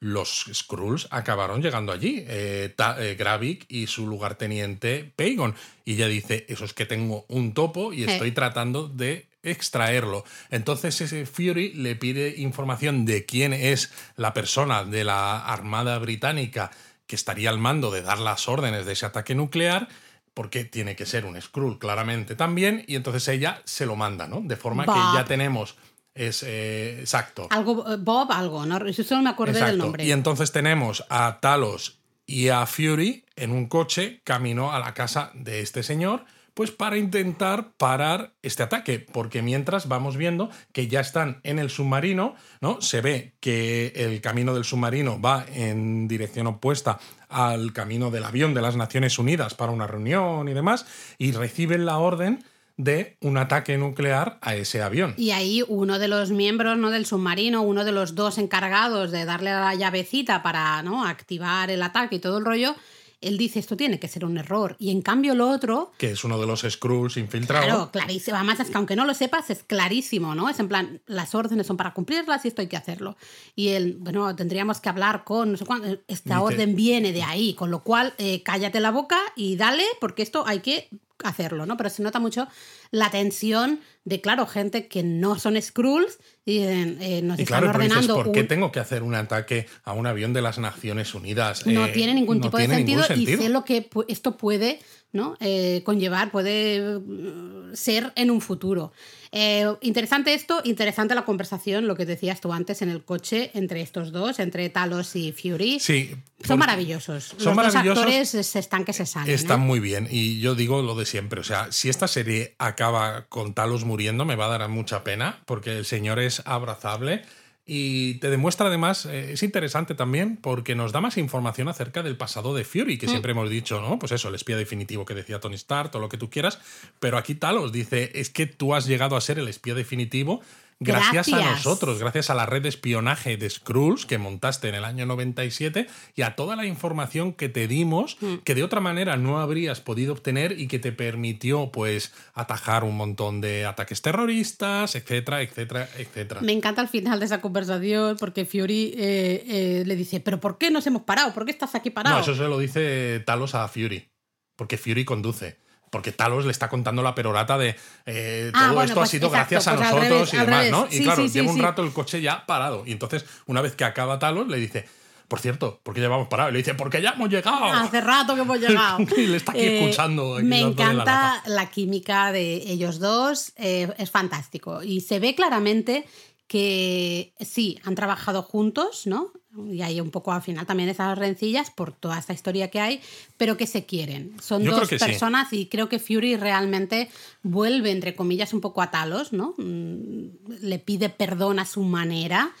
los 0.00 0.48
Skrulls 0.52 1.08
acabaron 1.10 1.60
llegando 1.60 1.92
allí, 1.92 2.24
eh, 2.28 2.72
Ta- 2.76 2.96
eh, 3.04 3.16
Gravik 3.16 3.64
y 3.68 3.86
su 3.88 4.06
lugarteniente 4.06 5.12
Pagon. 5.16 5.54
Y 5.84 5.94
ella 5.94 6.06
dice, 6.08 6.46
eso 6.48 6.64
es 6.64 6.72
que 6.72 6.86
tengo 6.86 7.24
un 7.28 7.52
topo 7.54 7.92
y 7.92 8.04
estoy 8.04 8.32
tratando 8.32 8.88
de 8.88 9.26
extraerlo. 9.42 10.24
Entonces 10.50 11.00
ese 11.00 11.26
Fury 11.26 11.72
le 11.74 11.96
pide 11.96 12.34
información 12.38 13.06
de 13.06 13.24
quién 13.24 13.52
es 13.52 13.90
la 14.16 14.32
persona 14.34 14.84
de 14.84 15.04
la 15.04 15.44
Armada 15.44 15.98
Británica 15.98 16.70
que 17.06 17.16
estaría 17.16 17.48
al 17.50 17.58
mando 17.58 17.90
de 17.90 18.02
dar 18.02 18.18
las 18.18 18.48
órdenes 18.48 18.84
de 18.84 18.92
ese 18.92 19.06
ataque 19.06 19.34
nuclear, 19.34 19.88
porque 20.34 20.64
tiene 20.64 20.94
que 20.94 21.06
ser 21.06 21.24
un 21.24 21.40
Skrull 21.40 21.78
claramente 21.78 22.36
también, 22.36 22.84
y 22.86 22.94
entonces 22.96 23.26
ella 23.28 23.62
se 23.64 23.86
lo 23.86 23.96
manda, 23.96 24.28
¿no? 24.28 24.42
De 24.44 24.56
forma 24.56 24.84
que 24.84 25.18
ya 25.18 25.24
tenemos... 25.24 25.74
Es 26.18 26.42
eh, 26.42 26.98
exacto. 26.98 27.46
Algo, 27.50 27.88
eh, 27.92 27.96
Bob, 27.96 28.32
algo, 28.32 28.66
¿no? 28.66 28.84
Yo 28.88 29.04
solo 29.04 29.22
me 29.22 29.30
acordé 29.30 29.64
del 29.64 29.78
nombre. 29.78 30.04
Y 30.04 30.10
entonces 30.10 30.50
tenemos 30.50 31.04
a 31.08 31.38
Talos 31.40 32.00
y 32.26 32.48
a 32.48 32.66
Fury 32.66 33.24
en 33.36 33.52
un 33.52 33.68
coche 33.68 34.20
camino 34.24 34.72
a 34.72 34.80
la 34.80 34.94
casa 34.94 35.30
de 35.34 35.60
este 35.60 35.84
señor 35.84 36.24
pues 36.58 36.72
para 36.72 36.98
intentar 36.98 37.70
parar 37.76 38.32
este 38.42 38.64
ataque, 38.64 38.98
porque 38.98 39.42
mientras 39.42 39.86
vamos 39.86 40.16
viendo 40.16 40.50
que 40.72 40.88
ya 40.88 40.98
están 40.98 41.38
en 41.44 41.60
el 41.60 41.70
submarino, 41.70 42.34
¿no? 42.60 42.80
Se 42.80 43.00
ve 43.00 43.34
que 43.38 43.92
el 43.94 44.20
camino 44.20 44.52
del 44.54 44.64
submarino 44.64 45.20
va 45.20 45.46
en 45.54 46.08
dirección 46.08 46.48
opuesta 46.48 46.98
al 47.28 47.72
camino 47.72 48.10
del 48.10 48.24
avión 48.24 48.54
de 48.54 48.62
las 48.62 48.74
Naciones 48.74 49.20
Unidas 49.20 49.54
para 49.54 49.70
una 49.70 49.86
reunión 49.86 50.48
y 50.48 50.52
demás, 50.52 50.84
y 51.16 51.30
reciben 51.30 51.86
la 51.86 51.98
orden 51.98 52.42
de 52.78 53.18
un 53.20 53.36
ataque 53.36 53.76
nuclear 53.76 54.38
a 54.40 54.54
ese 54.54 54.80
avión. 54.80 55.12
Y 55.18 55.32
ahí 55.32 55.62
uno 55.68 55.98
de 55.98 56.08
los 56.08 56.30
miembros 56.30 56.78
¿no? 56.78 56.90
del 56.90 57.04
submarino, 57.04 57.62
uno 57.62 57.84
de 57.84 57.92
los 57.92 58.14
dos 58.14 58.38
encargados 58.38 59.10
de 59.10 59.24
darle 59.24 59.50
la 59.50 59.74
llavecita 59.74 60.42
para 60.42 60.82
¿no? 60.82 61.04
activar 61.04 61.70
el 61.70 61.82
ataque 61.82 62.16
y 62.16 62.18
todo 62.20 62.38
el 62.38 62.44
rollo, 62.44 62.76
él 63.20 63.36
dice 63.36 63.58
esto 63.58 63.76
tiene 63.76 63.98
que 63.98 64.06
ser 64.06 64.24
un 64.24 64.38
error. 64.38 64.76
Y 64.78 64.92
en 64.92 65.02
cambio 65.02 65.34
lo 65.34 65.50
otro... 65.50 65.90
Que 65.98 66.12
es 66.12 66.22
uno 66.22 66.38
de 66.38 66.46
los 66.46 66.60
Skrulls 66.60 67.16
infiltrados. 67.16 67.66
Claro, 67.66 67.90
clarísimo. 67.90 68.36
Además 68.36 68.60
es 68.60 68.70
que 68.70 68.76
aunque 68.76 68.94
no 68.94 69.04
lo 69.04 69.12
sepas, 69.12 69.50
es 69.50 69.64
clarísimo, 69.64 70.36
¿no? 70.36 70.48
Es 70.48 70.60
en 70.60 70.68
plan, 70.68 71.02
las 71.06 71.34
órdenes 71.34 71.66
son 71.66 71.76
para 71.76 71.92
cumplirlas 71.92 72.44
y 72.44 72.48
esto 72.48 72.62
hay 72.62 72.68
que 72.68 72.76
hacerlo. 72.76 73.16
Y 73.56 73.70
él, 73.70 73.96
bueno, 73.98 74.36
tendríamos 74.36 74.80
que 74.80 74.88
hablar 74.88 75.24
con, 75.24 75.50
no 75.50 75.58
sé 75.58 75.64
esta 76.06 76.40
orden 76.40 76.76
viene 76.76 77.10
de 77.10 77.24
ahí, 77.24 77.54
con 77.54 77.72
lo 77.72 77.82
cual 77.82 78.14
eh, 78.18 78.44
cállate 78.44 78.78
la 78.78 78.92
boca 78.92 79.18
y 79.34 79.56
dale, 79.56 79.84
porque 80.00 80.22
esto 80.22 80.44
hay 80.46 80.60
que 80.60 80.88
hacerlo, 81.24 81.66
¿no? 81.66 81.76
Pero 81.76 81.90
se 81.90 82.02
nota 82.02 82.18
mucho 82.20 82.48
la 82.90 83.10
tensión 83.10 83.80
de, 84.08 84.20
claro, 84.20 84.46
gente 84.46 84.88
que 84.88 85.02
no 85.02 85.38
son 85.38 85.60
Skrulls 85.60 86.18
y 86.44 86.60
eh, 86.60 87.20
nos 87.22 87.38
están 87.38 87.68
ordenando. 87.68 88.14
¿Por 88.14 88.32
qué 88.32 88.44
tengo 88.44 88.72
que 88.72 88.80
hacer 88.80 89.02
un 89.02 89.14
ataque 89.14 89.66
a 89.84 89.92
un 89.92 90.06
avión 90.06 90.32
de 90.32 90.42
las 90.42 90.58
Naciones 90.58 91.14
Unidas? 91.14 91.66
No 91.66 91.86
eh, 91.86 91.92
tiene 91.92 92.14
ningún 92.14 92.40
tipo 92.40 92.56
de 92.56 92.66
sentido, 92.66 93.04
y 93.14 93.26
sé 93.26 93.48
lo 93.48 93.64
que 93.64 93.88
esto 94.08 94.36
puede 94.36 94.80
¿no? 95.10 95.36
Eh, 95.40 95.82
conllevar, 95.84 96.30
puede 96.30 96.98
mm, 96.98 97.74
ser 97.74 98.12
en 98.14 98.30
un 98.30 98.40
futuro. 98.40 98.92
Eh, 99.32 99.66
interesante 99.80 100.34
esto, 100.34 100.60
interesante 100.64 101.14
la 101.14 101.24
conversación, 101.24 101.86
lo 101.86 101.96
que 101.96 102.04
decías 102.04 102.40
tú 102.40 102.52
antes 102.52 102.82
en 102.82 102.90
el 102.90 103.04
coche 103.04 103.50
entre 103.54 103.80
estos 103.80 104.12
dos, 104.12 104.38
entre 104.38 104.68
Talos 104.68 105.16
y 105.16 105.32
Fury. 105.32 105.80
Sí. 105.80 106.14
Son 106.44 106.58
maravillosos. 106.58 107.24
Son 107.24 107.46
Los 107.46 107.56
maravillosos. 107.56 107.84
Dos 107.84 107.98
actores 107.98 108.34
están 108.34 108.84
que 108.84 108.92
se 108.92 109.06
salen. 109.06 109.34
Están 109.34 109.60
muy 109.60 109.80
bien. 109.80 110.08
Y 110.10 110.40
yo 110.40 110.54
digo 110.54 110.82
lo 110.82 110.94
de 110.94 111.04
siempre. 111.04 111.40
O 111.40 111.44
sea, 111.44 111.72
si 111.72 111.88
esta 111.88 112.06
serie 112.06 112.54
acaba 112.58 113.26
con 113.28 113.54
Talos 113.54 113.84
muriendo, 113.84 113.97
me 114.24 114.36
va 114.36 114.46
a 114.46 114.58
dar 114.58 114.68
mucha 114.68 115.04
pena, 115.04 115.40
porque 115.46 115.76
el 115.76 115.84
señor 115.84 116.18
es 116.18 116.42
abrazable. 116.44 117.22
Y 117.70 118.14
te 118.14 118.30
demuestra 118.30 118.68
además, 118.68 119.04
eh, 119.04 119.32
es 119.32 119.42
interesante 119.42 119.94
también 119.94 120.38
porque 120.38 120.74
nos 120.74 120.90
da 120.90 121.02
más 121.02 121.18
información 121.18 121.68
acerca 121.68 122.02
del 122.02 122.16
pasado 122.16 122.54
de 122.54 122.64
Fury, 122.64 122.96
que 122.96 123.06
mm. 123.06 123.10
siempre 123.10 123.32
hemos 123.32 123.50
dicho, 123.50 123.82
¿no? 123.82 123.98
Pues 123.98 124.12
eso, 124.12 124.30
el 124.30 124.36
espía 124.36 124.56
definitivo 124.56 125.04
que 125.04 125.14
decía 125.14 125.38
Tony 125.38 125.56
Stark, 125.56 125.90
todo 125.90 126.00
lo 126.00 126.08
que 126.08 126.16
tú 126.16 126.30
quieras, 126.30 126.60
pero 126.98 127.18
aquí 127.18 127.34
Talos 127.34 127.70
dice, 127.70 128.10
es 128.14 128.30
que 128.30 128.46
tú 128.46 128.74
has 128.74 128.86
llegado 128.86 129.16
a 129.16 129.20
ser 129.20 129.38
el 129.38 129.48
espía 129.48 129.74
definitivo 129.74 130.40
Gracias, 130.80 131.32
a 131.32 131.50
nosotros, 131.50 131.98
gracias 131.98 132.30
a 132.30 132.34
la 132.34 132.46
red 132.46 132.62
de 132.62 132.68
espionaje 132.68 133.36
de 133.36 133.50
Skrulls 133.50 134.06
que 134.06 134.16
montaste 134.16 134.68
en 134.68 134.76
el 134.76 134.84
año 134.84 135.06
97 135.06 135.88
y 136.14 136.22
a 136.22 136.36
toda 136.36 136.54
la 136.54 136.66
información 136.66 137.32
que 137.32 137.48
te 137.48 137.66
dimos 137.66 138.16
mm. 138.20 138.36
que 138.44 138.54
de 138.54 138.62
otra 138.62 138.80
manera 138.80 139.16
no 139.16 139.40
habrías 139.40 139.80
podido 139.80 140.12
obtener 140.12 140.52
y 140.60 140.68
que 140.68 140.78
te 140.78 140.92
permitió 140.92 141.72
pues 141.72 142.12
atajar 142.32 142.84
un 142.84 142.96
montón 142.96 143.40
de 143.40 143.66
ataques 143.66 144.02
terroristas, 144.02 144.94
etcétera, 144.94 145.42
etcétera, 145.42 145.88
etcétera. 145.98 146.42
Me 146.42 146.52
encanta 146.52 146.80
el 146.80 146.88
final 146.88 147.18
de 147.18 147.26
esa 147.26 147.40
conversación 147.40 148.16
porque 148.16 148.44
Fury 148.44 148.94
eh, 148.96 149.44
eh, 149.48 149.82
le 149.84 149.96
dice, 149.96 150.20
pero 150.20 150.38
¿por 150.38 150.58
qué 150.58 150.70
nos 150.70 150.86
hemos 150.86 151.02
parado? 151.02 151.34
¿Por 151.34 151.44
qué 151.44 151.50
estás 151.50 151.74
aquí 151.74 151.90
parado? 151.90 152.14
No, 152.14 152.22
eso 152.22 152.36
se 152.36 152.44
lo 152.44 152.56
dice 152.56 153.20
Talos 153.26 153.56
a 153.56 153.66
Fury, 153.66 154.12
porque 154.54 154.78
Fury 154.78 155.04
conduce 155.04 155.58
porque 155.90 156.12
Talos 156.12 156.44
le 156.44 156.50
está 156.50 156.68
contando 156.68 157.02
la 157.02 157.14
perorata 157.14 157.58
de 157.58 157.76
eh, 158.06 158.50
ah, 158.54 158.68
todo 158.70 158.82
esto 158.82 158.92
ha 158.92 159.02
pues 159.02 159.10
sido 159.10 159.30
gracias 159.30 159.68
a 159.68 159.76
pues 159.76 159.90
nosotros 159.90 160.34
y 160.34 160.36
demás, 160.36 160.70
¿no? 160.70 160.88
Y 160.90 161.02
claro, 161.02 161.26
lleva 161.26 161.52
un 161.52 161.58
rato 161.58 161.82
el 161.82 161.92
coche 161.92 162.20
ya 162.20 162.46
parado. 162.46 162.82
Y 162.86 162.92
entonces, 162.92 163.24
una 163.46 163.60
vez 163.60 163.74
que 163.74 163.84
acaba 163.84 164.18
Talos, 164.18 164.48
le 164.48 164.58
dice. 164.58 164.86
Por 165.28 165.40
cierto, 165.40 165.78
¿por 165.82 165.92
qué 165.92 166.00
llevamos 166.00 166.28
parado? 166.28 166.48
Y 166.48 166.52
le 166.52 166.58
dice, 166.60 166.74
porque 166.74 167.02
ya 167.02 167.10
hemos 167.10 167.28
llegado. 167.28 167.66
Hace 167.66 168.00
rato 168.00 168.34
que 168.34 168.40
hemos 168.40 168.58
llegado. 168.58 168.98
y 169.16 169.26
le 169.26 169.36
está 169.36 169.52
aquí 169.52 169.60
eh, 169.60 169.80
escuchando. 169.80 170.38
me 170.42 170.60
encanta 170.60 171.42
la, 171.44 171.68
química 171.68 172.32
de 172.32 172.54
ellos 172.54 172.98
dos. 172.98 173.52
Eh, 173.56 173.92
es 173.98 174.10
fantástico. 174.10 174.82
Y 174.82 175.02
se 175.02 175.18
ve 175.20 175.34
claramente 175.34 176.06
que 176.48 177.34
sí, 177.40 177.78
han 177.84 177.94
trabajado 177.94 178.42
juntos, 178.42 179.06
¿no? 179.06 179.32
y 179.70 179.82
hay 179.82 180.00
un 180.00 180.10
poco 180.10 180.32
al 180.32 180.42
final 180.42 180.66
también 180.66 180.88
esas 180.88 181.16
rencillas 181.18 181.70
por 181.70 181.92
toda 181.92 182.18
esta 182.18 182.32
historia 182.32 182.68
que 182.70 182.80
hay, 182.80 183.00
pero 183.36 183.56
que 183.56 183.66
se 183.66 183.86
quieren. 183.86 184.34
Son 184.40 184.64
dos 184.64 184.88
personas 184.88 185.52
y 185.52 185.66
creo 185.66 185.88
que 185.88 185.98
Fury 185.98 186.36
realmente 186.36 187.08
vuelve, 187.42 187.90
entre 187.90 188.14
comillas, 188.14 188.52
un 188.52 188.60
poco 188.60 188.82
a 188.82 188.90
Talos, 188.90 189.32
¿no? 189.32 189.54
Mm, 189.58 190.26
le 190.60 190.78
pide 190.78 191.08
perdón 191.08 191.58
a 191.58 191.64
su 191.64 191.82
manera, 191.82 192.52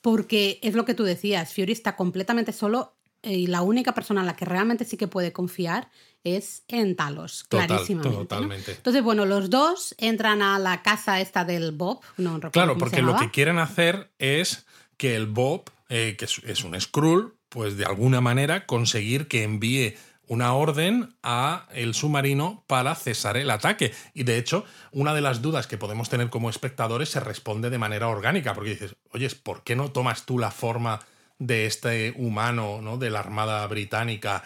porque 0.00 0.58
es 0.62 0.74
lo 0.74 0.84
que 0.84 0.94
tú 0.94 1.04
decías, 1.04 1.52
Fury 1.54 1.72
está 1.72 1.96
completamente 1.96 2.52
solo 2.52 2.94
y 3.22 3.46
la 3.46 3.62
única 3.62 3.94
persona 3.94 4.20
en 4.20 4.26
la 4.26 4.36
que 4.36 4.44
realmente 4.44 4.84
sí 4.84 4.96
que 4.96 5.08
puede 5.08 5.32
confiar 5.32 5.88
es 6.24 6.64
en 6.68 6.96
Talos, 6.96 7.44
clarísimamente. 7.44 8.18
Totalmente. 8.18 8.72
Entonces, 8.72 9.02
bueno, 9.02 9.26
los 9.26 9.50
dos 9.50 9.94
entran 9.98 10.42
a 10.42 10.58
la 10.58 10.82
casa 10.82 11.20
esta 11.20 11.44
del 11.44 11.72
Bob. 11.72 12.00
No 12.16 12.40
claro, 12.50 12.76
porque 12.76 13.02
lo 13.02 13.16
que 13.16 13.30
quieren 13.30 13.58
hacer 13.58 14.10
es 14.18 14.66
que 14.96 15.14
el 15.14 15.26
Bob 15.26 15.70
eh, 15.96 16.16
que 16.16 16.24
es, 16.24 16.64
un 16.64 16.80
Skrull, 16.80 17.34
pues 17.48 17.76
de 17.76 17.84
alguna 17.84 18.20
manera 18.20 18.66
conseguir 18.66 19.28
que 19.28 19.42
envíe 19.42 19.96
una 20.26 20.54
orden 20.54 21.14
a 21.22 21.68
el 21.72 21.94
submarino 21.94 22.64
para 22.66 22.94
cesar 22.94 23.36
el 23.36 23.50
ataque. 23.50 23.92
Y 24.14 24.22
de 24.24 24.38
hecho, 24.38 24.64
una 24.90 25.14
de 25.14 25.20
las 25.20 25.42
dudas 25.42 25.66
que 25.66 25.76
podemos 25.76 26.08
tener 26.08 26.30
como 26.30 26.48
espectadores 26.48 27.10
se 27.10 27.20
responde 27.20 27.68
de 27.68 27.78
manera 27.78 28.08
orgánica, 28.08 28.54
porque 28.54 28.70
dices, 28.70 28.96
oye, 29.12 29.28
¿por 29.42 29.62
qué 29.62 29.76
no 29.76 29.92
tomas 29.92 30.24
tú 30.24 30.38
la 30.38 30.50
forma 30.50 31.00
de 31.38 31.66
este 31.66 32.14
humano, 32.16 32.80
¿no? 32.80 32.96
de 32.96 33.10
la 33.10 33.20
Armada 33.20 33.66
Británica 33.66 34.42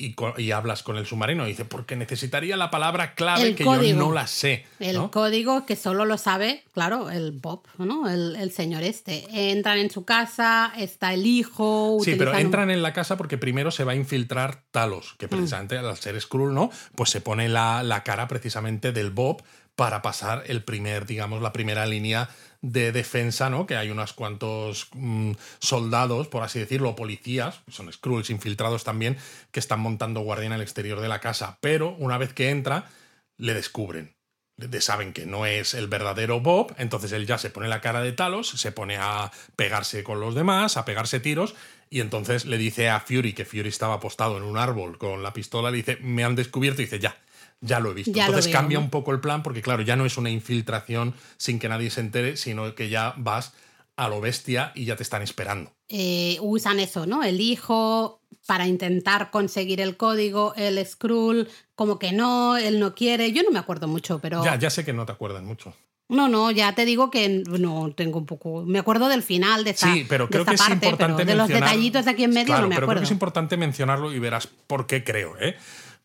y, 0.00 0.50
hablas 0.52 0.82
con 0.82 0.96
el 0.96 1.06
submarino. 1.06 1.44
Y 1.44 1.50
dice, 1.50 1.64
porque 1.64 1.94
necesitaría 1.94 2.56
la 2.56 2.70
palabra 2.70 3.14
clave 3.14 3.54
que 3.54 3.64
yo 3.64 3.94
no 3.94 4.12
la 4.12 4.26
sé. 4.26 4.64
El 4.78 5.10
código 5.10 5.66
que 5.66 5.76
solo 5.76 6.06
lo 6.06 6.16
sabe, 6.16 6.64
claro, 6.72 7.10
el 7.10 7.32
Bob, 7.32 7.62
¿no? 7.78 8.08
El, 8.08 8.50
señor 8.52 8.82
este. 8.82 9.26
Entran 9.52 9.78
en 9.78 9.90
su 9.90 10.04
casa, 10.04 10.72
está 10.76 11.12
el 11.12 11.26
hijo. 11.26 11.98
Sí, 12.02 12.14
pero 12.16 12.34
entran 12.34 12.70
en 12.70 12.82
la 12.82 12.92
casa 12.92 13.16
porque 13.16 13.36
primero 13.36 13.70
se 13.70 13.84
va 13.84 13.92
a 13.92 13.96
infiltrar 13.96 14.62
Talos, 14.70 15.14
que 15.18 15.26
mm. 15.26 15.30
precisamente 15.30 15.78
al 15.78 15.96
ser 15.96 16.20
Skrull, 16.20 16.54
¿no? 16.54 16.70
Pues 16.94 17.10
se 17.10 17.20
pone 17.20 17.48
la, 17.48 17.82
la 17.82 18.02
cara 18.02 18.26
precisamente 18.26 18.92
del 18.92 19.10
Bob 19.10 19.42
para 19.80 20.02
pasar 20.02 20.44
el 20.46 20.62
primer, 20.62 21.06
digamos, 21.06 21.40
la 21.40 21.54
primera 21.54 21.86
línea 21.86 22.28
de 22.60 22.92
defensa, 22.92 23.48
¿no? 23.48 23.64
Que 23.64 23.78
hay 23.78 23.88
unos 23.88 24.12
cuantos 24.12 24.88
mm, 24.92 25.32
soldados, 25.58 26.28
por 26.28 26.42
así 26.42 26.58
decirlo, 26.58 26.94
policías, 26.94 27.62
son 27.70 27.90
Skrulls 27.90 28.28
infiltrados 28.28 28.84
también, 28.84 29.16
que 29.50 29.58
están 29.58 29.80
montando 29.80 30.20
guardia 30.20 30.48
en 30.48 30.52
el 30.52 30.60
exterior 30.60 31.00
de 31.00 31.08
la 31.08 31.20
casa. 31.20 31.56
Pero 31.62 31.96
una 31.98 32.18
vez 32.18 32.34
que 32.34 32.50
entra, 32.50 32.90
le 33.38 33.54
descubren. 33.54 34.14
De, 34.58 34.82
saben 34.82 35.14
que 35.14 35.24
no 35.24 35.46
es 35.46 35.72
el 35.72 35.88
verdadero 35.88 36.40
Bob, 36.40 36.74
entonces 36.76 37.12
él 37.12 37.26
ya 37.26 37.38
se 37.38 37.48
pone 37.48 37.66
la 37.66 37.80
cara 37.80 38.02
de 38.02 38.12
Talos, 38.12 38.50
se 38.50 38.72
pone 38.72 38.98
a 38.98 39.32
pegarse 39.56 40.04
con 40.04 40.20
los 40.20 40.34
demás, 40.34 40.76
a 40.76 40.84
pegarse 40.84 41.20
tiros, 41.20 41.54
y 41.88 42.00
entonces 42.00 42.44
le 42.44 42.58
dice 42.58 42.90
a 42.90 43.00
Fury, 43.00 43.32
que 43.32 43.46
Fury 43.46 43.70
estaba 43.70 43.94
apostado 43.94 44.36
en 44.36 44.42
un 44.42 44.58
árbol 44.58 44.98
con 44.98 45.22
la 45.22 45.32
pistola, 45.32 45.70
le 45.70 45.78
dice, 45.78 45.96
me 46.02 46.22
han 46.22 46.36
descubierto, 46.36 46.82
y 46.82 46.84
dice, 46.84 46.98
ya, 46.98 47.16
ya 47.60 47.80
lo 47.80 47.90
he 47.90 47.94
visto. 47.94 48.18
Entonces 48.18 48.52
cambia 48.52 48.78
un 48.78 48.90
poco 48.90 49.12
el 49.12 49.20
plan 49.20 49.42
porque, 49.42 49.62
claro, 49.62 49.82
ya 49.82 49.96
no 49.96 50.06
es 50.06 50.16
una 50.16 50.30
infiltración 50.30 51.14
sin 51.36 51.58
que 51.58 51.68
nadie 51.68 51.90
se 51.90 52.00
entere, 52.00 52.36
sino 52.36 52.74
que 52.74 52.88
ya 52.88 53.14
vas 53.16 53.52
a 53.96 54.08
lo 54.08 54.20
bestia 54.20 54.72
y 54.74 54.86
ya 54.86 54.96
te 54.96 55.02
están 55.02 55.22
esperando. 55.22 55.72
Eh, 55.88 56.38
usan 56.40 56.80
eso, 56.80 57.06
¿no? 57.06 57.22
El 57.22 57.40
hijo 57.40 58.22
para 58.46 58.66
intentar 58.66 59.30
conseguir 59.30 59.80
el 59.80 59.96
código, 59.96 60.54
el 60.56 60.84
Skrull, 60.86 61.48
como 61.74 61.98
que 61.98 62.12
no, 62.12 62.56
él 62.56 62.80
no 62.80 62.94
quiere. 62.94 63.32
Yo 63.32 63.42
no 63.42 63.50
me 63.50 63.58
acuerdo 63.58 63.88
mucho, 63.88 64.18
pero. 64.18 64.42
Ya, 64.42 64.56
ya 64.56 64.70
sé 64.70 64.84
que 64.84 64.92
no 64.92 65.04
te 65.04 65.12
acuerdas 65.12 65.42
mucho. 65.42 65.74
No, 66.08 66.28
no, 66.28 66.50
ya 66.50 66.74
te 66.74 66.84
digo 66.84 67.08
que 67.08 67.44
no 67.46 67.92
tengo 67.94 68.18
un 68.18 68.26
poco. 68.26 68.64
Me 68.66 68.80
acuerdo 68.80 69.08
del 69.08 69.22
final 69.22 69.62
de 69.62 69.70
esta, 69.70 69.92
sí, 69.92 70.04
pero 70.08 70.28
creo 70.28 70.44
que 70.44 70.54
es 70.54 70.68
importante 70.68 71.24
de 71.24 71.36
los 71.36 71.46
detallitos 71.46 72.04
de 72.04 72.10
aquí 72.10 72.24
en 72.24 72.30
medio 72.30 72.60
no 72.60 72.68
me 72.68 72.74
pero 72.74 72.88
Creo 72.88 72.98
que 72.98 73.04
es 73.04 73.12
importante 73.12 73.56
mencionarlo 73.56 74.12
y 74.12 74.18
verás 74.18 74.48
por 74.48 74.88
qué 74.88 75.04
creo, 75.04 75.38
¿eh? 75.38 75.56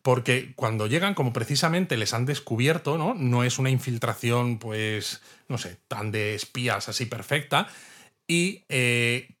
Porque 0.06 0.52
cuando 0.54 0.86
llegan, 0.86 1.14
como 1.14 1.32
precisamente 1.32 1.96
les 1.96 2.14
han 2.14 2.26
descubierto, 2.26 2.96
¿no? 2.96 3.14
No 3.14 3.42
es 3.42 3.58
una 3.58 3.70
infiltración, 3.70 4.60
pues, 4.60 5.20
no 5.48 5.58
sé, 5.58 5.78
tan 5.88 6.12
de 6.12 6.36
espías 6.36 6.88
así 6.88 7.06
perfecta. 7.06 7.66
Y 8.28 8.62
eh, 8.68 9.34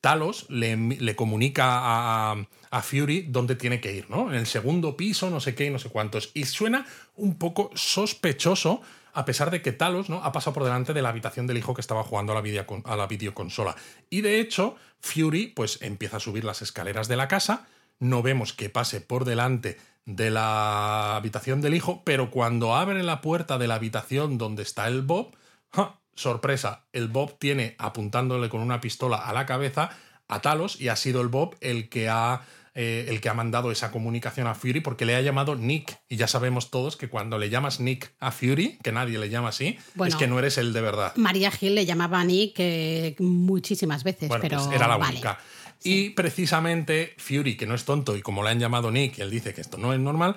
Talos 0.00 0.46
le, 0.48 1.14
comunica 1.16 2.32
a, 2.32 2.82
Fury 2.82 3.26
dónde 3.28 3.56
tiene 3.56 3.82
que 3.82 3.92
ir, 3.92 4.08
¿no? 4.08 4.30
En 4.30 4.36
el 4.36 4.46
segundo 4.46 4.96
piso, 4.96 5.28
no 5.28 5.38
sé 5.38 5.54
qué 5.54 5.68
no 5.68 5.78
sé 5.78 5.90
cuántos. 5.90 6.30
Y 6.32 6.46
suena 6.46 6.86
un 7.16 7.36
poco 7.36 7.70
sospechoso, 7.74 8.80
a 9.12 9.26
pesar 9.26 9.50
de 9.50 9.60
que 9.60 9.72
Talos 9.72 10.08
¿no? 10.08 10.24
ha 10.24 10.32
pasado 10.32 10.54
por 10.54 10.64
delante 10.64 10.94
de 10.94 11.02
la 11.02 11.10
habitación 11.10 11.46
del 11.46 11.58
hijo 11.58 11.74
que 11.74 11.82
estaba 11.82 12.04
jugando 12.04 12.32
a 12.32 12.40
la, 12.40 12.66
a 12.84 12.96
la 12.96 13.06
videoconsola. 13.06 13.76
Y 14.08 14.22
de 14.22 14.40
hecho, 14.40 14.76
Fury 15.00 15.48
pues 15.48 15.82
empieza 15.82 16.16
a 16.16 16.20
subir 16.20 16.44
las 16.44 16.62
escaleras 16.62 17.06
de 17.06 17.16
la 17.16 17.28
casa 17.28 17.66
no 18.00 18.22
vemos 18.22 18.52
que 18.52 18.70
pase 18.70 19.00
por 19.00 19.24
delante 19.24 19.78
de 20.06 20.30
la 20.30 21.16
habitación 21.16 21.60
del 21.60 21.74
hijo, 21.74 22.02
pero 22.04 22.30
cuando 22.30 22.74
abre 22.74 23.02
la 23.02 23.20
puerta 23.20 23.58
de 23.58 23.68
la 23.68 23.76
habitación 23.76 24.38
donde 24.38 24.62
está 24.62 24.86
el 24.86 25.02
Bob, 25.02 25.34
¡ja! 25.72 26.00
sorpresa, 26.14 26.86
el 26.92 27.08
Bob 27.08 27.38
tiene 27.38 27.74
apuntándole 27.78 28.48
con 28.48 28.60
una 28.60 28.80
pistola 28.80 29.16
a 29.16 29.32
la 29.32 29.46
cabeza 29.46 29.90
a 30.28 30.40
Talos 30.40 30.80
y 30.80 30.88
ha 30.88 30.96
sido 30.96 31.20
el 31.20 31.28
Bob 31.28 31.56
el 31.60 31.88
que 31.88 32.08
ha 32.08 32.42
eh, 32.76 33.06
el 33.08 33.20
que 33.20 33.28
ha 33.28 33.34
mandado 33.34 33.70
esa 33.70 33.92
comunicación 33.92 34.48
a 34.48 34.54
Fury 34.56 34.80
porque 34.80 35.06
le 35.06 35.14
ha 35.14 35.20
llamado 35.20 35.54
Nick. 35.54 35.96
Y 36.08 36.16
ya 36.16 36.26
sabemos 36.26 36.72
todos 36.72 36.96
que 36.96 37.08
cuando 37.08 37.38
le 37.38 37.48
llamas 37.48 37.78
Nick 37.78 38.12
a 38.18 38.32
Fury, 38.32 38.78
que 38.82 38.90
nadie 38.90 39.16
le 39.16 39.30
llama 39.30 39.50
así, 39.50 39.78
es 40.04 40.16
que 40.16 40.26
no 40.26 40.40
eres 40.40 40.58
el 40.58 40.72
de 40.72 40.80
verdad. 40.80 41.12
María 41.14 41.52
Gil 41.52 41.76
le 41.76 41.86
llamaba 41.86 42.24
Nick 42.24 42.56
eh, 42.58 43.14
muchísimas 43.20 44.02
veces, 44.02 44.28
pero 44.40 44.58
pues 44.58 44.74
era 44.74 44.88
la 44.88 44.96
única. 44.96 45.38
Y 45.84 46.10
precisamente 46.10 47.14
Fury, 47.18 47.56
que 47.56 47.66
no 47.66 47.74
es 47.74 47.84
tonto 47.84 48.16
y 48.16 48.22
como 48.22 48.42
le 48.42 48.50
han 48.50 48.58
llamado 48.58 48.90
Nick, 48.90 49.18
él 49.18 49.30
dice 49.30 49.54
que 49.54 49.60
esto 49.60 49.76
no 49.76 49.92
es 49.92 50.00
normal, 50.00 50.36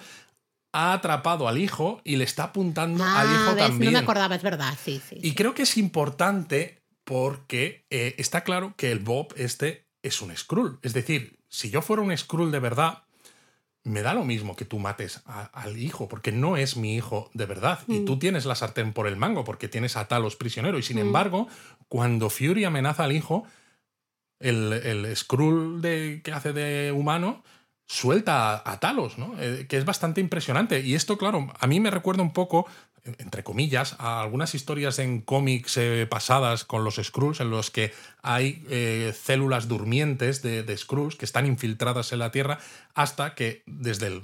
ha 0.73 0.93
atrapado 0.93 1.47
al 1.47 1.57
hijo 1.57 2.01
y 2.03 2.17
le 2.17 2.23
está 2.23 2.45
apuntando 2.45 3.03
ah, 3.03 3.21
al 3.21 3.33
hijo 3.33 3.55
también. 3.55 3.93
No 3.93 3.99
me 3.99 4.03
acordaba, 4.03 4.35
es 4.35 4.43
verdad, 4.43 4.77
sí, 4.83 5.01
sí. 5.07 5.17
Y 5.21 5.33
creo 5.33 5.53
que 5.53 5.63
es 5.63 5.77
importante 5.77 6.81
porque 7.03 7.85
eh, 7.89 8.15
está 8.17 8.43
claro 8.43 8.73
que 8.75 8.91
el 8.91 8.99
Bob 8.99 9.33
este 9.37 9.87
es 10.03 10.21
un 10.21 10.35
Skrull. 10.35 10.79
Es 10.81 10.93
decir, 10.93 11.39
si 11.47 11.69
yo 11.69 11.81
fuera 11.81 12.03
un 12.03 12.15
Skrull 12.15 12.51
de 12.51 12.59
verdad, 12.59 13.03
me 13.87 14.01
da 14.01 14.13
lo 14.13 14.25
mismo 14.25 14.55
que 14.55 14.65
tú 14.65 14.79
mates 14.79 15.21
al 15.25 15.77
hijo, 15.77 16.09
porque 16.09 16.33
no 16.33 16.57
es 16.57 16.75
mi 16.75 16.95
hijo 16.95 17.31
de 17.33 17.45
verdad. 17.45 17.79
Y 17.87 18.01
tú 18.01 18.17
mm. 18.17 18.19
tienes 18.19 18.45
la 18.45 18.55
sartén 18.55 18.91
por 18.91 19.07
el 19.07 19.15
mango, 19.15 19.45
porque 19.45 19.69
tienes 19.69 19.95
a 19.95 20.07
Talos 20.09 20.35
prisionero. 20.35 20.77
Y 20.77 20.83
sin 20.83 20.97
mm. 20.97 21.01
embargo, 21.01 21.47
cuando 21.87 22.29
Fury 22.29 22.65
amenaza 22.65 23.05
al 23.05 23.13
hijo, 23.13 23.45
el, 24.39 24.73
el 24.73 25.15
Skrull 25.15 25.81
de, 25.81 26.21
que 26.23 26.31
hace 26.31 26.53
de 26.53 26.91
humano 26.91 27.43
suelta 27.87 28.61
a, 28.69 28.79
Talos, 28.79 29.17
¿no? 29.17 29.33
Eh, 29.39 29.65
que 29.67 29.77
es 29.77 29.85
bastante 29.85 30.21
impresionante. 30.21 30.81
Y 30.81 30.93
esto, 30.93 31.17
claro, 31.17 31.51
a 31.57 31.67
mí 31.67 31.79
me 31.79 31.89
recuerda 31.89 32.21
un 32.21 32.33
poco, 32.33 32.67
entre 33.05 33.43
comillas, 33.43 33.95
a 33.97 34.21
algunas 34.21 34.53
historias 34.55 34.99
en 34.99 35.21
cómics 35.21 35.77
eh, 35.77 36.05
pasadas 36.09 36.65
con 36.65 36.83
los 36.83 36.95
Skrulls, 36.95 37.39
en 37.39 37.49
los 37.49 37.71
que 37.71 37.93
hay 38.21 38.65
eh, 38.69 39.13
células 39.17 39.69
durmientes 39.69 40.41
de, 40.41 40.63
de, 40.63 40.77
Skrulls 40.77 41.15
que 41.15 41.23
están 41.23 41.45
infiltradas 41.45 42.11
en 42.11 42.19
la 42.19 42.31
Tierra 42.31 42.59
hasta 42.93 43.35
que 43.35 43.63
desde 43.65 44.07
el, 44.07 44.21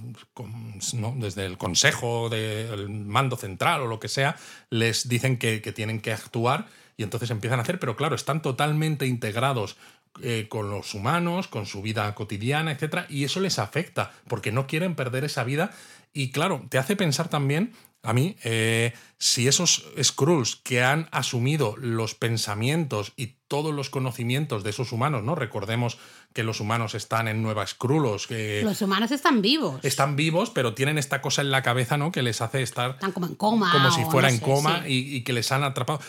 desde 1.16 1.46
el 1.46 1.58
Consejo 1.58 2.28
del 2.30 2.90
Mando 2.90 3.38
Central 3.38 3.82
o 3.82 3.88
lo 3.88 4.02
que 4.02 4.10
sea, 4.10 4.36
les 4.70 5.08
dicen 5.08 5.38
que, 5.38 5.62
que 5.62 5.72
tienen 5.72 6.02
que 6.02 6.12
actuar 6.12 6.68
y 6.98 7.04
entonces 7.04 7.32
empiezan 7.32 7.60
a 7.60 7.64
hacer, 7.64 7.80
pero 7.80 7.96
claro, 7.96 8.16
están 8.16 8.42
totalmente 8.42 9.08
integrados 9.08 9.78
eh, 10.22 10.48
con 10.50 10.70
los 10.70 10.94
humanos, 10.94 11.48
con 11.48 11.66
su 11.66 11.82
vida 11.82 12.14
cotidiana, 12.14 12.72
etc. 12.72 13.06
Y 13.10 13.24
eso 13.24 13.40
les 13.40 13.60
afecta, 13.60 14.12
porque 14.28 14.52
no 14.52 14.68
quieren 14.68 14.96
perder 14.96 15.24
esa 15.24 15.44
vida. 15.44 15.72
Y 16.14 16.32
claro, 16.32 16.66
te 16.70 16.78
hace 16.78 16.96
pensar 16.96 17.30
también, 17.30 17.74
a 18.04 18.14
mí, 18.14 18.36
eh, 18.44 18.94
si 19.18 19.48
esos 19.48 19.86
Skrulls 20.02 20.58
que 20.58 20.84
han 20.84 21.08
asumido 21.12 21.76
los 21.78 22.14
pensamientos 22.14 23.14
y 23.16 23.38
todos 23.48 23.74
los 23.74 23.90
conocimientos 23.90 24.64
de 24.64 24.72
esos 24.72 24.92
humanos, 24.92 25.24
¿no? 25.24 25.36
Recordemos 25.36 25.98
que 26.34 26.44
los 26.44 26.60
humanos 26.60 26.96
están 26.96 27.30
en 27.30 27.42
Nueva 27.42 27.66
Skrullos. 27.66 28.28
Que 28.28 28.62
los 28.64 28.82
humanos 28.82 29.12
están 29.12 29.42
vivos. 29.42 29.80
Están 29.86 30.18
vivos, 30.18 30.50
pero 30.50 30.74
tienen 30.74 30.98
esta 30.98 31.22
cosa 31.22 31.42
en 31.42 31.52
la 31.52 31.62
cabeza, 31.62 31.96
¿no? 31.96 32.12
Que 32.12 32.24
les 32.24 32.42
hace 32.42 32.62
estar. 32.62 32.92
Están 32.92 33.14
como 33.14 33.28
en 33.28 33.36
coma. 33.36 33.72
Como 33.72 33.92
si 33.92 34.04
fuera 34.06 34.30
en 34.30 34.40
coma 34.40 34.84
y, 34.86 35.16
y, 35.16 35.24
que 35.24 35.32
les 35.32 35.52
han 35.52 35.64
atrapado 35.64 36.02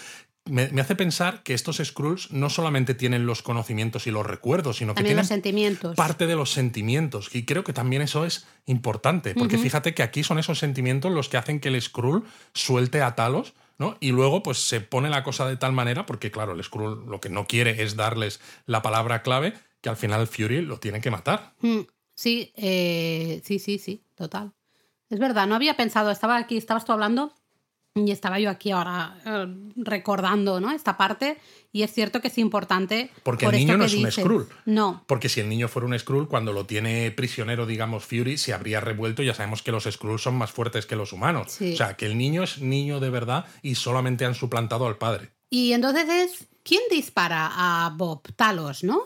me, 0.47 0.81
hace 0.81 0.95
pensar 0.95 1.43
que 1.43 1.55
estos 1.55 1.81
Skrulls 1.83 2.31
no 2.31 2.51
solamente 2.51 2.95
tienen 2.95 3.25
los 3.27 3.43
conocimientos 3.43 4.07
y 4.07 4.11
los 4.11 4.27
recuerdos, 4.27 4.77
sino 4.79 4.95
que 4.95 5.03
tienen 5.03 5.19
los 5.19 5.29
sentimientos. 5.29 5.97
parte 5.97 6.27
de 6.27 6.37
los 6.37 6.53
sentimientos. 6.53 7.35
Y 7.35 7.45
creo 7.45 7.65
que 7.65 7.73
también 7.73 8.03
eso 8.03 8.27
es 8.27 8.47
importante, 8.67 9.35
porque 9.35 9.59
fíjate 9.59 9.95
que 9.95 10.03
aquí 10.03 10.23
son 10.23 10.39
esos 10.39 10.59
sentimientos 10.59 11.13
los 11.13 11.29
que 11.29 11.39
hacen 11.39 11.61
que 11.61 11.69
el 11.69 11.81
Skrull 11.81 12.25
suelte 12.53 13.03
a 13.03 13.15
Talos. 13.15 13.55
¿no? 13.77 13.97
Y 13.99 14.13
luego, 14.13 14.43
pues 14.43 14.59
se 14.59 14.81
pone 14.81 15.11
la 15.11 15.25
cosa 15.25 15.49
de 15.49 15.57
tal 15.57 15.73
manera, 15.73 16.07
porque 16.07 16.31
claro, 16.31 16.53
el 16.53 16.63
Skrull 16.63 17.07
lo 17.09 17.21
que 17.21 17.29
no 17.29 17.47
quiere 17.47 17.83
es 17.83 17.97
darles 17.97 18.41
la 18.67 18.83
palabra 18.83 19.23
clave, 19.23 19.55
que 19.81 19.89
al 19.89 19.97
final 19.97 20.29
Fury 20.29 20.63
lo 20.63 20.79
tiene 20.79 21.01
que 21.01 21.11
matar. 21.11 21.55
Mm, 21.61 21.81
sí, 22.15 22.53
eh, 22.57 23.43
sí, 23.45 23.59
sí, 23.59 23.79
sí, 23.79 24.05
total. 24.15 24.53
Es 25.11 25.19
verdad, 25.19 25.49
no 25.49 25.57
había 25.57 25.77
pensado, 25.77 26.13
estaba 26.13 26.37
aquí, 26.37 26.57
estabas 26.57 26.85
tú 26.85 26.93
hablando 26.93 27.35
y 27.97 28.11
estaba 28.11 28.41
yo 28.41 28.51
aquí 28.51 28.73
ahora 28.73 29.17
eh, 29.25 29.47
recordando 29.77 30.59
¿no? 30.61 30.73
esta 30.73 30.97
parte 30.97 31.39
y 31.73 31.83
es 31.83 31.93
cierto 31.93 32.21
que 32.21 32.29
es 32.29 32.39
importante. 32.39 33.11
Porque 33.23 33.47
el 33.47 33.53
niño 33.53 33.77
no 33.77 33.85
es 33.85 33.95
un 33.95 34.11
Skrull. 34.11 34.49
No. 34.65 35.05
Porque 35.07 35.29
si 35.29 35.41
el 35.41 35.49
niño 35.49 35.69
fuera 35.69 35.87
un 35.87 35.99
Skrull, 35.99 36.29
cuando 36.29 36.53
lo 36.53 36.67
tiene 36.67 37.11
prisionero, 37.13 37.67
digamos, 37.67 38.05
Fury, 38.05 38.37
se 38.37 38.53
habría 38.53 38.81
revuelto. 38.81 39.23
Ya 39.23 39.35
sabemos 39.35 39.63
que 39.63 39.71
los 39.73 39.85
Skrulls 39.85 40.23
son 40.23 40.37
más 40.37 40.51
fuertes 40.51 40.87
que 40.87 40.97
los 40.97 41.13
humanos. 41.13 41.61
O 41.61 41.77
sea, 41.77 41.97
que 41.97 42.07
el 42.07 42.19
niño 42.19 42.43
es 42.43 42.61
niño 42.61 42.99
de 42.99 43.11
verdad 43.11 43.47
y 43.63 43.77
solamente 43.77 44.25
han 44.25 44.35
suplantado 44.35 44.87
al 44.87 44.99
padre. 44.99 45.33
Y 45.51 45.73
entonces 45.73 46.09
es. 46.09 46.49
¿Quién 46.65 46.81
dispara 46.91 47.51
a 47.53 47.91
Bob? 47.91 48.23
Talos, 48.35 48.85
¿no? 48.85 49.03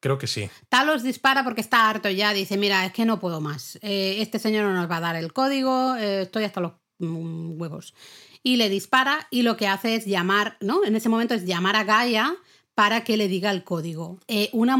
Creo 0.00 0.18
que 0.18 0.28
sí. 0.28 0.48
Talos 0.68 1.02
dispara 1.02 1.42
porque 1.42 1.60
está 1.60 1.88
harto 1.88 2.08
ya. 2.08 2.32
Dice: 2.32 2.56
Mira, 2.56 2.86
es 2.86 2.92
que 2.92 3.04
no 3.04 3.18
puedo 3.18 3.40
más. 3.40 3.78
Eh, 3.82 4.16
este 4.20 4.38
señor 4.38 4.64
no 4.64 4.74
nos 4.74 4.90
va 4.90 4.98
a 4.98 5.00
dar 5.00 5.16
el 5.16 5.32
código. 5.32 5.96
Eh, 5.96 6.22
estoy 6.22 6.44
hasta 6.44 6.60
los 6.60 6.72
huevos. 7.10 7.94
Y 8.42 8.56
le 8.56 8.68
dispara 8.68 9.26
y 9.30 9.42
lo 9.42 9.56
que 9.56 9.66
hace 9.66 9.96
es 9.96 10.06
llamar, 10.06 10.56
¿no? 10.60 10.84
En 10.84 10.96
ese 10.96 11.08
momento 11.08 11.34
es 11.34 11.44
llamar 11.44 11.76
a 11.76 11.84
Gaia 11.84 12.36
para 12.74 13.04
que 13.04 13.16
le 13.16 13.28
diga 13.28 13.50
el 13.50 13.62
código. 13.62 14.18
Eh, 14.26 14.50
una, 14.52 14.74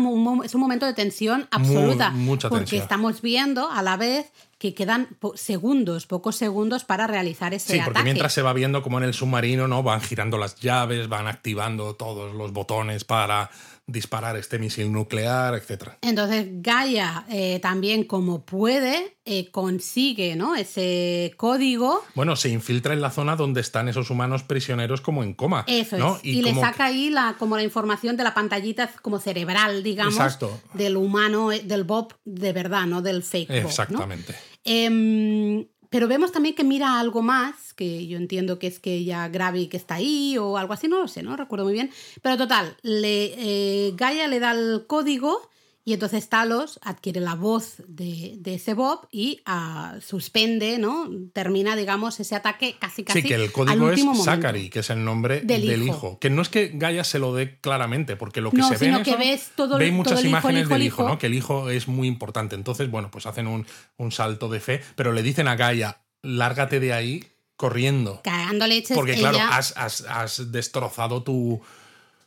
es 0.45 0.55
un 0.55 0.61
momento 0.61 0.85
de 0.85 0.95
tensión 0.95 1.47
absoluta. 1.51 2.13
porque 2.49 2.77
estamos 2.77 3.23
viendo 3.23 3.71
a 3.71 3.83
la 3.83 3.97
vez 3.97 4.33
que 4.59 4.75
quedan 4.75 5.09
segundos, 5.35 6.07
pocos 6.07 6.37
segundos 6.37 6.85
para 6.85 7.07
realizar 7.07 7.55
ese 7.55 7.75
ataque. 7.75 7.81
Sí, 7.81 7.85
porque 7.85 8.03
mientras 8.03 8.33
se 8.33 8.43
va 8.43 8.53
viendo 8.53 8.83
como 8.83 8.99
en 8.99 9.05
el 9.05 9.15
submarino, 9.15 9.69
¿no? 9.69 9.83
Van 9.83 10.01
girando 10.01 10.39
las 10.39 10.57
llaves, 10.57 11.09
van 11.09 11.29
activando 11.29 11.95
todos 11.95 12.35
los 12.35 12.53
botones 12.53 13.05
para 13.05 13.51
disparar 13.87 14.37
este 14.37 14.59
misil 14.59 14.91
nuclear, 14.91 15.55
etc. 15.55 15.91
Entonces 16.01 16.47
Gaia 16.63 17.27
eh, 17.29 17.59
también 17.61 18.05
como 18.05 18.45
puede 18.45 19.17
eh, 19.27 19.51
consigue 19.51 20.37
¿no? 20.37 20.55
ese 20.55 21.35
código. 21.37 22.03
Bueno, 22.15 22.37
se 22.37 22.49
infiltra 22.49 22.95
en 22.95 23.03
la 23.03 23.11
zona 23.11 23.37
donde 23.37 23.61
están 23.61 23.89
esos 23.89 24.11
humanos 24.11 24.43
prisioneros 24.43 25.01
como 25.01 25.23
en 25.23 25.35
coma. 25.35 25.65
Eso 25.67 25.97
es. 26.17 26.25
Y, 26.25 26.43
le 26.43 26.55
saca 26.55 26.87
ahí 26.87 27.11
la, 27.11 27.37
como 27.39 27.57
la 27.57 27.63
información 27.63 28.17
de 28.17 28.25
la 28.25 28.33
pantallita 28.33 28.91
como 29.03 29.19
cerebral, 29.19 29.83
digamos, 29.83 30.39
del 30.73 30.97
humano, 30.97 31.53
eh, 31.53 31.63
del 31.65 31.85
Bob 31.85 32.15
de 32.25 32.53
verdad, 32.53 32.87
no 32.87 33.03
del 33.03 33.23
fake 33.23 33.49
Bob. 33.49 33.71
Exactamente. 33.71 34.35
Em, 34.65 35.67
pero 35.95 36.09
vemos 36.09 36.33
también 36.33 36.57
que 36.57 36.65
mira 36.65 36.99
algo 36.99 37.23
más, 37.23 37.73
que 37.73 38.09
yo 38.09 38.17
entiendo 38.17 38.59
que 38.59 38.67
es 38.67 38.81
que 38.81 39.05
ya 39.05 39.29
Gravik 39.29 39.75
está 39.75 39.95
ahí 39.95 40.37
o 40.37 40.59
algo 40.59 40.73
así, 40.73 40.89
no 40.89 40.99
lo 40.99 41.07
sé, 41.07 41.23
no 41.23 41.37
recuerdo 41.37 41.67
muy 41.67 41.73
bien. 41.73 41.93
Pero 42.21 42.37
total, 42.37 42.77
le, 42.83 43.27
eh, 43.39 43.93
Gaia 43.95 44.27
le 44.27 44.41
da 44.41 44.51
el 44.51 44.87
código 44.89 45.49
y 45.87 45.93
entonces 45.93 46.31
Talos 46.31 46.81
adquiere 46.83 47.21
la 47.21 47.35
voz 47.35 47.83
de, 47.87 48.41
ese 48.47 48.73
Bob 48.73 49.07
y 49.11 49.43
ah, 49.45 49.97
suspende, 50.01 50.79
¿no? 50.79 51.11
Termina, 51.35 51.77
digamos, 51.77 52.19
ese 52.21 52.35
ataque 52.35 52.77
casi 52.81 53.05
casi. 53.05 53.21
Sí, 53.21 53.29
que 53.29 53.35
el 53.35 53.53
código 53.53 53.91
es 53.91 54.03
Zachary, 54.25 54.71
que 54.71 54.79
es 54.79 54.89
el 54.89 55.05
nombre 55.05 55.43
del, 55.43 55.83
hijo. 55.83 56.19
Que 56.21 56.31
no 56.31 56.41
es 56.41 56.49
que 56.49 56.71
Gaia 56.73 57.05
se 57.05 57.19
lo 57.19 57.35
dé 57.35 57.59
claramente, 57.61 58.17
porque 58.17 58.41
lo 58.41 58.51
que 58.51 58.63
se 58.63 58.79
ve 58.79 58.87
en 58.87 59.03
que 59.03 59.17
ves 59.17 59.51
todo, 59.55 59.77
ve 59.77 59.93
muchas 59.93 60.25
imágenes 60.25 60.71
del 60.71 60.83
hijo, 60.83 61.07
¿no? 61.07 61.19
Que 61.19 61.27
el 61.27 61.35
hijo 61.35 61.69
es 61.69 61.87
muy 61.87 62.09
importante. 62.09 62.55
Entonces, 62.55 62.91
bueno, 62.91 63.11
pues 63.11 63.27
hacen 63.27 63.47
un, 63.47 63.67
un 63.99 64.11
salto 64.11 64.49
de 64.49 64.61
fe, 64.61 64.81
pero 64.97 65.13
le 65.13 65.23
dicen 65.23 65.49
a 65.49 65.57
Gaia, 65.57 66.01
lárgate 66.23 66.81
de 66.81 66.95
ahí 66.95 67.27
corriendo. 67.57 68.23
Cagando 68.25 68.67
leches. 68.67 68.97
Porque, 68.97 69.17
claro, 69.17 69.39
has, 69.39 69.75
has 69.77 70.51
destrozado 70.51 71.23
tu 71.23 71.61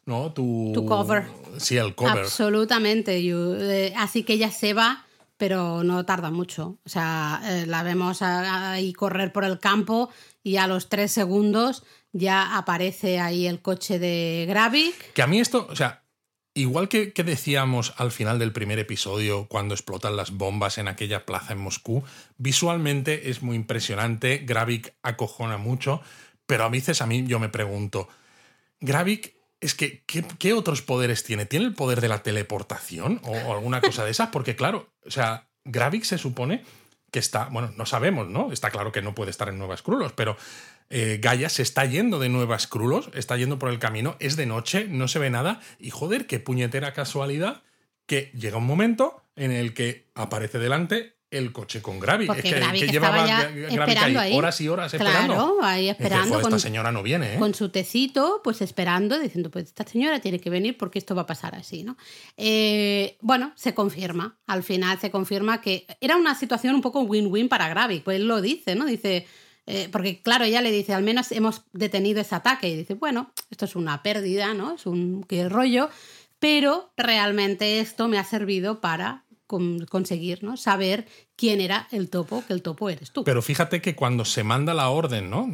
¿no? 0.07 0.31
Tu, 0.31 0.73
cover. 0.87 1.25
Sí, 1.57 1.77
el 1.77 1.93
cover. 1.93 2.19
Absolutamente. 2.19 3.19
Eh, 3.19 3.93
así 3.95 4.23
que 4.23 4.33
ella 4.33 4.49
se 4.49 4.73
va, 4.73 5.05
pero 5.35 5.83
no 5.83 6.05
tarda 6.05 6.31
mucho. 6.31 6.79
O 6.85 6.89
sea, 6.89 7.41
eh, 7.43 7.65
la 7.67 7.83
vemos 7.83 8.21
ahí 8.21 8.93
correr 8.93 9.31
por 9.31 9.43
el 9.43 9.59
campo 9.59 10.09
y 10.41 10.57
a 10.57 10.65
los 10.65 10.89
tres 10.89 11.11
segundos 11.11 11.83
ya 12.13 12.57
aparece 12.57 13.19
ahí 13.19 13.47
el 13.47 13.61
coche 13.61 13.99
de 13.99 14.45
Gravik. 14.47 15.13
Que 15.13 15.21
a 15.21 15.27
mí 15.27 15.41
esto, 15.41 15.67
o 15.69 15.75
sea, 15.75 16.03
igual 16.53 16.87
que, 16.87 17.11
que, 17.11 17.25
decíamos 17.25 17.93
al 17.97 18.11
final 18.11 18.39
del 18.39 18.53
primer 18.53 18.79
episodio, 18.79 19.47
cuando 19.49 19.75
explotan 19.75 20.15
las 20.15 20.31
bombas 20.31 20.77
en 20.77 20.87
aquella 20.87 21.25
plaza 21.25 21.51
en 21.51 21.59
Moscú, 21.59 22.03
visualmente 22.37 23.29
es 23.29 23.43
muy 23.43 23.57
impresionante, 23.57 24.37
Gravik 24.37 24.93
acojona 25.03 25.57
mucho, 25.57 26.01
pero 26.45 26.63
a 26.63 26.69
veces 26.69 27.01
a 27.01 27.05
mí 27.05 27.25
yo 27.27 27.39
me 27.39 27.49
pregunto, 27.49 28.07
Gravik 28.79 29.36
es 29.59 29.73
que, 29.73 30.03
¿qué, 30.05 30.53
otros 30.53 30.81
poderes 30.81 31.23
tiene? 31.23 31.45
¿Tiene 31.45 31.65
el 31.65 31.73
poder 31.73 32.01
de 32.01 32.07
la 32.07 32.23
teleportación 32.23 33.21
o, 33.23 33.53
alguna 33.53 33.81
cosa 33.81 34.05
de 34.05 34.11
esas? 34.11 34.29
Porque, 34.29 34.55
claro, 34.55 34.89
o 35.05 35.11
sea, 35.11 35.47
Gravik 35.65 36.03
se 36.03 36.17
supone 36.17 36.63
que 37.11 37.19
está, 37.19 37.45
bueno, 37.45 37.73
no 37.75 37.85
sabemos, 37.85 38.27
¿no? 38.27 38.51
Está 38.51 38.69
claro 38.69 38.91
que 38.91 39.01
no 39.01 39.15
puede 39.15 39.31
estar 39.31 39.49
en 39.49 39.57
Nuevas 39.57 39.81
Crulos, 39.81 40.13
pero 40.13 40.37
eh, 40.89 41.19
Gaia 41.21 41.49
se 41.49 41.63
está 41.63 41.85
yendo 41.85 42.19
de 42.19 42.29
Nuevas 42.29 42.67
Crulos, 42.67 43.09
está 43.13 43.37
yendo 43.37 43.57
por 43.57 43.69
el 43.69 43.79
camino, 43.79 44.15
es 44.19 44.35
de 44.35 44.45
noche, 44.45 44.87
no 44.89 45.07
se 45.07 45.19
ve 45.19 45.29
nada, 45.29 45.61
y 45.79 45.89
joder, 45.89 46.27
qué 46.27 46.39
puñetera 46.39 46.93
casualidad 46.93 47.63
que 48.05 48.31
llega 48.33 48.57
un 48.57 48.67
momento 48.67 49.23
en 49.35 49.51
el 49.51 49.73
que 49.73 50.05
aparece 50.15 50.59
delante 50.59 51.16
el 51.29 51.51
coche 51.51 51.81
con 51.81 51.99
Gravik. 51.99 52.27
Porque 52.27 52.47
es 52.47 52.53
que, 52.55 52.79
que 52.85 52.87
llevaba 52.87 53.27
ya 53.27 53.41
esperando 53.49 54.19
ahí 54.21 54.31
ahí. 54.31 54.37
horas 54.37 54.61
y 54.61 54.69
horas 54.69 54.93
esperando. 54.93 55.33
Claro, 55.33 55.57
ahí 55.61 55.89
esperando 55.89 56.29
"Joder, 56.29 56.41
con- 56.43 56.53
esta 56.53 56.67
señora 56.67 56.91
no 56.91 57.03
viene, 57.03 57.35
¿eh? 57.35 57.39
con 57.39 57.53
su 57.53 57.69
tecito, 57.69 58.39
pues 58.43 58.61
esperando, 58.61 59.19
diciendo, 59.19 59.51
pues 59.51 59.65
esta 59.65 59.85
señora 59.85 60.19
tiene 60.21 60.39
que 60.39 60.49
venir 60.49 60.77
porque 60.77 60.99
esto 60.99 61.15
va 61.15 61.23
a 61.23 61.25
pasar 61.25 61.53
así, 61.55 61.83
¿no? 61.83 61.97
Eh, 62.37 63.17
bueno, 63.21 63.51
se 63.55 63.73
confirma, 63.73 64.37
al 64.47 64.63
final 64.63 64.99
se 64.99 65.11
confirma 65.11 65.59
que 65.59 65.85
era 65.99 66.15
una 66.15 66.33
situación 66.35 66.75
un 66.75 66.81
poco 66.81 67.01
win-win 67.01 67.49
para 67.49 67.67
Gravik, 67.67 68.03
pues 68.03 68.17
él 68.19 68.27
lo 68.27 68.39
dice, 68.41 68.75
¿no? 68.75 68.85
Dice, 68.85 69.27
eh, 69.65 69.89
porque 69.91 70.21
claro, 70.21 70.45
ella 70.45 70.61
le 70.61 70.71
dice, 70.71 70.93
al 70.93 71.03
menos 71.03 71.33
hemos 71.33 71.63
detenido 71.73 72.21
ese 72.21 72.35
ataque, 72.35 72.69
y 72.69 72.75
dice, 72.77 72.93
bueno, 72.93 73.31
esto 73.49 73.65
es 73.65 73.75
una 73.75 74.01
pérdida, 74.01 74.53
¿no? 74.53 74.75
Es 74.75 74.85
un 74.85 75.23
qué 75.27 75.49
rollo, 75.49 75.89
pero 76.39 76.93
realmente 76.95 77.79
esto 77.79 78.07
me 78.07 78.17
ha 78.17 78.23
servido 78.23 78.79
para 78.79 79.25
conseguir, 79.47 80.43
¿no? 80.43 80.57
Saber 80.57 81.07
quién 81.35 81.61
era 81.61 81.87
el 81.91 82.09
topo, 82.09 82.43
que 82.45 82.53
el 82.53 82.61
topo 82.61 82.89
eres 82.89 83.11
tú. 83.11 83.23
Pero 83.23 83.41
fíjate 83.41 83.81
que 83.81 83.95
cuando 83.95 84.25
se 84.25 84.43
manda 84.43 84.73
la 84.73 84.89
orden, 84.89 85.29
¿no? 85.29 85.49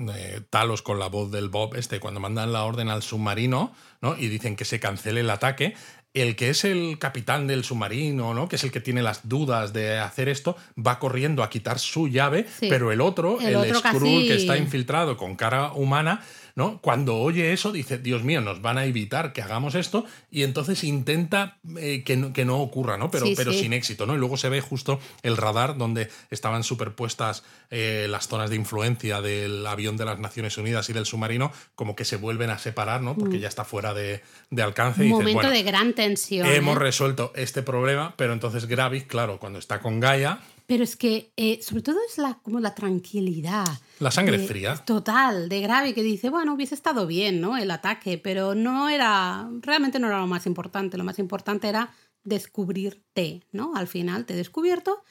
Talos 0.50 0.82
con 0.82 1.00
la 1.00 1.08
voz 1.08 1.32
del 1.32 1.50
Bob, 1.50 1.76
este, 1.76 2.00
cuando 2.00 2.20
mandan 2.20 2.52
la 2.52 2.64
orden 2.64 2.90
al 2.90 3.04
submarino, 3.04 3.74
¿no? 4.02 4.18
Y 4.18 4.28
dicen 4.28 4.56
que 4.56 4.66
se 4.66 4.80
cancele 4.80 5.22
el 5.22 5.30
ataque, 5.30 5.76
el 6.14 6.36
que 6.36 6.50
es 6.52 6.64
el 6.64 7.00
capitán 7.00 7.48
del 7.48 7.64
submarino, 7.64 8.34
¿no? 8.36 8.48
Que 8.48 8.58
es 8.58 8.64
el 8.64 8.72
que 8.72 8.80
tiene 8.80 9.02
las 9.02 9.28
dudas 9.28 9.74
de 9.74 9.98
hacer 9.98 10.30
esto, 10.30 10.56
va 10.78 11.00
corriendo 11.00 11.42
a 11.42 11.50
quitar 11.50 11.80
su 11.80 12.08
llave, 12.08 12.46
Sí. 12.60 12.68
pero 12.70 12.92
el 12.92 13.02
otro, 13.02 13.40
El 13.40 13.48
el, 13.48 13.56
otro 13.56 13.80
Skrull 13.80 14.02
casi- 14.02 14.28
que 14.28 14.36
está 14.36 14.58
infiltrado 14.58 15.18
con 15.18 15.36
cara 15.36 15.74
humana, 15.74 16.22
¿no? 16.56 16.80
Cuando 16.82 17.18
oye 17.18 17.54
eso, 17.54 17.72
dice, 17.72 17.98
Dios 17.98 18.24
mío, 18.24 18.42
nos 18.42 18.62
van 18.62 18.78
a 18.78 18.86
evitar 18.86 19.34
que 19.34 19.42
hagamos 19.42 19.76
esto, 19.76 20.06
y 20.30 20.44
entonces 20.44 20.84
intenta 20.84 21.58
eh, 21.78 22.04
que, 22.04 22.16
no, 22.18 22.34
que 22.34 22.46
no 22.46 22.60
ocurra, 22.60 22.98
¿no? 22.98 23.10
Pero, 23.10 23.26
Sí, 23.26 23.34
pero 23.36 23.52
sí. 23.52 23.60
sin 23.62 23.74
éxito, 23.74 24.06
¿no? 24.06 24.16
Y 24.16 24.18
luego 24.18 24.38
se 24.38 24.50
ve 24.50 24.62
justo 24.62 25.00
el 25.24 25.38
radar 25.38 25.78
donde 25.78 26.10
estaban 26.30 26.64
superpuestas 26.64 27.44
eh, 27.72 28.08
las 28.10 28.28
zonas 28.28 28.50
de 28.50 28.56
influencia 28.58 29.22
del 29.22 29.66
avión 29.66 29.98
de 29.98 30.06
las 30.06 30.20
Naciones 30.20 30.58
Unidas 30.58 30.90
y 30.90 30.94
del 30.94 31.06
submarino, 31.06 31.52
como 31.76 31.96
que 31.96 32.06
se 32.06 32.18
vuelven 32.18 32.50
a 32.50 32.60
separar, 32.60 33.02
¿no? 33.02 33.16
Porque 33.16 33.40
ya 33.40 33.48
está 33.48 33.64
fuera 33.64 33.94
de, 33.94 34.22
de 34.50 34.62
alcance. 34.62 35.02
un 35.02 35.08
y 35.08 35.10
dices, 35.10 35.20
momento 35.20 35.38
bueno, 35.42 35.52
de 35.52 35.64
gran 35.64 35.94
tensión. 35.94 36.46
hemos 36.48 36.76
¿eh? 36.76 36.80
resuelto 36.80 37.32
este 37.36 37.64
problema, 37.64 38.14
pero 38.18 38.34
entonces 38.34 38.66
Gravik, 38.68 39.08
claro, 39.08 39.40
cuando 39.40 39.60
está 39.60 39.80
con 39.80 40.00
Gaia, 40.00 40.40
Pero 40.66 40.84
es 40.84 40.96
que, 40.96 41.34
eh, 41.36 41.60
sobre 41.62 41.82
todo, 41.84 41.98
es 42.10 42.18
la, 42.18 42.36
como 42.42 42.60
la 42.60 42.74
tranquilidad. 42.74 43.66
La 44.00 44.12
sangre 44.12 44.38
de- 44.38 44.48
fría. 44.48 44.76
Total, 44.86 45.50
de 45.50 45.60
grave, 45.62 45.94
que 45.94 46.04
dice, 46.04 46.30
bueno, 46.30 46.54
hubiese 46.54 46.74
estado 46.76 47.06
bien, 47.08 47.42
¿no? 47.42 47.58
El 47.58 47.70
ataque, 47.72 48.18
pero 48.18 48.56
no 48.56 48.88
era, 48.90 49.50
realmente 49.62 50.00
no 50.00 50.08
era 50.08 50.20
lo 50.20 50.28
más 50.28 50.46
importante. 50.46 50.98
Lo 50.98 51.04
más 51.04 51.20
importante 51.20 51.68
era 51.68 51.92
descubrirte, 52.24 53.42
¿no? 53.52 53.74
Al 53.76 53.88
final 53.88 54.26
te 54.26 54.34
he 54.34 54.38
descubierto 54.38 55.04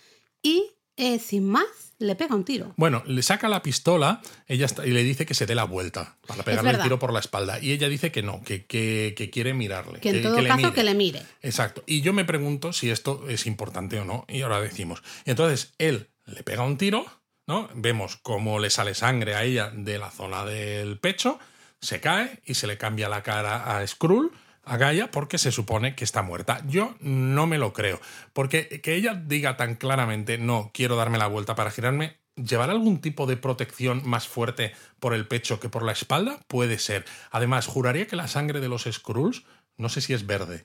y, 0.42 0.70
eh, 0.96 1.18
sin 1.18 1.46
más, 1.48 1.66
le 2.02 2.14
pega 2.16 2.34
un 2.34 2.44
tiro. 2.44 2.74
Bueno, 2.76 3.02
le 3.06 3.22
saca 3.22 3.48
la 3.48 3.62
pistola 3.62 4.20
ella 4.46 4.66
está- 4.66 4.86
y 4.86 4.90
le 4.90 5.02
dice 5.02 5.24
que 5.26 5.34
se 5.34 5.46
dé 5.46 5.54
la 5.54 5.64
vuelta 5.64 6.16
para 6.26 6.42
pegarle 6.42 6.70
el 6.72 6.82
tiro 6.82 6.98
por 6.98 7.12
la 7.12 7.20
espalda. 7.20 7.58
Y 7.60 7.72
ella 7.72 7.88
dice 7.88 8.12
que 8.12 8.22
no, 8.22 8.42
que, 8.42 8.66
que- 8.66 9.14
que 9.16 9.30
quiere 9.30 9.54
mirarle. 9.54 10.00
Que 10.00 10.10
en 10.10 10.22
todo 10.22 10.42
caso 10.46 10.72
que 10.72 10.82
le 10.84 10.94
mire. 10.94 11.22
Exacto. 11.40 11.82
Y 11.86 12.00
yo 12.02 12.12
me 12.12 12.24
pregunto 12.24 12.72
si 12.72 12.90
esto 12.90 13.28
es 13.28 13.46
importante 13.46 13.98
o 14.00 14.04
no. 14.04 14.24
Y 14.28 14.42
ahora 14.42 14.60
decimos. 14.60 15.02
Entonces 15.24 15.72
él 15.78 16.08
le 16.26 16.42
pega 16.42 16.62
un 16.62 16.76
tiro, 16.78 17.04
¿no? 17.46 17.68
Vemos 17.74 18.16
cómo 18.16 18.58
le 18.58 18.70
sale 18.70 18.94
sangre 18.94 19.34
a 19.34 19.44
ella 19.44 19.70
de 19.74 19.98
la 19.98 20.10
zona 20.10 20.44
del 20.44 20.98
pecho, 20.98 21.38
se 21.80 22.00
cae 22.00 22.40
y 22.44 22.54
se 22.54 22.66
le 22.66 22.78
cambia 22.78 23.08
la 23.08 23.22
cara 23.24 23.76
a 23.78 23.86
Skrull, 23.86 24.30
a 24.64 24.76
Gaia, 24.76 25.10
porque 25.10 25.38
se 25.38 25.52
supone 25.52 25.94
que 25.94 26.04
está 26.04 26.22
muerta. 26.22 26.62
Yo 26.66 26.94
no 27.00 27.46
me 27.46 27.58
lo 27.58 27.72
creo. 27.72 28.00
Porque 28.32 28.80
que 28.80 28.94
ella 28.94 29.14
diga 29.14 29.56
tan 29.56 29.74
claramente, 29.74 30.38
no, 30.38 30.70
quiero 30.72 30.96
darme 30.96 31.18
la 31.18 31.26
vuelta 31.26 31.54
para 31.54 31.70
girarme, 31.70 32.16
¿Llevar 32.34 32.70
algún 32.70 33.02
tipo 33.02 33.26
de 33.26 33.36
protección 33.36 34.00
más 34.06 34.26
fuerte 34.26 34.72
por 35.00 35.12
el 35.12 35.28
pecho 35.28 35.60
que 35.60 35.68
por 35.68 35.82
la 35.82 35.92
espalda? 35.92 36.40
Puede 36.46 36.78
ser. 36.78 37.04
Además, 37.30 37.66
juraría 37.66 38.06
que 38.06 38.16
la 38.16 38.26
sangre 38.26 38.60
de 38.60 38.70
los 38.70 38.84
Skrulls, 38.90 39.44
no 39.76 39.90
sé 39.90 40.00
si 40.00 40.14
es 40.14 40.26
verde. 40.26 40.64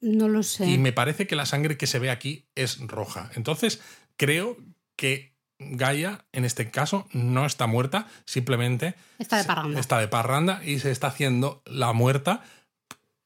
No 0.00 0.26
lo 0.26 0.42
sé. 0.42 0.66
Y 0.66 0.78
me 0.78 0.92
parece 0.92 1.28
que 1.28 1.36
la 1.36 1.46
sangre 1.46 1.78
que 1.78 1.86
se 1.86 2.00
ve 2.00 2.10
aquí 2.10 2.46
es 2.56 2.80
roja. 2.80 3.30
Entonces, 3.36 3.80
creo 4.16 4.56
que 4.96 5.32
Gaia, 5.58 6.24
en 6.32 6.44
este 6.44 6.72
caso, 6.72 7.06
no 7.12 7.46
está 7.46 7.68
muerta, 7.68 8.08
simplemente 8.24 8.96
Está 9.20 9.38
de 9.38 9.44
parranda. 9.44 9.78
está 9.80 9.98
de 10.00 10.08
parranda 10.08 10.60
y 10.64 10.80
se 10.80 10.90
está 10.90 11.06
haciendo 11.06 11.62
la 11.66 11.92
muerta, 11.92 12.42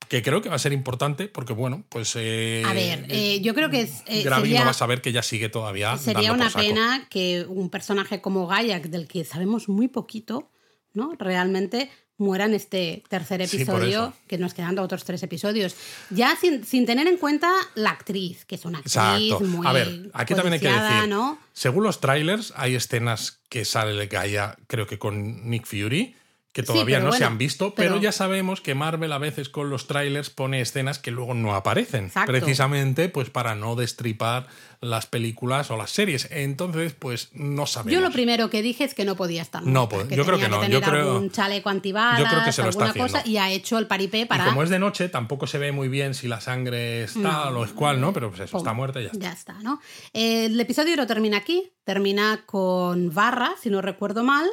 que 0.08 0.22
creo 0.22 0.40
que 0.40 0.48
va 0.48 0.56
a 0.56 0.58
ser 0.58 0.72
importante 0.72 1.28
porque, 1.28 1.52
bueno, 1.52 1.84
pues... 1.88 2.14
eh, 2.16 2.62
A 2.66 2.72
ver, 2.72 3.06
eh, 3.08 3.40
yo 3.40 3.54
creo 3.54 3.70
que 3.70 3.82
es, 3.82 4.02
eh, 4.06 4.22
sería- 4.22 4.60
no 4.60 4.64
va 4.66 4.70
a 4.70 4.74
saber 4.74 5.02
que 5.02 5.10
ella 5.10 5.22
sigue 5.22 5.48
todavía. 5.48 5.96
Sería 5.98 6.32
una 6.32 6.50
pena 6.50 7.06
que 7.10 7.44
un 7.48 7.70
personaje 7.70 8.20
como 8.20 8.46
Gaia, 8.46 8.80
del 8.80 9.06
que 9.06 9.24
sabemos 9.24 9.68
muy 9.68 9.88
poquito, 9.88 10.50
¿no? 10.94 11.14
Realmente 11.18 11.90
muera 12.16 12.46
en 12.46 12.54
este 12.54 13.04
tercer 13.08 13.40
episodio, 13.42 14.12
que 14.26 14.38
nos 14.38 14.52
quedan 14.52 14.76
otros 14.80 15.04
tres 15.04 15.22
episodios. 15.22 15.76
Ya 16.10 16.34
sin, 16.36 16.64
sin 16.64 16.84
tener 16.84 17.06
en 17.06 17.16
cuenta 17.16 17.52
la 17.76 17.90
actriz, 17.90 18.44
que 18.44 18.56
es 18.56 18.64
una 18.64 18.78
actriz 18.78 18.96
Exacto. 18.96 19.40
muy 19.44 19.66
A 19.66 19.72
ver, 19.72 20.10
aquí 20.14 20.34
también 20.34 20.54
hay 20.54 20.60
que 20.60 20.68
decir, 20.68 21.08
¿no? 21.08 21.38
según 21.52 21.84
los 21.84 22.00
trailers, 22.00 22.52
hay 22.56 22.74
escenas 22.74 23.38
que 23.48 23.64
sale 23.64 24.06
Gaia, 24.06 24.56
creo 24.66 24.86
que 24.88 24.98
con 24.98 25.48
Nick 25.48 25.64
Fury, 25.66 26.16
que 26.52 26.62
todavía 26.62 26.98
no 27.00 27.12
se 27.12 27.24
han 27.24 27.38
visto, 27.38 27.74
pero, 27.74 27.90
pero- 27.94 28.02
ya 28.02 28.10
sabemos 28.10 28.60
que 28.60 28.74
Marvel 28.74 29.12
a 29.12 29.18
veces 29.18 29.48
con 29.48 29.70
los 29.70 29.86
trailers 29.86 30.30
pone 30.30 30.60
escenas 30.60 30.98
que 30.98 31.10
luego 31.10 31.34
no 31.34 31.54
aparecen, 31.54 32.06
Exacto. 32.06 32.32
precisamente 32.32 33.08
pues 33.08 33.30
para 33.30 33.54
no 33.54 33.76
destripar 33.76 34.46
las 34.80 35.06
películas 35.06 35.70
o 35.70 35.76
las 35.76 35.90
series. 35.90 36.28
Entonces, 36.30 36.94
pues 36.98 37.30
no 37.32 37.66
sabemos. 37.66 37.92
Yo 37.92 38.00
lo 38.00 38.12
primero 38.12 38.48
que 38.48 38.62
dije 38.62 38.84
es 38.84 38.94
que 38.94 39.04
no 39.04 39.16
podía 39.16 39.42
estar. 39.42 39.62
No, 39.64 39.88
pues, 39.88 40.08
yo 40.08 40.24
creo 40.24 40.38
que 40.38 40.48
no, 40.48 40.64
yo 40.68 40.80
creo- 40.80 41.12
algún 41.14 41.30
chaleco 41.30 41.68
antibalas, 41.68 42.20
yo 42.20 42.26
creo 42.26 42.44
que 42.44 42.52
se 42.52 42.62
lo 42.62 42.70
está 42.70 42.92
cosa, 42.92 43.18
haciendo. 43.18 43.30
y 43.30 43.36
ha 43.38 43.50
hecho 43.50 43.76
el 43.78 43.86
paripé 43.86 44.26
para. 44.26 44.44
Y 44.44 44.48
como 44.48 44.62
es 44.62 44.70
de 44.70 44.78
noche, 44.78 45.08
tampoco 45.08 45.46
se 45.48 45.58
ve 45.58 45.72
muy 45.72 45.88
bien 45.88 46.14
si 46.14 46.28
la 46.28 46.40
sangre 46.40 47.02
es 47.04 47.14
tal 47.20 47.56
o 47.56 47.64
es 47.64 47.72
cual, 47.72 48.00
¿no? 48.00 48.12
Pero 48.12 48.30
pues 48.30 48.42
eso, 48.42 48.52
Pum, 48.52 48.60
está 48.60 48.72
muerta 48.72 49.00
y 49.00 49.04
ya 49.04 49.10
está. 49.10 49.20
Ya 49.24 49.32
está, 49.32 49.52
¿no? 49.62 49.80
Eh, 50.12 50.46
El 50.46 50.58
episodio 50.60 50.96
no 50.96 51.06
termina 51.06 51.36
aquí, 51.38 51.72
termina 51.84 52.44
con 52.46 53.12
Barra, 53.12 53.54
si 53.60 53.70
no 53.70 53.82
recuerdo 53.82 54.22
mal, 54.22 54.46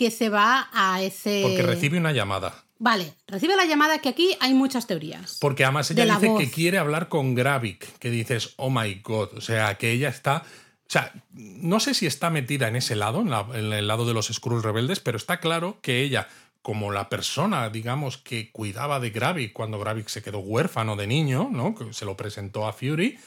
que 0.00 0.10
se 0.10 0.30
va 0.30 0.70
a 0.72 1.02
ese... 1.02 1.40
Porque 1.42 1.60
recibe 1.60 1.98
una 1.98 2.12
llamada. 2.12 2.64
Vale, 2.78 3.12
recibe 3.26 3.54
la 3.54 3.66
llamada 3.66 3.98
que 3.98 4.08
aquí 4.08 4.34
hay 4.40 4.54
muchas 4.54 4.86
teorías. 4.86 5.36
Porque 5.42 5.62
además 5.64 5.90
ella 5.90 6.06
dice 6.14 6.28
voz. 6.28 6.40
que 6.40 6.50
quiere 6.50 6.78
hablar 6.78 7.10
con 7.10 7.34
Gravik, 7.34 7.98
que 7.98 8.08
dices, 8.08 8.54
oh 8.56 8.70
my 8.70 8.94
god, 9.04 9.34
o 9.36 9.40
sea, 9.42 9.76
que 9.76 9.90
ella 9.92 10.08
está... 10.08 10.38
O 10.46 10.88
sea, 10.92 11.12
no 11.34 11.80
sé 11.80 11.92
si 11.92 12.06
está 12.06 12.30
metida 12.30 12.66
en 12.68 12.76
ese 12.76 12.96
lado, 12.96 13.20
en, 13.20 13.28
la- 13.28 13.46
en 13.52 13.70
el 13.74 13.86
lado 13.86 14.06
de 14.06 14.14
los 14.14 14.28
Skrulls 14.28 14.64
rebeldes, 14.64 15.00
pero 15.00 15.18
está 15.18 15.38
claro 15.38 15.78
que 15.82 16.00
ella, 16.00 16.28
como 16.62 16.90
la 16.90 17.10
persona, 17.10 17.68
digamos, 17.68 18.16
que 18.16 18.50
cuidaba 18.50 19.00
de 19.00 19.10
Gravik 19.10 19.52
cuando 19.52 19.78
Gravik 19.78 20.08
se 20.08 20.22
quedó 20.22 20.38
huérfano 20.38 20.96
de 20.96 21.06
niño, 21.06 21.50
¿no? 21.52 21.74
Que 21.74 21.92
se 21.92 22.06
lo 22.06 22.16
presentó 22.16 22.66
a 22.66 22.72
Fury, 22.72 23.18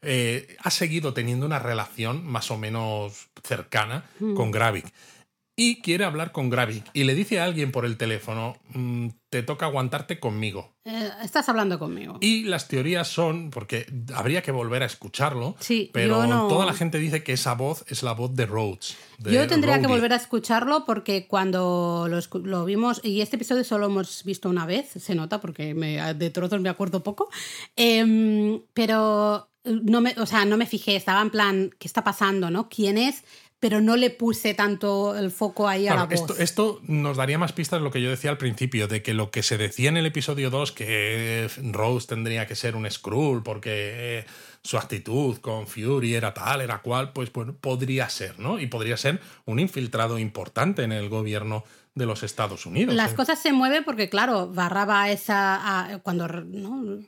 eh, 0.00 0.56
ha 0.62 0.70
seguido 0.70 1.12
teniendo 1.12 1.44
una 1.44 1.58
relación 1.58 2.24
más 2.26 2.50
o 2.50 2.56
menos 2.56 3.28
cercana 3.42 4.04
Mm. 4.20 4.34
con 4.34 4.50
Gravik. 4.50 4.86
Y 5.56 5.80
quiere 5.82 6.04
hablar 6.04 6.32
con 6.32 6.50
Gravik. 6.50 6.84
Y 6.94 7.04
le 7.04 7.14
dice 7.14 7.38
a 7.38 7.44
alguien 7.44 7.70
por 7.70 7.84
el 7.84 7.96
teléfono, 7.96 8.56
"Mm, 8.72 9.08
te 9.30 9.44
toca 9.44 9.66
aguantarte 9.66 10.18
conmigo. 10.18 10.74
Eh, 10.84 11.10
estás 11.22 11.48
hablando 11.48 11.78
conmigo. 11.78 12.18
Y 12.20 12.42
las 12.44 12.66
teorías 12.66 13.06
son, 13.08 13.50
porque 13.50 13.86
habría 14.14 14.42
que 14.42 14.50
volver 14.50 14.82
a 14.82 14.86
escucharlo, 14.86 15.54
Sí, 15.60 15.90
pero 15.92 16.26
no- 16.26 16.48
toda 16.48 16.66
la 16.66 16.72
gente 16.74 16.98
dice 16.98 17.22
que 17.22 17.32
esa 17.34 17.54
voz 17.54 17.84
es 17.88 18.02
la 18.02 18.12
voz 18.12 18.34
de 18.34 18.46
Rhodes. 18.46 18.96
de 19.18 19.32
Yo 19.32 19.46
tendría 19.46 19.80
que 19.80 19.86
volver 19.86 20.12
a 20.12 20.16
escucharlo 20.16 20.84
porque 20.84 21.28
cuando 21.28 22.08
lo, 22.10 22.18
lo 22.40 22.64
vimos, 22.64 23.00
y 23.04 23.20
este 23.20 23.36
episodio 23.36 23.62
solo 23.62 23.86
hemos 23.86 24.24
visto 24.24 24.48
una 24.50 24.66
vez, 24.66 24.90
se 24.90 25.14
nota 25.14 25.40
porque 25.40 25.72
me- 25.74 26.14
de 26.14 26.30
trozos 26.30 26.60
me 26.60 26.68
acuerdo 26.68 27.04
poco, 27.04 27.28
em, 27.76 28.60
pero 28.74 29.48
no 29.64 30.00
me, 30.02 30.14
o 30.18 30.26
sea, 30.26 30.44
no 30.44 30.56
me 30.58 30.66
fijé, 30.66 30.94
estaba 30.96 31.22
en 31.22 31.30
plan, 31.30 31.70
¿qué 31.78 31.88
está 31.88 32.04
pasando? 32.04 32.50
¿no? 32.50 32.68
¿Quién 32.68 32.98
es? 32.98 33.24
Pero 33.64 33.80
no 33.80 33.96
le 33.96 34.10
puse 34.10 34.52
tanto 34.52 35.16
el 35.16 35.30
foco 35.30 35.66
ahí 35.66 35.88
a 35.88 35.94
la 35.94 36.04
voz. 36.04 36.12
esto, 36.12 36.36
esto 36.36 36.80
nos 36.86 37.16
daría 37.16 37.38
más 37.38 37.54
pistas 37.54 37.80
de 37.80 37.84
lo 37.84 37.90
que 37.90 38.02
yo 38.02 38.10
decía 38.10 38.28
al 38.28 38.36
principio, 38.36 38.88
de 38.88 39.00
que 39.00 39.14
lo 39.14 39.30
que 39.30 39.42
se 39.42 39.56
decía 39.56 39.88
en 39.88 39.96
el 39.96 40.04
episodio 40.04 40.50
2, 40.50 40.72
que 40.72 41.48
Rose 41.72 42.06
tendría 42.06 42.46
que 42.46 42.56
ser 42.56 42.76
un 42.76 42.90
Skrull 42.90 43.42
porque 43.42 43.70
eh, 44.18 44.26
su 44.64 44.78
actitud 44.78 45.36
con 45.38 45.66
Fury 45.66 46.14
era 46.14 46.32
tal, 46.32 46.62
era 46.62 46.80
cual, 46.80 47.12
pues 47.12 47.30
bueno, 47.32 47.54
podría 47.54 48.08
ser, 48.08 48.38
¿no? 48.40 48.58
Y 48.58 48.66
podría 48.66 48.96
ser 48.96 49.20
un 49.44 49.60
infiltrado 49.60 50.18
importante 50.18 50.82
en 50.82 50.90
el 50.92 51.10
gobierno 51.10 51.64
de 51.94 52.06
los 52.06 52.22
Estados 52.24 52.64
Unidos. 52.66 52.94
Las 52.94 53.12
¿eh? 53.12 53.14
cosas 53.14 53.38
se 53.38 53.52
mueven 53.52 53.84
porque, 53.84 54.08
claro, 54.08 54.50
Barra 54.50 54.84
va 54.84 55.02
a 55.04 55.12
esa. 55.12 55.92
a- 55.92 55.98
cuando 55.98 56.26
¿no? 56.26 56.98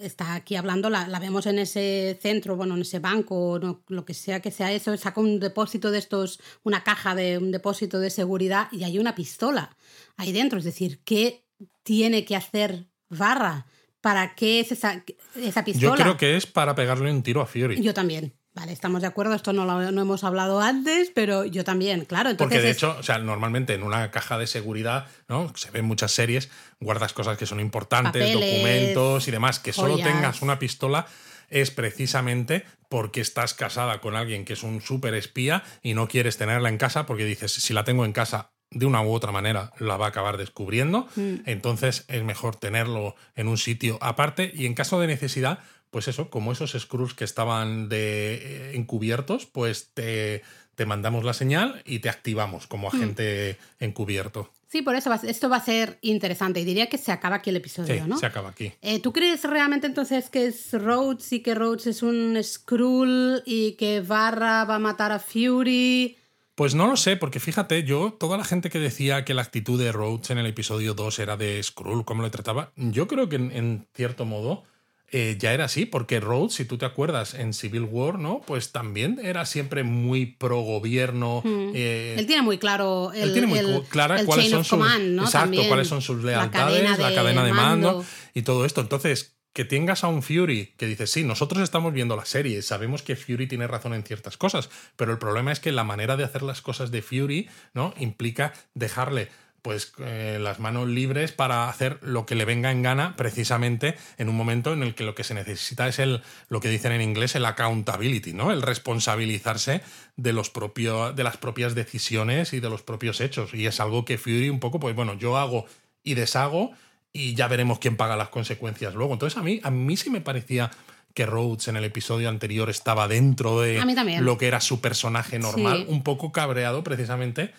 está 0.00 0.34
aquí 0.34 0.56
hablando, 0.56 0.90
la, 0.90 1.06
la 1.06 1.20
vemos 1.20 1.46
en 1.46 1.58
ese 1.60 2.18
centro, 2.20 2.56
bueno, 2.56 2.74
en 2.74 2.80
ese 2.80 2.98
banco, 2.98 3.60
no, 3.62 3.84
lo 3.88 4.04
que 4.04 4.14
sea 4.14 4.40
que 4.40 4.50
sea 4.50 4.72
eso, 4.72 4.96
saca 4.96 5.20
un 5.20 5.38
depósito 5.38 5.90
de 5.92 5.98
estos, 5.98 6.40
una 6.64 6.82
caja 6.82 7.14
de 7.14 7.38
un 7.38 7.52
depósito 7.52 8.00
de 8.00 8.10
seguridad 8.10 8.68
y 8.72 8.82
hay 8.84 8.98
una 8.98 9.14
pistola 9.14 9.76
ahí 10.16 10.32
dentro. 10.32 10.58
Es 10.58 10.64
decir, 10.64 11.02
¿qué 11.04 11.44
tiene 11.84 12.24
que 12.24 12.34
hacer 12.36 12.86
Barra? 13.10 13.66
¿Para 14.02 14.34
qué 14.34 14.60
es 14.60 14.72
esa, 14.72 15.02
esa 15.36 15.64
pistola? 15.64 15.96
Yo 15.96 16.02
creo 16.02 16.16
que 16.18 16.36
es 16.36 16.44
para 16.46 16.74
pegarle 16.74 17.10
un 17.10 17.22
tiro 17.22 17.40
a 17.40 17.46
Fury. 17.46 17.80
Yo 17.80 17.94
también. 17.94 18.34
Vale, 18.54 18.72
estamos 18.72 19.00
de 19.00 19.06
acuerdo, 19.06 19.32
esto 19.34 19.54
no 19.54 19.64
lo 19.64 19.90
no 19.92 20.02
hemos 20.02 20.24
hablado 20.24 20.60
antes, 20.60 21.10
pero 21.14 21.46
yo 21.46 21.64
también, 21.64 22.04
claro. 22.04 22.28
Entonces 22.28 22.56
Porque 22.58 22.62
de 22.62 22.70
es- 22.72 22.76
hecho, 22.76 22.94
o 22.98 23.02
sea, 23.02 23.16
normalmente 23.16 23.72
en 23.72 23.82
una 23.82 24.10
caja 24.10 24.36
de 24.36 24.46
seguridad, 24.46 25.06
¿no? 25.26 25.50
Se 25.56 25.70
ven 25.70 25.86
muchas 25.86 26.12
series, 26.12 26.50
guardas 26.78 27.14
cosas 27.14 27.38
que 27.38 27.46
son 27.46 27.60
importantes, 27.60 28.12
Papeles, 28.22 28.34
documentos 28.52 29.26
y 29.26 29.30
demás. 29.30 29.58
Que 29.58 29.72
solo 29.72 29.96
tengas 29.96 30.42
una 30.42 30.58
pistola 30.58 31.06
es 31.48 31.70
precisamente 31.70 32.66
porque 32.90 33.22
estás 33.22 33.54
casada 33.54 34.00
con 34.02 34.16
alguien 34.16 34.44
que 34.44 34.52
es 34.52 34.62
un 34.62 34.82
súper 34.82 35.14
espía 35.14 35.62
y 35.82 35.94
no 35.94 36.08
quieres 36.08 36.36
tenerla 36.36 36.68
en 36.68 36.76
casa 36.76 37.06
porque 37.06 37.24
dices, 37.24 37.52
si 37.52 37.72
la 37.72 37.84
tengo 37.84 38.04
en 38.04 38.12
casa 38.12 38.52
de 38.74 38.86
una 38.86 39.02
u 39.02 39.12
otra 39.12 39.32
manera 39.32 39.72
la 39.78 39.96
va 39.96 40.06
a 40.06 40.08
acabar 40.08 40.36
descubriendo, 40.36 41.06
Mm. 41.16 41.34
entonces 41.46 42.04
es 42.08 42.22
mejor 42.24 42.56
tenerlo 42.56 43.14
en 43.36 43.48
un 43.48 43.58
sitio 43.58 43.98
aparte 44.00 44.50
y 44.54 44.66
en 44.66 44.74
caso 44.74 45.00
de 45.00 45.06
necesidad, 45.06 45.58
pues 45.90 46.08
eso, 46.08 46.30
como 46.30 46.52
esos 46.52 46.72
screws 46.72 47.14
que 47.14 47.24
estaban 47.24 47.88
de, 47.88 48.34
eh, 48.34 48.76
encubiertos, 48.76 49.44
pues 49.46 49.90
te, 49.92 50.42
te 50.74 50.86
mandamos 50.86 51.22
la 51.24 51.34
señal 51.34 51.82
y 51.84 51.98
te 51.98 52.08
activamos 52.08 52.66
como 52.66 52.88
Mm. 52.90 52.96
agente 52.96 53.58
encubierto. 53.78 54.50
Sí, 54.68 54.80
por 54.80 54.94
eso 54.94 55.10
va- 55.10 55.20
esto 55.22 55.50
va 55.50 55.56
a 55.58 55.64
ser 55.64 55.98
interesante 56.00 56.60
y 56.60 56.64
diría 56.64 56.88
que 56.88 56.96
se 56.96 57.12
acaba 57.12 57.36
aquí 57.36 57.50
el 57.50 57.56
episodio, 57.56 57.94
Sí, 57.94 58.08
¿no? 58.08 58.16
se 58.16 58.24
acaba 58.24 58.48
aquí. 58.48 58.72
Eh, 58.80 59.00
¿Tú 59.00 59.12
crees 59.12 59.44
realmente 59.44 59.86
entonces 59.86 60.30
que 60.30 60.46
es 60.46 60.72
Rhodes 60.72 61.30
y 61.34 61.40
que 61.40 61.54
Rhodes 61.54 61.88
es 61.88 62.02
un 62.02 62.38
Skrull 62.42 63.42
y 63.44 63.72
que 63.72 64.00
Barra 64.00 64.64
va 64.64 64.76
a 64.76 64.78
matar 64.78 65.12
a 65.12 65.18
Fury? 65.18 66.16
Pues 66.62 66.76
no 66.76 66.86
lo 66.86 66.96
sé, 66.96 67.16
porque 67.16 67.40
fíjate, 67.40 67.82
yo, 67.82 68.12
toda 68.20 68.38
la 68.38 68.44
gente 68.44 68.70
que 68.70 68.78
decía 68.78 69.24
que 69.24 69.34
la 69.34 69.42
actitud 69.42 69.82
de 69.82 69.90
Rhodes 69.90 70.30
en 70.30 70.38
el 70.38 70.46
episodio 70.46 70.94
2 70.94 71.18
era 71.18 71.36
de 71.36 71.60
Skrull, 71.60 72.04
cómo 72.04 72.22
le 72.22 72.30
trataba, 72.30 72.70
yo 72.76 73.08
creo 73.08 73.28
que 73.28 73.34
en, 73.34 73.50
en 73.50 73.88
cierto 73.96 74.26
modo 74.26 74.62
eh, 75.10 75.36
ya 75.40 75.52
era 75.54 75.64
así, 75.64 75.86
porque 75.86 76.20
Rhodes, 76.20 76.52
si 76.54 76.64
tú 76.64 76.78
te 76.78 76.86
acuerdas, 76.86 77.34
en 77.34 77.52
Civil 77.52 77.82
War, 77.90 78.20
¿no? 78.20 78.42
Pues 78.46 78.70
también 78.70 79.18
era 79.24 79.44
siempre 79.44 79.82
muy 79.82 80.24
pro 80.24 80.60
gobierno. 80.60 81.42
eh, 81.44 82.14
Él 82.16 82.26
tiene 82.28 82.42
muy 82.42 82.58
claro 82.58 83.10
el, 83.12 83.22
él 83.24 83.32
tiene 83.32 83.48
muy 83.48 83.58
el- 83.58 83.82
clara 83.88 84.20
el 84.20 84.26
cuáles 84.26 84.48
son 84.48 84.64
sus 84.64 84.78
¿no? 84.78 85.24
exacto 85.24 85.62
cuáles 85.66 85.88
son 85.88 86.00
sus 86.00 86.22
La 86.22 86.30
lealtades 86.46 86.96
la 86.96 87.08
de 87.08 87.14
cadena 87.16 87.44
de 87.44 87.52
mando. 87.52 87.88
mando. 87.94 88.04
y 88.34 88.42
todo 88.42 88.64
esto 88.64 88.80
entonces 88.80 89.31
que 89.52 89.64
tengas 89.64 90.04
a 90.04 90.08
un 90.08 90.22
Fury 90.22 90.74
que 90.76 90.86
dice 90.86 91.06
sí 91.06 91.24
nosotros 91.24 91.62
estamos 91.62 91.92
viendo 91.92 92.16
la 92.16 92.24
serie 92.24 92.62
sabemos 92.62 93.02
que 93.02 93.16
Fury 93.16 93.46
tiene 93.46 93.66
razón 93.66 93.94
en 93.94 94.04
ciertas 94.04 94.36
cosas 94.36 94.70
pero 94.96 95.12
el 95.12 95.18
problema 95.18 95.52
es 95.52 95.60
que 95.60 95.72
la 95.72 95.84
manera 95.84 96.16
de 96.16 96.24
hacer 96.24 96.42
las 96.42 96.62
cosas 96.62 96.90
de 96.90 97.02
Fury 97.02 97.48
no 97.74 97.94
implica 97.98 98.52
dejarle 98.74 99.28
pues 99.62 99.92
eh, 99.98 100.38
las 100.40 100.58
manos 100.58 100.88
libres 100.88 101.30
para 101.30 101.68
hacer 101.68 101.98
lo 102.02 102.26
que 102.26 102.34
le 102.34 102.44
venga 102.44 102.72
en 102.72 102.82
gana 102.82 103.14
precisamente 103.16 103.96
en 104.18 104.28
un 104.28 104.36
momento 104.36 104.72
en 104.72 104.82
el 104.82 104.94
que 104.94 105.04
lo 105.04 105.14
que 105.14 105.24
se 105.24 105.34
necesita 105.34 105.86
es 105.86 106.00
el 106.00 106.22
lo 106.48 106.60
que 106.60 106.68
dicen 106.68 106.92
en 106.92 107.00
inglés 107.00 107.36
el 107.36 107.46
accountability, 107.46 108.32
¿no? 108.32 108.50
El 108.50 108.60
responsabilizarse 108.60 109.82
de 110.16 110.32
los 110.32 110.50
propio, 110.50 111.12
de 111.12 111.22
las 111.22 111.36
propias 111.36 111.76
decisiones 111.76 112.52
y 112.52 112.60
de 112.60 112.68
los 112.68 112.82
propios 112.82 113.20
hechos 113.20 113.54
y 113.54 113.66
es 113.66 113.78
algo 113.78 114.04
que 114.04 114.18
Fury 114.18 114.50
un 114.50 114.60
poco 114.60 114.80
pues 114.80 114.96
bueno, 114.96 115.14
yo 115.14 115.38
hago 115.38 115.64
y 116.02 116.14
deshago 116.14 116.72
y 117.12 117.34
ya 117.34 117.48
veremos 117.48 117.78
quién 117.78 117.96
paga 117.96 118.16
las 118.16 118.28
consecuencias 118.30 118.94
luego. 118.94 119.12
Entonces 119.12 119.38
a 119.38 119.42
mí 119.42 119.60
a 119.62 119.70
mí 119.70 119.96
sí 119.96 120.10
me 120.10 120.20
parecía 120.20 120.70
que 121.14 121.26
Rhodes 121.26 121.68
en 121.68 121.76
el 121.76 121.84
episodio 121.84 122.28
anterior 122.30 122.70
estaba 122.70 123.06
dentro 123.06 123.60
de 123.60 123.80
lo 124.20 124.38
que 124.38 124.46
era 124.48 124.60
su 124.62 124.80
personaje 124.80 125.38
normal, 125.38 125.84
Sí. 125.86 125.92
un 125.92 126.02
poco 126.02 126.32
cabreado 126.32 126.82
precisamente 126.82 127.52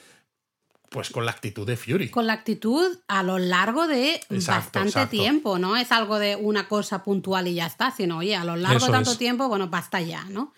pues 0.89 1.09
con 1.09 1.25
la 1.25 1.31
actitud 1.31 1.65
de 1.65 1.75
Fury. 1.75 2.09
Con 2.09 2.27
la 2.27 2.33
actitud 2.33 2.85
a 3.07 3.23
lo 3.23 3.39
largo 3.39 3.87
de 3.87 4.13
Exacto, 4.29 4.51
bastante 4.51 4.89
exacto. 4.89 5.09
tiempo, 5.17 5.57
¿no? 5.57 5.75
Es 5.75 5.91
algo 5.91 6.19
de 6.19 6.35
una 6.35 6.67
cosa 6.67 7.03
puntual 7.03 7.47
y 7.47 7.55
ya 7.55 7.65
está, 7.65 7.89
sino, 7.89 8.19
oye, 8.19 8.35
a 8.35 8.43
lo 8.45 8.55
largo 8.55 8.77
Eso 8.77 8.85
de 8.87 8.91
tanto 8.91 9.11
es. 9.13 9.17
tiempo, 9.17 9.47
bueno, 9.47 9.67
basta 9.69 10.01
ya, 10.01 10.23
¿no? 10.25 10.53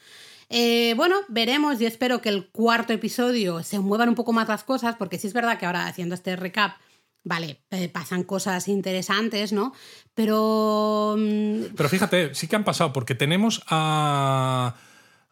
Eh, 0.49 0.93
bueno, 0.97 1.15
veremos 1.29 1.79
y 1.79 1.85
espero 1.85 2.21
que 2.21 2.27
el 2.29 2.47
cuarto 2.47 2.91
episodio 2.91 3.63
se 3.63 3.79
muevan 3.79 4.09
un 4.09 4.15
poco 4.15 4.33
más 4.33 4.47
las 4.49 4.65
cosas, 4.65 4.95
porque 4.97 5.17
sí 5.17 5.27
es 5.27 5.33
verdad 5.33 5.57
que 5.57 5.65
ahora 5.67 5.87
haciendo 5.87 6.15
este 6.15 6.35
recap, 6.35 6.73
vale, 7.25 7.59
eh, 7.71 7.89
pasan 7.89 8.23
cosas 8.23 8.69
interesantes, 8.69 9.51
¿no? 9.51 9.73
Pero... 10.13 11.15
mm, 11.17 11.75
Pero 11.75 11.89
fíjate, 11.89 12.33
sí 12.33 12.47
que 12.47 12.55
han 12.55 12.63
pasado, 12.63 12.93
porque 12.93 13.15
tenemos 13.15 13.61
a. 13.67 14.75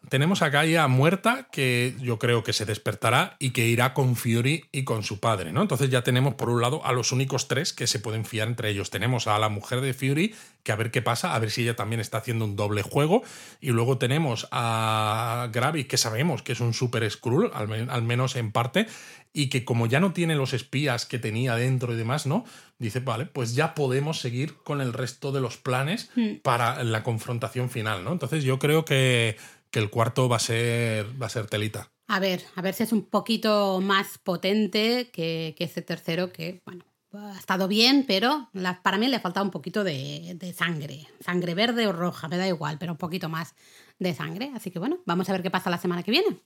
Tenemos 0.10 0.42
a 0.42 0.50
Gaia 0.50 0.88
muerta, 0.88 1.48
que 1.52 1.96
yo 2.00 2.20
creo 2.20 2.44
que 2.44 2.54
se 2.54 2.66
despertará 2.66 3.36
y 3.40 3.52
que 3.52 3.68
irá 3.68 3.94
con 3.94 4.16
Fury 4.16 4.66
y 4.72 4.84
con 4.84 5.04
su 5.04 5.20
padre, 5.20 5.54
¿no? 5.54 5.62
Entonces 5.62 5.90
ya 5.90 6.04
tenemos, 6.04 6.36
por 6.36 6.50
un 6.50 6.62
lado, 6.62 6.86
a 6.86 6.92
los 6.92 7.12
únicos 7.12 7.48
tres 7.48 7.74
que 7.74 7.88
se 7.88 8.00
pueden 8.00 8.26
fiar 8.26 8.48
entre 8.50 8.70
ellos. 8.70 8.90
Tenemos 8.90 9.28
a 9.28 9.40
la 9.40 9.50
mujer 9.50 9.82
de 9.82 9.94
Fury, 9.94 10.36
que 10.62 10.72
a 10.72 10.76
ver 10.76 10.92
qué 10.92 11.02
pasa, 11.02 11.34
a 11.34 11.40
ver 11.40 11.52
si 11.52 11.64
ella 11.64 11.76
también 11.76 12.00
está 12.00 12.18
haciendo 12.18 12.46
un 12.46 12.56
doble 12.56 12.82
juego. 12.82 13.24
Y 13.62 13.72
luego 13.72 13.98
tenemos 13.98 14.48
a 14.52 15.50
Gravik, 15.52 15.88
que 15.88 15.98
sabemos 15.98 16.44
que 16.44 16.52
es 16.52 16.60
un 16.60 16.74
super 16.74 17.10
Skrull, 17.10 17.50
al, 17.54 17.68
men- 17.68 17.90
al 17.90 18.04
menos 18.04 18.36
en 18.36 18.52
parte, 18.52 18.88
y 19.32 19.48
que 19.50 19.66
como 19.66 19.88
ya 19.88 20.00
no 20.00 20.14
tiene 20.14 20.36
los 20.36 20.54
espías 20.54 21.06
que 21.06 21.18
tenía 21.18 21.56
dentro 21.56 21.94
y 21.94 21.96
demás, 21.96 22.28
¿no? 22.28 22.46
Dice, 22.78 23.00
vale, 23.00 23.26
pues 23.26 23.56
ya 23.56 23.74
podemos 23.74 24.20
seguir 24.20 24.56
con 24.64 24.80
el 24.82 24.94
resto 24.94 25.32
de 25.32 25.42
los 25.42 25.58
planes 25.58 26.12
para 26.44 26.84
la 26.84 27.04
confrontación 27.04 27.70
final, 27.70 28.04
¿no? 28.04 28.12
Entonces 28.12 28.44
yo 28.44 28.60
creo 28.60 28.86
que, 28.86 29.38
que 29.74 29.80
el 29.80 29.90
cuarto 29.90 30.30
va 30.30 30.36
a 30.36 30.40
ser, 30.40 31.20
va 31.20 31.26
a 31.26 31.30
ser 31.30 31.48
telita. 31.48 31.90
A 32.08 32.20
ver, 32.20 32.44
a 32.56 32.62
ver 32.62 32.76
si 32.76 32.84
es 32.84 32.92
un 32.94 33.02
poquito 33.06 33.82
más 33.82 34.20
potente 34.20 35.10
que, 35.12 35.56
que 35.58 35.64
este 35.64 35.82
tercero, 35.82 36.32
que, 36.32 36.62
bueno, 36.64 36.86
ha 37.14 37.38
estado 37.40 37.68
bien, 37.68 38.06
pero 38.08 38.50
la- 38.54 38.84
para 38.84 39.00
mí 39.00 39.08
le 39.08 39.16
ha 39.16 39.20
faltado 39.20 39.44
un 39.44 39.52
poquito 39.52 39.84
de, 39.84 40.36
de 40.36 40.54
sangre. 40.54 41.08
Sangre 41.26 41.56
verde 41.56 41.88
o 41.88 41.92
roja, 41.92 42.28
me 42.28 42.38
da 42.38 42.48
igual, 42.48 42.78
pero 42.78 42.92
un 42.92 43.00
poquito 43.00 43.30
más 43.30 43.56
de 43.98 44.14
sangre. 44.14 44.52
Así 44.56 44.70
que 44.70 44.78
bueno, 44.78 45.00
vamos 45.08 45.28
a 45.30 45.32
ver 45.32 45.42
qué 45.42 45.50
pasa 45.50 45.72
la 45.72 45.80
semana 45.80 46.04
que 46.04 46.12
viene. 46.12 46.38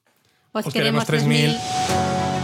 Os, 0.53 0.65
Os 0.67 0.73
queremos 0.73 1.05
3000. 1.05 1.51
3000. 1.57 2.36